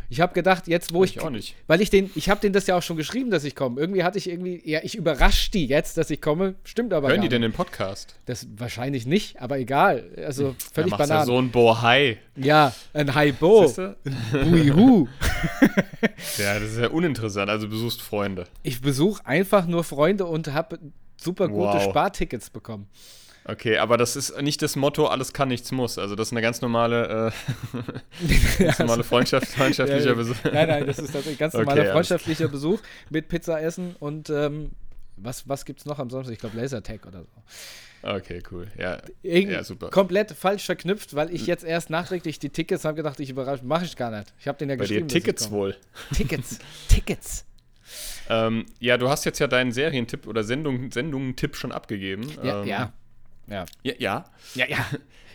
Ich 0.09 0.21
habe 0.21 0.33
gedacht, 0.33 0.67
jetzt 0.67 0.93
wo 0.93 1.03
ich, 1.03 1.17
ich 1.17 1.21
auch 1.21 1.29
nicht. 1.29 1.55
weil 1.67 1.81
ich 1.81 1.89
den, 1.89 2.09
ich 2.15 2.29
habe 2.29 2.39
den 2.39 2.53
das 2.53 2.65
ja 2.65 2.77
auch 2.77 2.81
schon 2.81 2.95
geschrieben, 2.95 3.29
dass 3.29 3.43
ich 3.43 3.55
komme. 3.55 3.79
Irgendwie 3.81 4.03
hatte 4.03 4.17
ich 4.17 4.29
irgendwie, 4.29 4.61
ja, 4.63 4.79
ich 4.81 4.95
überrasche 4.95 5.51
die 5.51 5.67
jetzt, 5.67 5.97
dass 5.97 6.09
ich 6.09 6.21
komme. 6.21 6.55
Stimmt 6.63 6.93
aber 6.93 7.09
Hören 7.09 7.21
die 7.21 7.27
denn 7.27 7.41
den 7.41 7.51
Podcast? 7.51 8.15
Das 8.25 8.47
wahrscheinlich 8.55 9.05
nicht, 9.05 9.41
aber 9.41 9.59
egal. 9.59 10.09
Also 10.25 10.55
völlig 10.73 10.91
ja, 10.91 10.97
banal. 10.97 11.17
Ja 11.19 11.25
so 11.25 11.37
ein 11.37 11.51
Bohai. 11.51 12.19
Ja, 12.37 12.73
ein 12.93 13.13
Hai-Bo. 13.13 13.73
Buihu. 14.31 15.07
ja, 16.37 16.59
das 16.59 16.71
ist 16.71 16.79
ja 16.79 16.87
uninteressant. 16.87 17.49
Also 17.49 17.67
besuchst 17.67 18.01
Freunde. 18.01 18.45
Ich 18.63 18.79
besuche 18.79 19.25
einfach 19.25 19.67
nur 19.67 19.83
Freunde 19.83 20.25
und 20.25 20.53
habe 20.53 20.79
super 21.21 21.49
gute 21.49 21.73
wow. 21.73 21.83
Spartickets 21.83 22.49
bekommen. 22.49 22.87
Okay, 23.49 23.77
aber 23.77 23.95
das 23.95 24.17
ist 24.17 24.41
nicht 24.41 24.61
das 24.61 24.75
Motto, 24.75 25.07
alles 25.07 25.31
kann, 25.31 25.47
nichts 25.47 25.71
muss. 25.71 25.97
Also 25.97 26.15
das 26.15 26.27
ist 26.27 26.33
eine 26.33 26.41
ganz 26.41 26.61
normale, 26.61 27.31
äh, 27.31 28.59
ganz 28.63 28.79
normale 28.79 29.05
Freundschaft, 29.05 29.47
freundschaftlicher 29.55 30.15
Besuch. 30.15 30.35
Nein, 30.43 30.67
nein, 30.67 30.85
das 30.85 30.99
ist 30.99 31.13
tatsächlich 31.13 31.39
ganz 31.39 31.53
normaler 31.53 31.83
okay, 31.83 31.91
freundschaftlicher 31.93 32.49
Besuch 32.49 32.81
mit 33.09 33.29
Pizza 33.29 33.61
essen 33.61 33.95
und 33.99 34.29
ähm, 34.29 34.71
was, 35.15 35.47
was 35.47 35.63
gibt 35.63 35.79
es 35.79 35.85
noch 35.85 35.97
am 35.97 36.09
Samstag? 36.09 36.33
Ich 36.33 36.39
glaube 36.39 36.57
Lasertag 36.57 37.05
oder 37.05 37.23
so. 37.23 37.29
Okay, 38.03 38.43
cool. 38.51 38.67
Ja, 38.77 39.01
Irgend 39.23 39.53
ja, 39.53 39.63
super. 39.63 39.89
Komplett 39.89 40.31
falsch 40.31 40.65
verknüpft, 40.65 41.15
weil 41.15 41.33
ich 41.33 41.47
jetzt 41.47 41.63
erst 41.63 41.89
nachträglich 41.89 42.39
die 42.39 42.49
Tickets 42.49 42.83
habe 42.83 42.95
gedacht, 42.95 43.19
ich 43.21 43.29
überrasche, 43.29 43.65
mache 43.65 43.85
ich 43.85 43.95
gar 43.95 44.11
nicht. 44.11 44.33
Ich 44.39 44.47
habe 44.47 44.57
den 44.57 44.69
ja 44.69 44.75
Bei 44.75 44.81
geschrieben. 44.81 45.07
Dir 45.07 45.13
Tickets 45.13 45.49
wohl. 45.51 45.75
Tickets, 46.13 46.59
Tickets. 46.89 47.45
Ähm, 48.29 48.65
ja, 48.81 48.97
du 48.97 49.07
hast 49.07 49.23
jetzt 49.23 49.39
ja 49.39 49.47
deinen 49.47 49.71
Serientipp 49.71 50.27
oder 50.27 50.43
Sendung, 50.43 50.91
Sendungen-Tipp 50.91 51.55
schon 51.55 51.71
abgegeben. 51.71 52.29
Ja, 52.43 52.61
ähm, 52.61 52.67
ja. 52.67 52.93
Ja. 53.47 53.65
Ja, 53.83 53.93
ja. 53.97 54.25
ja, 54.55 54.67
ja. 54.67 54.85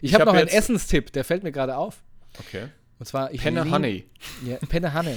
Ich, 0.01 0.11
ich 0.11 0.15
habe 0.15 0.27
hab 0.27 0.35
noch 0.35 0.41
einen 0.41 0.49
Essenstipp, 0.49 1.13
der 1.13 1.25
fällt 1.25 1.43
mir 1.43 1.53
gerade 1.53 1.77
auf. 1.77 2.03
Okay. 2.39 2.69
Und 2.99 3.07
zwar, 3.07 3.33
ich 3.33 3.43
Penne 3.43 3.71
Honey. 3.71 4.09
Ja, 4.45 4.57
Penne 4.69 4.95
Honey. 4.95 5.17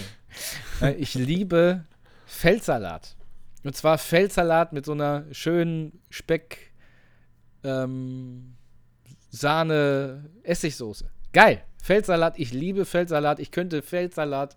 Äh, 0.82 0.94
ich 0.96 1.14
liebe 1.14 1.86
Feldsalat. 2.26 3.16
Und 3.64 3.76
zwar 3.76 3.98
Feldsalat 3.98 4.74
mit 4.74 4.86
so 4.86 4.92
einer 4.92 5.26
schönen 5.32 6.02
Speck, 6.10 6.72
ähm, 7.64 8.56
Sahne, 9.30 10.30
Essigsoße. 10.44 11.10
Geil. 11.34 11.64
Feldsalat, 11.82 12.40
ich 12.40 12.52
liebe 12.52 12.86
Feldsalat. 12.86 13.40
Ich 13.40 13.52
könnte 13.52 13.82
Feldsalat, 13.82 14.56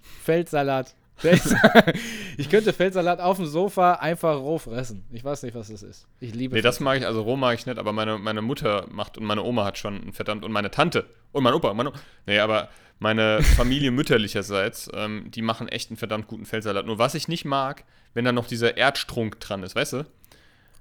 Feldsalat, 0.00 0.94
ich 2.36 2.50
könnte 2.50 2.72
Feldsalat 2.72 3.20
auf 3.20 3.36
dem 3.36 3.46
Sofa 3.46 3.94
einfach 3.94 4.36
roh 4.36 4.58
fressen. 4.58 5.04
Ich 5.12 5.24
weiß 5.24 5.42
nicht, 5.44 5.54
was 5.54 5.68
das 5.68 5.82
ist. 5.82 6.06
Ich 6.20 6.34
liebe 6.34 6.54
Nee, 6.54 6.62
das 6.62 6.80
mag 6.80 6.98
ich, 6.98 7.06
also 7.06 7.22
roh 7.22 7.36
mag 7.36 7.58
ich 7.58 7.66
nicht, 7.66 7.78
aber 7.78 7.92
meine, 7.92 8.18
meine 8.18 8.42
Mutter 8.42 8.86
macht 8.90 9.16
und 9.16 9.24
meine 9.24 9.42
Oma 9.42 9.64
hat 9.64 9.78
schon 9.78 10.12
verdammt 10.12 10.44
und 10.44 10.52
meine 10.52 10.70
Tante 10.70 11.06
und 11.32 11.42
mein 11.44 11.54
Opa. 11.54 11.72
Meine, 11.74 11.92
nee, 12.26 12.38
aber 12.38 12.68
meine 12.98 13.42
Familie 13.42 13.90
mütterlicherseits, 13.92 14.90
ähm, 14.94 15.30
die 15.30 15.42
machen 15.42 15.68
echt 15.68 15.90
einen 15.90 15.96
verdammt 15.96 16.26
guten 16.26 16.46
Feldsalat. 16.46 16.86
Nur 16.86 16.98
was 16.98 17.14
ich 17.14 17.28
nicht 17.28 17.44
mag, 17.44 17.84
wenn 18.12 18.24
da 18.24 18.32
noch 18.32 18.46
dieser 18.46 18.76
Erdstrunk 18.76 19.40
dran 19.40 19.62
ist, 19.62 19.74
weißt 19.76 19.94
du? 19.94 20.06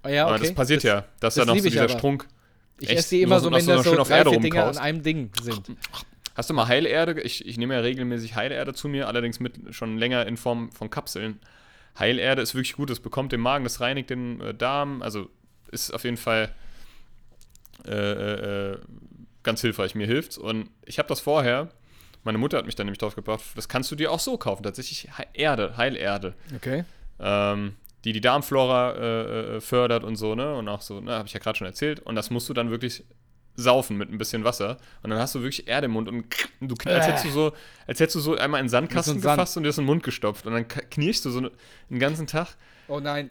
Oh 0.03 0.09
ja, 0.09 0.25
okay. 0.25 0.34
Aber 0.34 0.39
das 0.39 0.53
passiert 0.53 0.79
das, 0.79 0.84
ja, 0.84 1.05
dass 1.19 1.36
da 1.36 1.45
noch 1.45 1.55
so 1.55 1.63
dieser 1.63 1.89
Strunk. 1.89 2.27
Ich 2.79 2.89
esse 2.89 3.15
die 3.15 3.21
immer 3.21 3.39
so, 3.39 3.51
wenn 3.51 3.65
das 3.65 3.84
so 3.84 3.95
drei, 3.95 4.23
vier 4.23 4.39
Dinger 4.39 4.65
an 4.65 4.77
einem 4.77 5.03
Ding 5.03 5.31
sind. 5.41 5.77
Hast 6.36 6.49
du 6.49 6.53
mal 6.53 6.67
Heilerde? 6.67 7.21
Ich, 7.21 7.45
ich 7.45 7.57
nehme 7.57 7.75
ja 7.75 7.81
regelmäßig 7.81 8.36
Heilerde 8.36 8.73
zu 8.73 8.88
mir, 8.88 9.07
allerdings 9.07 9.39
mit 9.39 9.73
schon 9.73 9.97
länger 9.97 10.25
in 10.25 10.38
Form 10.38 10.71
von 10.71 10.89
Kapseln. 10.89 11.39
Heilerde 11.97 12.41
ist 12.41 12.55
wirklich 12.55 12.73
gut, 12.73 12.89
es 12.89 12.99
bekommt 12.99 13.31
den 13.31 13.39
Magen, 13.39 13.63
das 13.63 13.79
reinigt 13.81 14.09
den 14.09 14.41
äh, 14.41 14.53
Darm, 14.53 15.01
also 15.01 15.29
ist 15.71 15.93
auf 15.93 16.03
jeden 16.03 16.17
Fall 16.17 16.51
äh, 17.86 17.91
äh, 17.91 18.71
äh 18.71 18.77
ganz 19.43 19.61
hilfreich. 19.61 19.93
Mir 19.93 20.07
hilft's. 20.07 20.38
Und 20.38 20.69
ich 20.86 20.99
habe 20.99 21.09
das 21.09 21.19
vorher, 21.19 21.69
meine 22.23 22.38
Mutter 22.38 22.57
hat 22.57 22.65
mich 22.65 22.75
dann 22.75 22.88
nämlich 22.88 22.99
drauf 22.99 23.15
gebracht, 23.15 23.41
das 23.55 23.67
kannst 23.67 23.91
du 23.91 23.95
dir 23.95 24.11
auch 24.11 24.19
so 24.19 24.38
kaufen, 24.38 24.63
tatsächlich 24.63 25.09
Erde, 25.34 25.75
Heilerde. 25.75 26.34
Okay. 26.55 26.86
Ähm, 27.19 27.75
die 28.05 28.11
die 28.11 28.21
Darmflora 28.21 28.91
äh, 28.93 29.55
äh, 29.57 29.61
fördert 29.61 30.03
und 30.03 30.15
so, 30.15 30.36
ne? 30.36 30.55
Und 30.55 30.67
auch 30.67 30.81
so, 30.81 30.99
ne, 30.99 31.13
habe 31.13 31.27
ich 31.27 31.34
ja 31.34 31.39
gerade 31.39 31.57
schon 31.57 31.67
erzählt. 31.67 31.99
Und 31.99 32.15
das 32.15 32.29
musst 32.29 32.49
du 32.49 32.53
dann 32.53 32.69
wirklich 32.69 33.03
saufen 33.55 33.97
mit 33.97 34.11
ein 34.11 34.17
bisschen 34.17 34.43
Wasser 34.43 34.77
und 35.03 35.11
dann 35.11 35.19
hast 35.19 35.35
du 35.35 35.41
wirklich 35.41 35.67
Erde 35.67 35.85
im 35.85 35.91
Mund 35.91 36.07
und 36.09 36.25
du 36.61 36.75
als 36.85 37.07
hättest 37.07 37.25
du 37.25 37.29
so 37.29 37.53
als 37.85 37.99
hättest 37.99 38.15
du 38.15 38.19
so 38.19 38.35
einmal 38.35 38.59
in 38.59 38.65
den 38.65 38.69
Sandkasten 38.69 39.21
so 39.21 39.29
gefasst 39.29 39.57
und 39.57 39.63
dir 39.63 39.69
das 39.69 39.77
in 39.77 39.83
den 39.83 39.87
Mund 39.87 40.03
gestopft 40.03 40.45
und 40.45 40.53
dann 40.53 40.67
knirschst 40.67 41.25
du 41.25 41.29
so 41.29 41.39
einen 41.39 41.99
ganzen 41.99 42.27
Tag. 42.27 42.55
Oh 42.87 42.99
nein, 42.99 43.29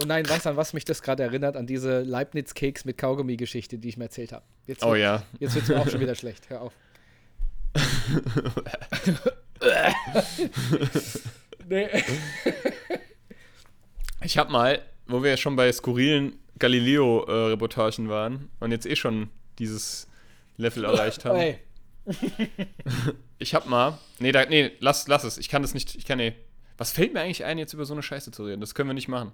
oh 0.00 0.06
nein, 0.06 0.28
weißt 0.28 0.46
du, 0.46 0.50
an 0.50 0.56
was 0.56 0.72
mich 0.72 0.84
das 0.84 1.02
gerade 1.02 1.22
erinnert? 1.22 1.56
An 1.56 1.66
diese 1.66 2.00
Leibniz-Keks 2.00 2.86
mit 2.86 2.96
Kaugummi-Geschichte, 2.96 3.76
die 3.76 3.90
ich 3.90 3.96
mir 3.98 4.04
erzählt 4.04 4.32
habe. 4.32 4.44
oh 4.82 4.94
ja. 4.94 5.22
Jetzt 5.40 5.54
wird 5.54 5.64
es 5.64 5.68
mir 5.68 5.78
auch 5.78 5.88
schon 5.88 6.00
wieder 6.00 6.14
schlecht. 6.14 6.48
Hör 6.48 6.62
auf. 6.62 6.72
nee. 11.68 11.88
Ich 14.22 14.38
habe 14.38 14.50
mal, 14.50 14.80
wo 15.06 15.22
wir 15.22 15.30
ja 15.30 15.36
schon 15.36 15.54
bei 15.54 15.70
skurrilen 15.70 16.38
Galileo-Reportagen 16.58 18.08
waren 18.08 18.48
und 18.60 18.70
jetzt 18.70 18.86
eh 18.86 18.96
schon 18.96 19.28
dieses 19.58 20.08
Level 20.56 20.84
erreicht 20.84 21.24
haben. 21.24 21.38
Hey. 21.38 21.58
ich 23.38 23.54
hab 23.54 23.66
mal. 23.66 23.98
Nee, 24.18 24.32
da, 24.32 24.44
nee, 24.46 24.72
lass, 24.80 25.08
lass 25.08 25.24
es. 25.24 25.38
Ich 25.38 25.48
kann 25.48 25.62
das 25.62 25.74
nicht. 25.74 25.94
Ich 25.94 26.04
kann 26.04 26.18
nee. 26.18 26.34
Was 26.76 26.92
fällt 26.92 27.14
mir 27.14 27.20
eigentlich 27.20 27.44
ein, 27.44 27.58
jetzt 27.58 27.72
über 27.72 27.84
so 27.84 27.94
eine 27.94 28.02
Scheiße 28.02 28.32
zu 28.32 28.44
reden? 28.44 28.60
Das 28.60 28.74
können 28.74 28.88
wir 28.88 28.94
nicht 28.94 29.08
machen. 29.08 29.32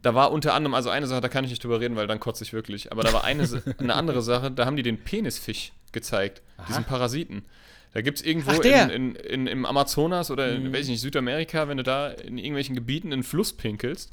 Da 0.00 0.14
war 0.14 0.32
unter 0.32 0.54
anderem, 0.54 0.74
also 0.74 0.90
eine 0.90 1.06
Sache, 1.06 1.20
da 1.20 1.28
kann 1.28 1.44
ich 1.44 1.50
nicht 1.50 1.62
drüber 1.62 1.80
reden, 1.80 1.96
weil 1.96 2.06
dann 2.06 2.20
kotze 2.20 2.44
ich 2.44 2.52
wirklich. 2.52 2.92
Aber 2.92 3.02
da 3.02 3.12
war 3.12 3.24
eine, 3.24 3.48
eine 3.78 3.94
andere 3.94 4.22
Sache, 4.22 4.50
da 4.50 4.66
haben 4.66 4.76
die 4.76 4.82
den 4.82 4.98
Penisfisch 4.98 5.72
gezeigt, 5.92 6.42
Aha. 6.56 6.66
diesen 6.68 6.84
Parasiten. 6.84 7.44
Da 7.92 8.00
gibt 8.00 8.18
es 8.18 8.24
irgendwo 8.24 8.52
Ach, 8.52 8.64
in, 8.64 8.90
in, 8.90 9.14
in, 9.16 9.46
im 9.46 9.66
Amazonas 9.66 10.30
oder 10.30 10.50
in, 10.50 10.68
mhm. 10.68 10.72
weiß 10.72 10.84
ich 10.84 10.90
nicht, 10.90 11.00
Südamerika, 11.00 11.68
wenn 11.68 11.76
du 11.76 11.82
da 11.82 12.08
in 12.08 12.38
irgendwelchen 12.38 12.74
Gebieten 12.74 13.08
in 13.08 13.18
den 13.18 13.22
Fluss 13.22 13.52
pinkelst, 13.52 14.10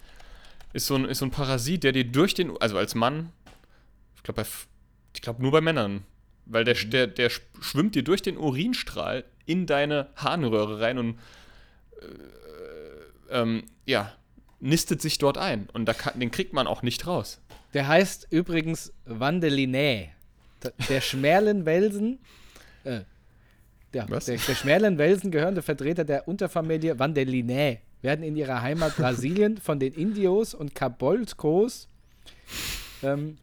ist 0.74 0.88
so, 0.88 0.96
ein, 0.96 1.06
ist 1.06 1.20
so 1.20 1.26
ein 1.26 1.32
Parasit, 1.32 1.84
der 1.84 1.94
dir 1.94 2.06
durch 2.06 2.34
den, 2.34 2.56
also 2.60 2.78
als 2.78 2.94
Mann 2.94 3.32
ich 4.38 5.22
glaube, 5.22 5.38
glaub 5.38 5.40
nur 5.40 5.52
bei 5.52 5.62
Männern. 5.62 6.04
Weil 6.46 6.64
der, 6.64 6.76
mhm. 6.76 6.90
der, 6.90 7.08
der 7.08 7.30
schwimmt 7.62 7.96
dir 7.96 8.04
durch 8.04 8.22
den 8.22 8.38
Urinstrahl 8.38 9.24
in 9.46 9.66
deine 9.66 10.10
Harnröhre 10.16 10.80
rein 10.80 10.98
und 10.98 11.20
äh, 12.02 13.42
ähm, 13.42 13.64
ja, 13.86 14.14
nistet 14.60 15.02
sich 15.02 15.18
dort 15.18 15.38
ein. 15.38 15.68
Und 15.74 15.86
da 15.86 15.94
kann, 15.94 16.20
den 16.20 16.32
kriegt 16.32 16.54
man 16.54 16.68
auch 16.68 16.82
nicht 16.82 17.08
raus. 17.08 17.40
Der 17.74 17.88
heißt 17.88 18.28
übrigens 18.32 18.94
Vandelinä. 19.06 20.10
Der 20.90 21.02
Schmerlenwelsen. 21.02 22.20
Äh, 22.84 23.02
Was? 24.08 24.26
Der, 24.26 24.38
der 24.38 24.56
Schmerlenwelsen 24.56 25.32
gehörende 25.32 25.62
Vertreter 25.62 26.04
der 26.04 26.28
Unterfamilie 26.28 26.98
Vandelinä 27.00 27.78
werden 28.02 28.24
in 28.24 28.36
ihrer 28.36 28.62
Heimat 28.62 28.96
Brasilien 28.98 29.58
von 29.58 29.80
den 29.80 29.94
Indios 29.94 30.54
und 30.54 30.76
Cabolcos 30.76 31.88
ähm, 33.04 33.38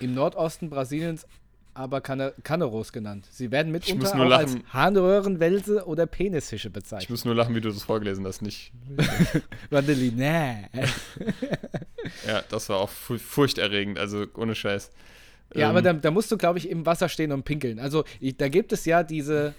im 0.00 0.14
Nordosten 0.14 0.70
Brasiliens 0.70 1.26
aber 1.72 2.00
Caneros 2.00 2.92
genannt. 2.92 3.26
Sie 3.30 3.50
werden 3.50 3.72
mitunter 3.72 4.08
auch 4.08 4.24
lachen. 4.26 4.32
als 4.32 4.56
Harnröhrenwelse 4.72 5.86
oder 5.86 6.06
Penisfische 6.06 6.68
bezeichnet. 6.68 7.04
Ich 7.04 7.10
muss 7.10 7.24
nur 7.24 7.34
lachen, 7.34 7.54
wie 7.54 7.60
du 7.60 7.70
das 7.70 7.84
vorgelesen 7.84 8.26
hast, 8.26 8.42
nicht. 8.42 8.72
Vandeline. 9.70 10.68
ja, 12.26 12.42
das 12.48 12.68
war 12.68 12.78
auch 12.78 12.90
furchterregend, 12.90 13.98
also 13.98 14.26
ohne 14.34 14.54
Scheiß. 14.54 14.90
Ja, 15.54 15.64
ähm, 15.64 15.70
aber 15.70 15.82
da, 15.82 15.92
da, 15.92 16.10
musst 16.10 16.30
du, 16.30 16.36
glaube 16.36 16.58
ich, 16.58 16.68
im 16.68 16.86
Wasser 16.86 17.08
stehen 17.08 17.32
und 17.32 17.44
pinkeln. 17.44 17.78
Also 17.78 18.04
ich, 18.20 18.36
da 18.36 18.48
gibt 18.48 18.72
es 18.72 18.84
ja 18.84 19.02
diese 19.02 19.54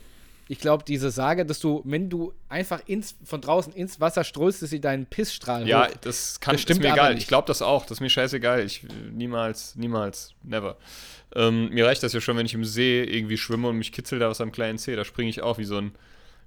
ich 0.52 0.60
glaube, 0.60 0.84
diese 0.86 1.12
Sage, 1.12 1.46
dass 1.46 1.62
du, 1.62 1.82
wenn 1.86 2.10
du 2.10 2.34
einfach 2.50 2.82
ins, 2.86 3.16
von 3.24 3.40
draußen 3.40 3.72
ins 3.72 4.02
Wasser 4.02 4.26
ströst, 4.26 4.62
dass 4.62 4.70
sie 4.70 4.82
deinen 4.82 5.06
Pissstrahl 5.06 5.66
Ja, 5.66 5.88
hoch. 5.88 5.94
das 6.02 6.42
kann 6.42 6.56
das 6.56 6.62
stimmt 6.62 6.82
ist 6.82 6.88
mir 6.88 6.92
egal. 6.92 7.18
Ich 7.18 7.28
glaube 7.28 7.48
das 7.48 7.62
auch. 7.62 7.84
Das 7.84 7.92
ist 7.92 8.02
mir 8.02 8.10
scheißegal. 8.10 8.66
Ich 8.66 8.84
niemals, 9.14 9.78
niemals, 9.78 10.34
never. 10.44 10.76
Ähm, 11.34 11.70
mir 11.70 11.86
reicht 11.86 12.04
das 12.04 12.12
ja 12.12 12.20
schon, 12.20 12.36
wenn 12.36 12.46
ich 12.46 12.54
im 12.54 12.66
See 12.66 13.02
irgendwie 13.02 13.38
schwimme 13.38 13.70
und 13.70 13.78
mich 13.78 13.94
kitzelt 13.94 14.22
da 14.22 14.30
was 14.30 14.42
am 14.42 14.52
kleinen 14.52 14.78
See. 14.78 14.94
Da 14.94 15.06
springe 15.06 15.30
ich 15.30 15.42
auch 15.42 15.58
wie 15.58 15.64
so 15.64 15.78
ein 15.78 15.96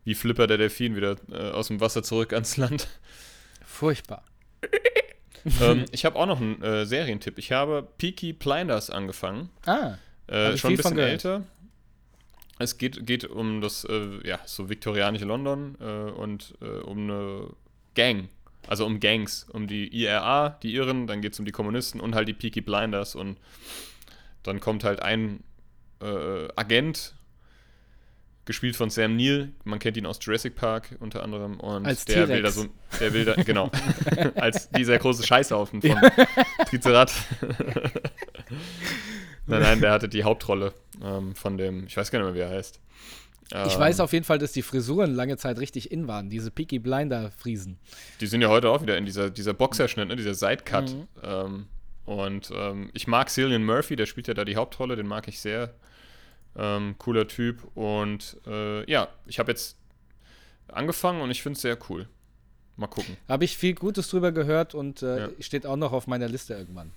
wie 0.05 0.15
Flipper 0.15 0.47
der 0.47 0.59
Delfin 0.59 0.97
wieder 0.97 1.17
äh, 1.33 1.53
aus 1.53 1.69
dem 1.69 1.81
Wasser 1.81 2.03
zurück 2.03 2.35
ans 2.35 2.59
Land. 2.59 2.89
Furchtbar. 3.65 4.23
ähm, 5.63 5.87
ich 5.93 6.05
habe 6.05 6.17
auch 6.17 6.27
noch 6.27 6.43
einen 6.43 6.61
äh, 6.61 6.85
Serientipp. 6.85 7.39
Ich 7.39 7.53
habe 7.53 7.89
Peaky 7.97 8.35
Blinders 8.35 8.91
angefangen. 8.91 9.49
Ah. 9.65 9.95
Äh, 10.27 10.59
schon 10.59 10.73
ein 10.73 10.77
bisschen 10.77 10.99
älter. 10.99 11.43
Es 12.59 12.79
geht, 12.79 13.07
geht 13.07 13.25
um 13.25 13.61
das, 13.61 13.85
äh, 13.85 14.27
ja, 14.27 14.39
so 14.45 14.69
viktorianische 14.69 15.25
London 15.25 15.77
äh, 15.81 16.11
und 16.11 16.55
äh, 16.61 16.81
um 16.81 16.99
eine 16.99 17.49
Gang. 17.95 18.29
Also 18.67 18.87
um 18.87 19.01
Gangs, 19.01 19.47
um 19.53 19.67
die 19.67 19.89
IRA, 19.89 20.51
die 20.63 20.75
Irren, 20.75 21.07
dann 21.07 21.21
geht 21.21 21.35
es 21.35 21.39
um 21.39 21.45
die 21.45 21.53
Kommunisten 21.53 22.01
und 22.01 22.15
halt 22.15 22.29
die 22.29 22.33
Peaky 22.33 22.63
Blinders 22.63 23.15
und 23.15 23.39
dann 24.43 24.61
kommt 24.61 24.85
halt 24.85 25.03
ein 25.03 25.43
äh, 26.01 26.49
Agent, 26.57 27.15
gespielt 28.45 28.77
von 28.77 28.91
Sam 28.91 29.17
Neill, 29.17 29.53
man 29.65 29.79
kennt 29.79 29.97
ihn 29.97 30.07
aus 30.07 30.19
Jurassic 30.21 30.55
Park 30.55 30.97
unter 31.01 31.23
anderem 31.23 31.59
und 31.61 31.87
als 31.87 32.05
der 32.05 32.29
will 32.29 32.43
da 32.43 32.51
so, 32.51 32.67
der 33.01 33.13
will 33.13 33.25
da, 33.25 33.35
genau, 33.35 33.71
als 34.35 34.69
dieser 34.71 34.99
große 34.99 35.27
Scheißhaufen 35.27 35.81
von 35.81 35.97
Tricerat. 36.69 37.13
nein, 39.47 39.63
nein, 39.63 39.81
der 39.81 39.93
hatte 39.93 40.09
die 40.09 40.25
Hauptrolle 40.25 40.75
ähm, 41.03 41.35
von 41.35 41.57
dem, 41.57 41.87
ich 41.87 41.97
weiß 41.97 42.11
gar 42.11 42.19
nicht 42.19 42.27
mehr, 42.27 42.35
wie 42.35 42.41
er 42.41 42.51
heißt. 42.51 42.81
Ich 43.51 43.75
ähm, 43.75 43.81
weiß 43.81 44.01
auf 44.01 44.13
jeden 44.13 44.25
Fall, 44.25 44.39
dass 44.39 44.53
die 44.53 44.63
Frisuren 44.63 45.15
lange 45.15 45.37
Zeit 45.37 45.59
richtig 45.59 45.91
in 45.91 46.09
waren, 46.09 46.31
diese 46.31 46.51
Peaky 46.51 46.79
Blinder 46.79 47.31
Friesen. 47.37 47.79
Die 48.21 48.27
sind 48.27 48.43
ja 48.43 48.49
heute 48.49 48.71
auch 48.71 48.83
wieder 48.83 48.97
in 48.97 49.05
dieser, 49.05 49.31
dieser 49.31 49.53
Boxerschnitt, 49.53 50.09
ne, 50.09 50.17
dieser 50.17 50.35
Sidecut. 50.35 50.91
Mhm. 50.91 51.09
Ähm, 51.23 51.67
und 52.05 52.51
ähm, 52.55 52.91
ich 52.95 53.07
mag 53.07 53.31
Cillian 53.31 53.65
Murphy, 53.65 53.97
der 53.97 54.07
spielt 54.07 54.29
ja 54.29 54.35
da 54.35 54.45
die 54.45 54.57
Hauptrolle, 54.57 54.97
den 54.97 55.07
mag 55.07 55.29
ich 55.29 55.41
sehr. 55.41 55.75
Ähm, 56.57 56.95
cooler 56.99 57.27
Typ. 57.27 57.65
Und 57.75 58.37
äh, 58.47 58.89
ja, 58.91 59.09
ich 59.27 59.39
habe 59.39 59.51
jetzt 59.51 59.77
angefangen 60.69 61.21
und 61.21 61.31
ich 61.31 61.43
finde 61.43 61.57
es 61.57 61.63
sehr 61.63 61.79
cool. 61.89 62.09
Mal 62.77 62.87
gucken. 62.89 63.17
Habe 63.29 63.45
ich 63.45 63.57
viel 63.57 63.75
Gutes 63.75 64.09
drüber 64.09 64.33
gehört 64.33 64.75
und 64.75 65.03
äh, 65.03 65.21
ja. 65.21 65.29
steht 65.41 65.67
auch 65.67 65.77
noch 65.77 65.93
auf 65.93 66.07
meiner 66.07 66.29
Liste 66.29 66.55
irgendwann. 66.55 66.91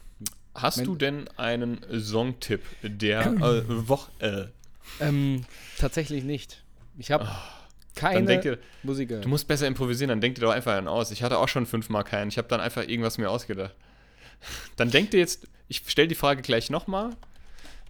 Hast 0.56 0.86
du 0.86 0.96
denn 0.96 1.28
einen 1.38 1.86
Songtipp 2.00 2.62
der 2.82 3.28
äh, 3.42 3.88
Woche? 3.88 4.52
Ähm, 5.00 5.46
tatsächlich 5.78 6.24
nicht. 6.24 6.64
Ich 6.98 7.12
habe 7.12 7.28
oh, 7.30 7.68
keine 7.94 8.40
dir, 8.40 8.58
Musik 8.82 9.10
gehört. 9.10 9.26
Du 9.26 9.30
musst 9.30 9.48
besser 9.48 9.68
improvisieren, 9.68 10.10
dann 10.10 10.22
denk 10.22 10.36
dir 10.36 10.42
doch 10.42 10.52
einfach 10.52 10.74
einen 10.74 10.88
aus. 10.88 11.12
Ich 11.12 11.22
hatte 11.22 11.38
auch 11.38 11.48
schon 11.48 11.68
fünfmal 11.68 12.04
keinen. 12.04 12.30
Ich 12.30 12.40
habe 12.40 12.48
dann 12.48 12.60
einfach 12.60 12.88
irgendwas 12.88 13.20
mir 13.20 13.30
ausgedacht. 13.30 13.76
Dann 14.76 14.90
denk 14.90 15.12
dir 15.12 15.20
jetzt, 15.20 15.48
ich 15.68 15.84
stelle 15.88 16.08
die 16.08 16.16
Frage 16.16 16.42
gleich 16.42 16.72
nochmal. 16.72 17.12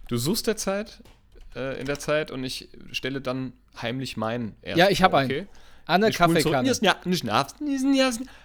Du 0.08 0.16
suchst 0.16 0.46
der 0.46 0.56
Zeit, 0.56 1.02
äh, 1.58 1.80
in 1.80 1.86
der 1.86 1.98
Zeit 1.98 2.30
und 2.30 2.44
ich 2.44 2.68
stelle 2.92 3.20
dann 3.20 3.52
heimlich 3.80 4.16
meinen 4.16 4.54
erst. 4.62 4.78
Ja, 4.78 4.88
ich 4.88 5.02
habe 5.02 5.16
okay? 5.16 5.38
einen. 5.40 5.48
Anne 5.86 6.10
Kaffeekanne. 6.12 6.70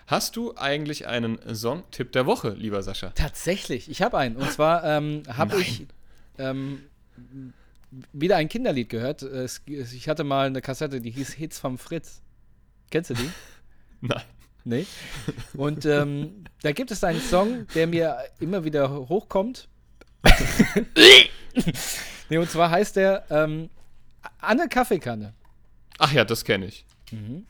Hast 0.08 0.36
du 0.38 0.56
eigentlich 0.56 1.08
einen 1.08 1.40
Songtipp 1.54 2.14
der 2.14 2.26
Woche, 2.26 2.52
lieber 2.52 2.82
Sascha? 2.82 3.10
Tatsächlich, 3.10 3.90
ich 3.90 4.02
habe 4.02 4.18
einen. 4.18 4.38
Und 4.38 4.50
zwar 4.50 4.86
ähm, 4.86 5.24
habe 5.28 5.60
ich 5.60 5.86
ähm, 6.38 6.84
wieder 8.14 8.38
ein 8.38 8.48
Kinderlied 8.48 8.88
gehört. 8.88 9.26
Ich 9.68 10.08
hatte 10.08 10.24
mal 10.24 10.48
eine 10.48 10.62
Kassette, 10.62 11.02
die 11.02 11.12
hieß 11.12 11.34
Hits 11.34 11.60
vom 11.60 11.78
Fritz. 11.78 12.22
Kennst 12.90 13.10
du 13.10 13.16
die? 13.16 13.30
Nein. 14.02 14.22
Nee. 14.66 14.86
Und 15.56 15.86
ähm, 15.86 16.46
da 16.62 16.72
gibt 16.72 16.92
es 16.92 17.04
einen 17.04 17.20
Song, 17.20 17.68
der 17.76 17.88
mir 17.88 18.20
immer 18.40 18.64
wieder 18.64 18.90
hochkommt. 19.10 19.68
nee, 22.30 22.38
und 22.38 22.50
zwar 22.50 22.70
heißt 22.70 22.96
der 22.96 23.26
ähm, 23.30 23.70
Anne 24.40 24.68
Kaffeekanne. 24.68 25.34
Ach 25.98 26.12
ja, 26.12 26.26
das 26.26 26.44
kenne 26.44 26.66
ich. 26.66 26.86
Mhm. 27.12 27.46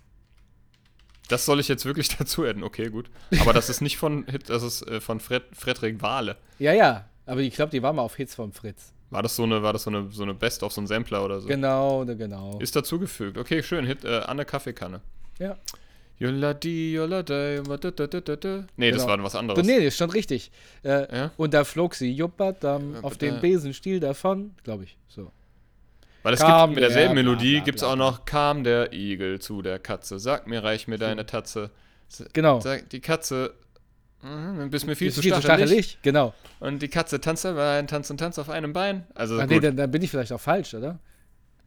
Das 1.27 1.45
soll 1.45 1.59
ich 1.59 1.67
jetzt 1.67 1.85
wirklich 1.85 2.09
dazu 2.17 2.43
adden. 2.43 2.63
Okay, 2.63 2.89
gut. 2.89 3.09
Aber 3.39 3.53
das 3.53 3.69
ist 3.69 3.81
nicht 3.81 3.97
von 3.97 4.25
Hit, 4.25 4.49
das 4.49 4.63
ist 4.63 4.87
äh, 4.87 4.99
von 4.99 5.19
Fred, 5.19 5.43
Frederik 5.53 6.01
Wahle. 6.01 6.37
Ja, 6.59 6.73
ja. 6.73 7.05
Aber 7.25 7.39
ich 7.41 7.55
glaube, 7.55 7.71
die 7.71 7.81
war 7.81 7.93
mal 7.93 8.01
auf 8.01 8.15
Hits 8.15 8.35
vom 8.35 8.51
Fritz. 8.51 8.91
War 9.09 9.23
das 9.23 9.35
so 9.35 9.43
eine, 9.43 9.63
war 9.63 9.73
das 9.73 9.83
so 9.83 9.89
eine, 9.89 10.11
so 10.11 10.23
eine 10.23 10.33
Best 10.33 10.63
of 10.63 10.73
so 10.73 10.81
ein 10.81 10.87
Sampler 10.87 11.23
oder 11.23 11.39
so? 11.39 11.47
Genau, 11.47 12.03
genau. 12.05 12.59
Ist 12.59 12.75
dazugefügt. 12.75 13.37
Okay, 13.37 13.63
schön. 13.63 13.85
Hit 13.85 14.03
äh, 14.03 14.21
Anne 14.25 14.43
Kaffeekanne. 14.43 15.01
Ja. 15.39 15.57
Yola 16.23 16.53
di, 16.53 16.93
yola 16.93 17.21
di, 17.21 17.33
Nee, 18.77 18.91
genau. 18.91 18.97
das 18.97 19.07
war 19.07 19.23
was 19.23 19.35
anderes. 19.35 19.65
Nee, 19.65 19.83
das 19.83 19.97
schon 19.97 20.09
richtig. 20.09 20.51
Äh, 20.83 21.13
ja? 21.13 21.31
Und 21.35 21.53
da 21.53 21.65
flog 21.65 21.95
sie 21.95 22.13
Jupperdam 22.13 22.95
auf 23.01 23.17
dem 23.17 23.41
Besenstiel 23.41 23.99
davon, 23.99 24.55
glaube 24.63 24.85
ich. 24.85 24.97
So. 25.09 25.31
Weil 26.21 26.35
es 26.35 26.39
kam 26.39 26.69
gibt 26.69 26.75
mit 26.75 26.83
derselben 26.83 27.15
der, 27.15 27.23
Melodie 27.25 27.59
gibt 27.59 27.79
es 27.79 27.83
auch 27.83 27.97
noch 27.97 28.23
Kam 28.23 28.63
der 28.63 28.93
Igel 28.93 29.39
zu 29.39 29.61
der 29.61 29.79
Katze. 29.79 30.17
Sag 30.17 30.47
mir, 30.47 30.63
reich 30.63 30.87
mir 30.87 30.97
deine 30.97 31.25
Tatze. 31.25 31.71
Genau. 32.31 32.61
Sag, 32.61 32.89
die 32.91 33.01
Katze, 33.01 33.53
mh, 34.21 34.67
bist 34.67 34.87
mir 34.87 34.95
viel, 34.95 35.11
zu, 35.11 35.21
viel 35.21 35.35
stachelig. 35.35 35.47
zu 35.47 35.65
stachelig. 35.65 35.97
Genau. 36.03 36.33
Und 36.61 36.81
die 36.81 36.87
Katze 36.87 37.19
tanzt 37.19 37.45
ein 37.45 37.87
Tanz 37.87 38.09
und 38.09 38.17
Tanz 38.17 38.39
auf 38.39 38.49
einem 38.49 38.71
Bein. 38.71 39.05
Also 39.13 39.37
Ach, 39.41 39.47
nee, 39.47 39.59
dann, 39.59 39.75
dann, 39.75 39.91
bin 39.91 40.01
ich 40.01 40.09
vielleicht 40.09 40.31
auch 40.31 40.39
falsch, 40.39 40.73
oder? 40.73 40.99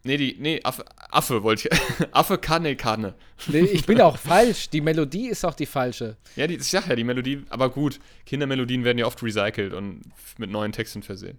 Nee, 0.07 0.15
die, 0.15 0.37
nee, 0.39 0.61
Affe, 0.63 0.85
Affe 1.11 1.43
wollte 1.43 1.67
ich. 1.67 2.07
Affe 2.13 2.37
Kanne 2.37 2.77
Kanne. 2.77 3.13
Nee, 3.47 3.59
ich 3.59 3.85
bin 3.85 3.99
auch 3.99 4.17
falsch. 4.17 4.69
Die 4.69 4.79
Melodie 4.79 5.27
ist 5.27 5.43
auch 5.43 5.53
die 5.53 5.65
falsche. 5.65 6.15
Ja, 6.37 6.47
die, 6.47 6.55
ich 6.55 6.63
sag 6.63 6.87
ja, 6.87 6.95
die 6.95 7.03
Melodie, 7.03 7.43
aber 7.49 7.69
gut, 7.69 7.99
Kindermelodien 8.25 8.85
werden 8.85 8.97
ja 8.97 9.05
oft 9.05 9.21
recycelt 9.21 9.73
und 9.73 10.03
mit 10.37 10.49
neuen 10.49 10.71
Texten 10.71 11.03
versehen. 11.03 11.37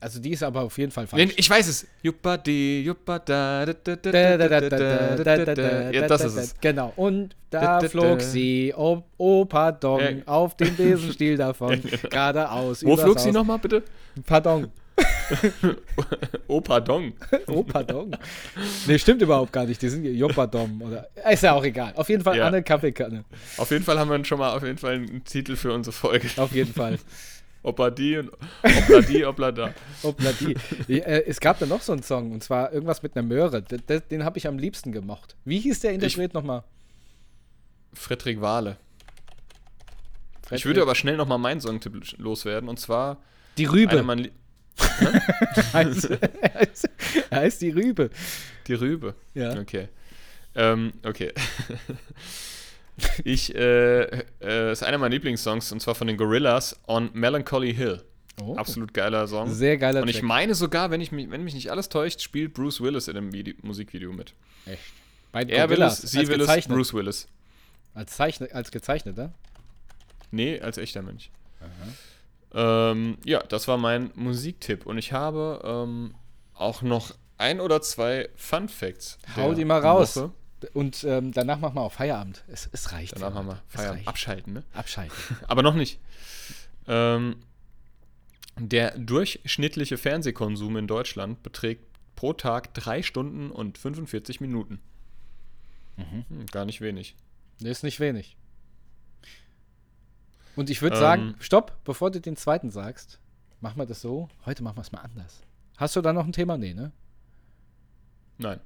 Also 0.00 0.18
die 0.20 0.30
ist 0.30 0.42
aber 0.42 0.62
auf 0.62 0.78
jeden 0.78 0.90
Fall 0.90 1.06
falsch. 1.06 1.34
Ich 1.36 1.50
weiß 1.50 1.68
es. 1.68 1.86
Juppa 2.02 2.38
di, 2.38 2.80
juppa 2.80 3.18
da, 3.18 3.66
Ja, 3.66 3.76
das 6.08 6.24
ist 6.24 6.36
es. 6.36 6.54
Genau. 6.62 6.94
Und 6.96 7.36
da 7.50 7.80
flog 7.80 8.22
sie, 8.22 8.72
oh, 8.74 9.02
oh 9.18 9.44
pardon, 9.44 10.22
auf 10.24 10.56
dem 10.56 10.74
Besenstiel 10.74 11.36
davon, 11.36 11.82
geradeaus. 12.08 12.82
Wo 12.82 12.96
flog 12.96 13.20
sie 13.20 13.32
nochmal, 13.32 13.58
bitte? 13.58 13.82
Pardon. 14.24 14.72
oh, 16.48 16.60
pardon. 16.60 17.12
oh, 17.46 17.62
pardon. 17.62 18.16
Nee, 18.86 18.98
stimmt 18.98 19.22
überhaupt 19.22 19.52
gar 19.52 19.64
nicht. 19.64 19.80
Die 19.80 19.88
sind 19.88 20.04
Jopadom 20.04 20.82
oder. 20.82 21.08
Ist 21.30 21.42
ja 21.42 21.52
auch 21.52 21.64
egal. 21.64 21.92
Auf 21.96 22.08
jeden 22.08 22.22
Fall 22.22 22.38
ja. 22.38 22.46
Anne 22.46 22.62
Kaffeekanne. 22.62 23.24
Auf 23.56 23.70
jeden 23.70 23.84
Fall 23.84 23.98
haben 23.98 24.10
wir 24.10 24.24
schon 24.24 24.38
mal 24.38 24.56
auf 24.56 24.62
jeden 24.62 24.78
Fall 24.78 24.94
einen 24.94 25.24
Titel 25.24 25.56
für 25.56 25.72
unsere 25.72 25.92
Folge. 25.92 26.28
Auf 26.36 26.52
jeden 26.52 26.72
Fall. 26.72 26.98
Opladi 27.62 28.18
und 28.18 28.30
Opladi, 28.62 29.24
Oplada. 29.24 29.74
Opladi. 30.02 30.56
Äh, 30.88 31.24
es 31.26 31.40
gab 31.40 31.58
da 31.58 31.66
noch 31.66 31.82
so 31.82 31.92
einen 31.92 32.02
Song 32.02 32.32
und 32.32 32.42
zwar 32.42 32.72
irgendwas 32.72 33.02
mit 33.02 33.16
einer 33.16 33.26
Möhre. 33.26 33.62
Den, 33.62 33.82
den 34.10 34.24
habe 34.24 34.38
ich 34.38 34.46
am 34.46 34.58
liebsten 34.58 34.92
gemocht. 34.92 35.36
Wie 35.44 35.58
hieß 35.58 35.80
der 35.80 35.92
Interpret 35.92 36.32
nochmal? 36.32 36.64
Friedrich 37.92 38.40
Wahle. 38.40 38.76
Ich 40.50 40.64
würde 40.64 40.82
aber 40.82 40.94
schnell 40.94 41.16
nochmal 41.16 41.38
meinen 41.38 41.60
Songtipp 41.60 42.18
loswerden 42.18 42.68
und 42.68 42.80
zwar. 42.80 43.18
Die 43.58 43.66
Rübe. 43.66 44.02
heißt, 45.72 46.10
heißt, 46.54 46.90
heißt 47.30 47.62
die 47.62 47.70
Rübe. 47.70 48.10
Die 48.66 48.74
Rübe. 48.74 49.14
Ja. 49.34 49.58
Okay. 49.58 49.88
Ähm, 50.54 50.92
okay. 51.04 51.32
ich, 53.24 53.54
äh, 53.54 54.02
äh, 54.40 54.72
ist 54.72 54.82
einer 54.82 54.98
meiner 54.98 55.10
Lieblingssongs 55.10 55.72
und 55.72 55.80
zwar 55.80 55.94
von 55.94 56.06
den 56.06 56.16
Gorillas 56.16 56.78
on 56.86 57.10
Melancholy 57.12 57.74
Hill. 57.74 58.02
Oh. 58.42 58.54
Absolut 58.54 58.94
geiler 58.94 59.26
Song. 59.26 59.52
Sehr 59.52 59.76
geiler 59.76 60.02
Und 60.02 60.08
ich 60.08 60.16
Track. 60.16 60.24
meine 60.24 60.54
sogar, 60.54 60.90
wenn, 60.90 61.00
ich 61.00 61.12
mich, 61.12 61.30
wenn 61.30 61.44
mich 61.44 61.54
nicht 61.54 61.70
alles 61.70 61.88
täuscht, 61.88 62.22
spielt 62.22 62.54
Bruce 62.54 62.80
Willis 62.80 63.08
in 63.08 63.14
dem 63.14 63.32
Video, 63.32 63.54
Musikvideo 63.62 64.12
mit. 64.12 64.34
Echt? 64.66 64.80
Bei 65.32 65.42
er 65.42 65.66
Gorillas, 65.66 66.00
Willis, 66.02 66.12
sie 66.12 66.28
Willis, 66.28 66.46
gezeichnet. 66.46 66.76
Bruce 66.76 66.94
Willis. 66.94 67.28
Als, 67.94 68.16
Zeichne, 68.16 68.48
als 68.52 68.70
gezeichneter? 68.70 69.32
Nee, 70.30 70.60
als 70.60 70.78
echter 70.78 71.02
Mensch. 71.02 71.30
Ähm, 72.54 73.18
ja, 73.24 73.40
das 73.40 73.68
war 73.68 73.76
mein 73.76 74.10
Musiktipp. 74.14 74.86
Und 74.86 74.98
ich 74.98 75.12
habe 75.12 75.60
ähm, 75.64 76.14
auch 76.54 76.82
noch 76.82 77.14
ein 77.38 77.60
oder 77.60 77.80
zwei 77.82 78.28
Fun 78.36 78.68
Facts. 78.68 79.18
Hau 79.36 79.54
die 79.54 79.64
mal 79.64 79.80
raus. 79.80 80.16
Woche. 80.16 80.32
Und 80.74 81.04
ähm, 81.04 81.32
danach 81.32 81.58
machen 81.58 81.76
wir 81.76 81.82
auch 81.82 81.92
Feierabend. 81.92 82.44
Es, 82.48 82.68
es 82.72 82.92
reicht. 82.92 83.16
Danach 83.16 83.32
machen 83.32 83.48
wir 83.48 83.62
Feierabend. 83.68 84.06
Abschalten, 84.06 84.52
ne? 84.52 84.62
Abschalten. 84.74 85.16
Aber 85.48 85.62
noch 85.62 85.74
nicht. 85.74 85.98
Ähm, 86.86 87.36
der 88.58 88.98
durchschnittliche 88.98 89.96
Fernsehkonsum 89.96 90.76
in 90.76 90.86
Deutschland 90.86 91.42
beträgt 91.42 91.86
pro 92.14 92.34
Tag 92.34 92.74
3 92.74 93.02
Stunden 93.02 93.50
und 93.50 93.78
45 93.78 94.42
Minuten. 94.42 94.80
Mhm. 95.96 96.24
Hm, 96.28 96.46
gar 96.46 96.66
nicht 96.66 96.82
wenig. 96.82 97.16
Ist 97.62 97.82
nicht 97.82 98.00
wenig. 98.00 98.36
Und 100.60 100.68
ich 100.68 100.82
würde 100.82 100.96
ähm, 100.96 101.00
sagen, 101.00 101.34
stopp, 101.38 101.72
bevor 101.84 102.10
du 102.10 102.20
den 102.20 102.36
zweiten 102.36 102.68
sagst, 102.68 103.18
machen 103.62 103.78
wir 103.78 103.86
das 103.86 104.02
so. 104.02 104.28
Heute 104.44 104.62
machen 104.62 104.76
wir 104.76 104.82
es 104.82 104.92
mal 104.92 105.00
anders. 105.00 105.40
Hast 105.78 105.96
du 105.96 106.02
da 106.02 106.12
noch 106.12 106.26
ein 106.26 106.32
Thema? 106.32 106.58
Nee, 106.58 106.74
ne? 106.74 106.92
Nein. 108.36 108.60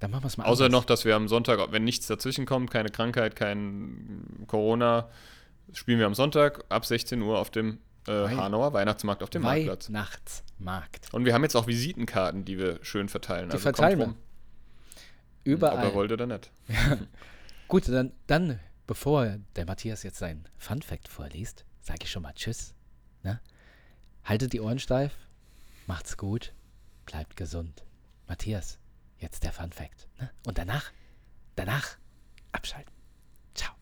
Dann 0.00 0.10
machen 0.10 0.24
wir 0.24 0.26
es 0.26 0.38
mal 0.38 0.46
Außer 0.46 0.64
anders. 0.64 0.80
noch, 0.80 0.84
dass 0.86 1.04
wir 1.04 1.14
am 1.14 1.28
Sonntag, 1.28 1.60
wenn 1.70 1.84
nichts 1.84 2.08
dazwischen 2.08 2.46
kommt, 2.46 2.72
keine 2.72 2.88
Krankheit, 2.88 3.36
kein 3.36 4.44
Corona, 4.48 5.08
spielen 5.72 6.00
wir 6.00 6.06
am 6.06 6.14
Sonntag 6.14 6.64
ab 6.68 6.84
16 6.84 7.22
Uhr 7.22 7.38
auf 7.38 7.50
dem 7.50 7.78
äh, 8.08 8.12
Hanauer 8.12 8.72
Weihnachtsmarkt 8.72 9.22
auf 9.22 9.30
dem 9.30 9.42
Marktplatz. 9.42 9.88
Weihnachtsmarkt. 9.88 11.14
Und 11.14 11.26
wir 11.26 11.32
haben 11.32 11.44
jetzt 11.44 11.54
auch 11.54 11.68
Visitenkarten, 11.68 12.44
die 12.44 12.58
wir 12.58 12.80
schön 12.82 13.08
verteilen. 13.08 13.50
Die 13.50 13.52
also 13.52 13.62
verteilen 13.62 13.98
wir. 14.00 14.14
Überall. 15.44 15.78
Ob 15.78 15.84
er 15.84 15.94
wollte 15.94 16.14
oder 16.14 16.26
nicht. 16.26 16.50
Gut, 17.68 17.86
dann, 17.86 18.10
dann, 18.26 18.58
bevor 18.90 19.38
der 19.54 19.66
Matthias 19.66 20.02
jetzt 20.02 20.18
sein 20.18 20.48
Fun 20.58 20.82
Fact 20.82 21.06
vorliest, 21.06 21.64
sage 21.80 22.00
ich 22.02 22.10
schon 22.10 22.24
mal 22.24 22.34
Tschüss. 22.34 22.74
Ne? 23.22 23.40
Haltet 24.24 24.52
die 24.52 24.60
Ohren 24.60 24.80
steif, 24.80 25.16
macht's 25.86 26.16
gut, 26.16 26.52
bleibt 27.06 27.36
gesund. 27.36 27.84
Matthias, 28.26 28.80
jetzt 29.20 29.44
der 29.44 29.52
Fun 29.52 29.70
Fact. 29.70 30.08
Ne? 30.18 30.28
Und 30.44 30.58
danach, 30.58 30.90
danach 31.54 31.98
abschalten. 32.50 32.92
Ciao. 33.54 33.72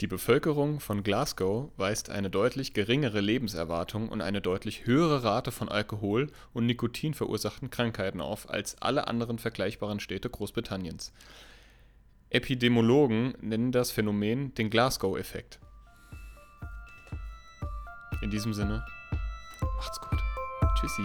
Die 0.00 0.08
Bevölkerung 0.08 0.80
von 0.80 1.04
Glasgow 1.04 1.70
weist 1.76 2.10
eine 2.10 2.28
deutlich 2.28 2.74
geringere 2.74 3.20
Lebenserwartung 3.20 4.08
und 4.08 4.20
eine 4.20 4.40
deutlich 4.40 4.84
höhere 4.84 5.22
Rate 5.22 5.52
von 5.52 5.68
Alkohol- 5.68 6.32
und 6.52 6.66
Nikotin 6.66 7.14
verursachten 7.14 7.70
Krankheiten 7.70 8.20
auf 8.20 8.50
als 8.50 8.82
alle 8.82 9.06
anderen 9.06 9.38
vergleichbaren 9.38 10.00
Städte 10.00 10.28
Großbritanniens. 10.28 11.12
Epidemiologen 12.30 13.34
nennen 13.40 13.72
das 13.72 13.90
Phänomen 13.90 14.52
den 14.54 14.70
Glasgow-Effekt. 14.70 15.60
In 18.22 18.30
diesem 18.30 18.52
Sinne, 18.52 18.84
macht's 19.76 20.00
gut. 20.00 20.18
Tschüssi. 20.78 21.02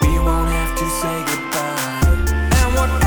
We 0.00 0.18
won't 0.20 0.50
have 0.50 0.74
to 0.74 0.84
say 1.00 1.24
goodbye. 1.24 3.05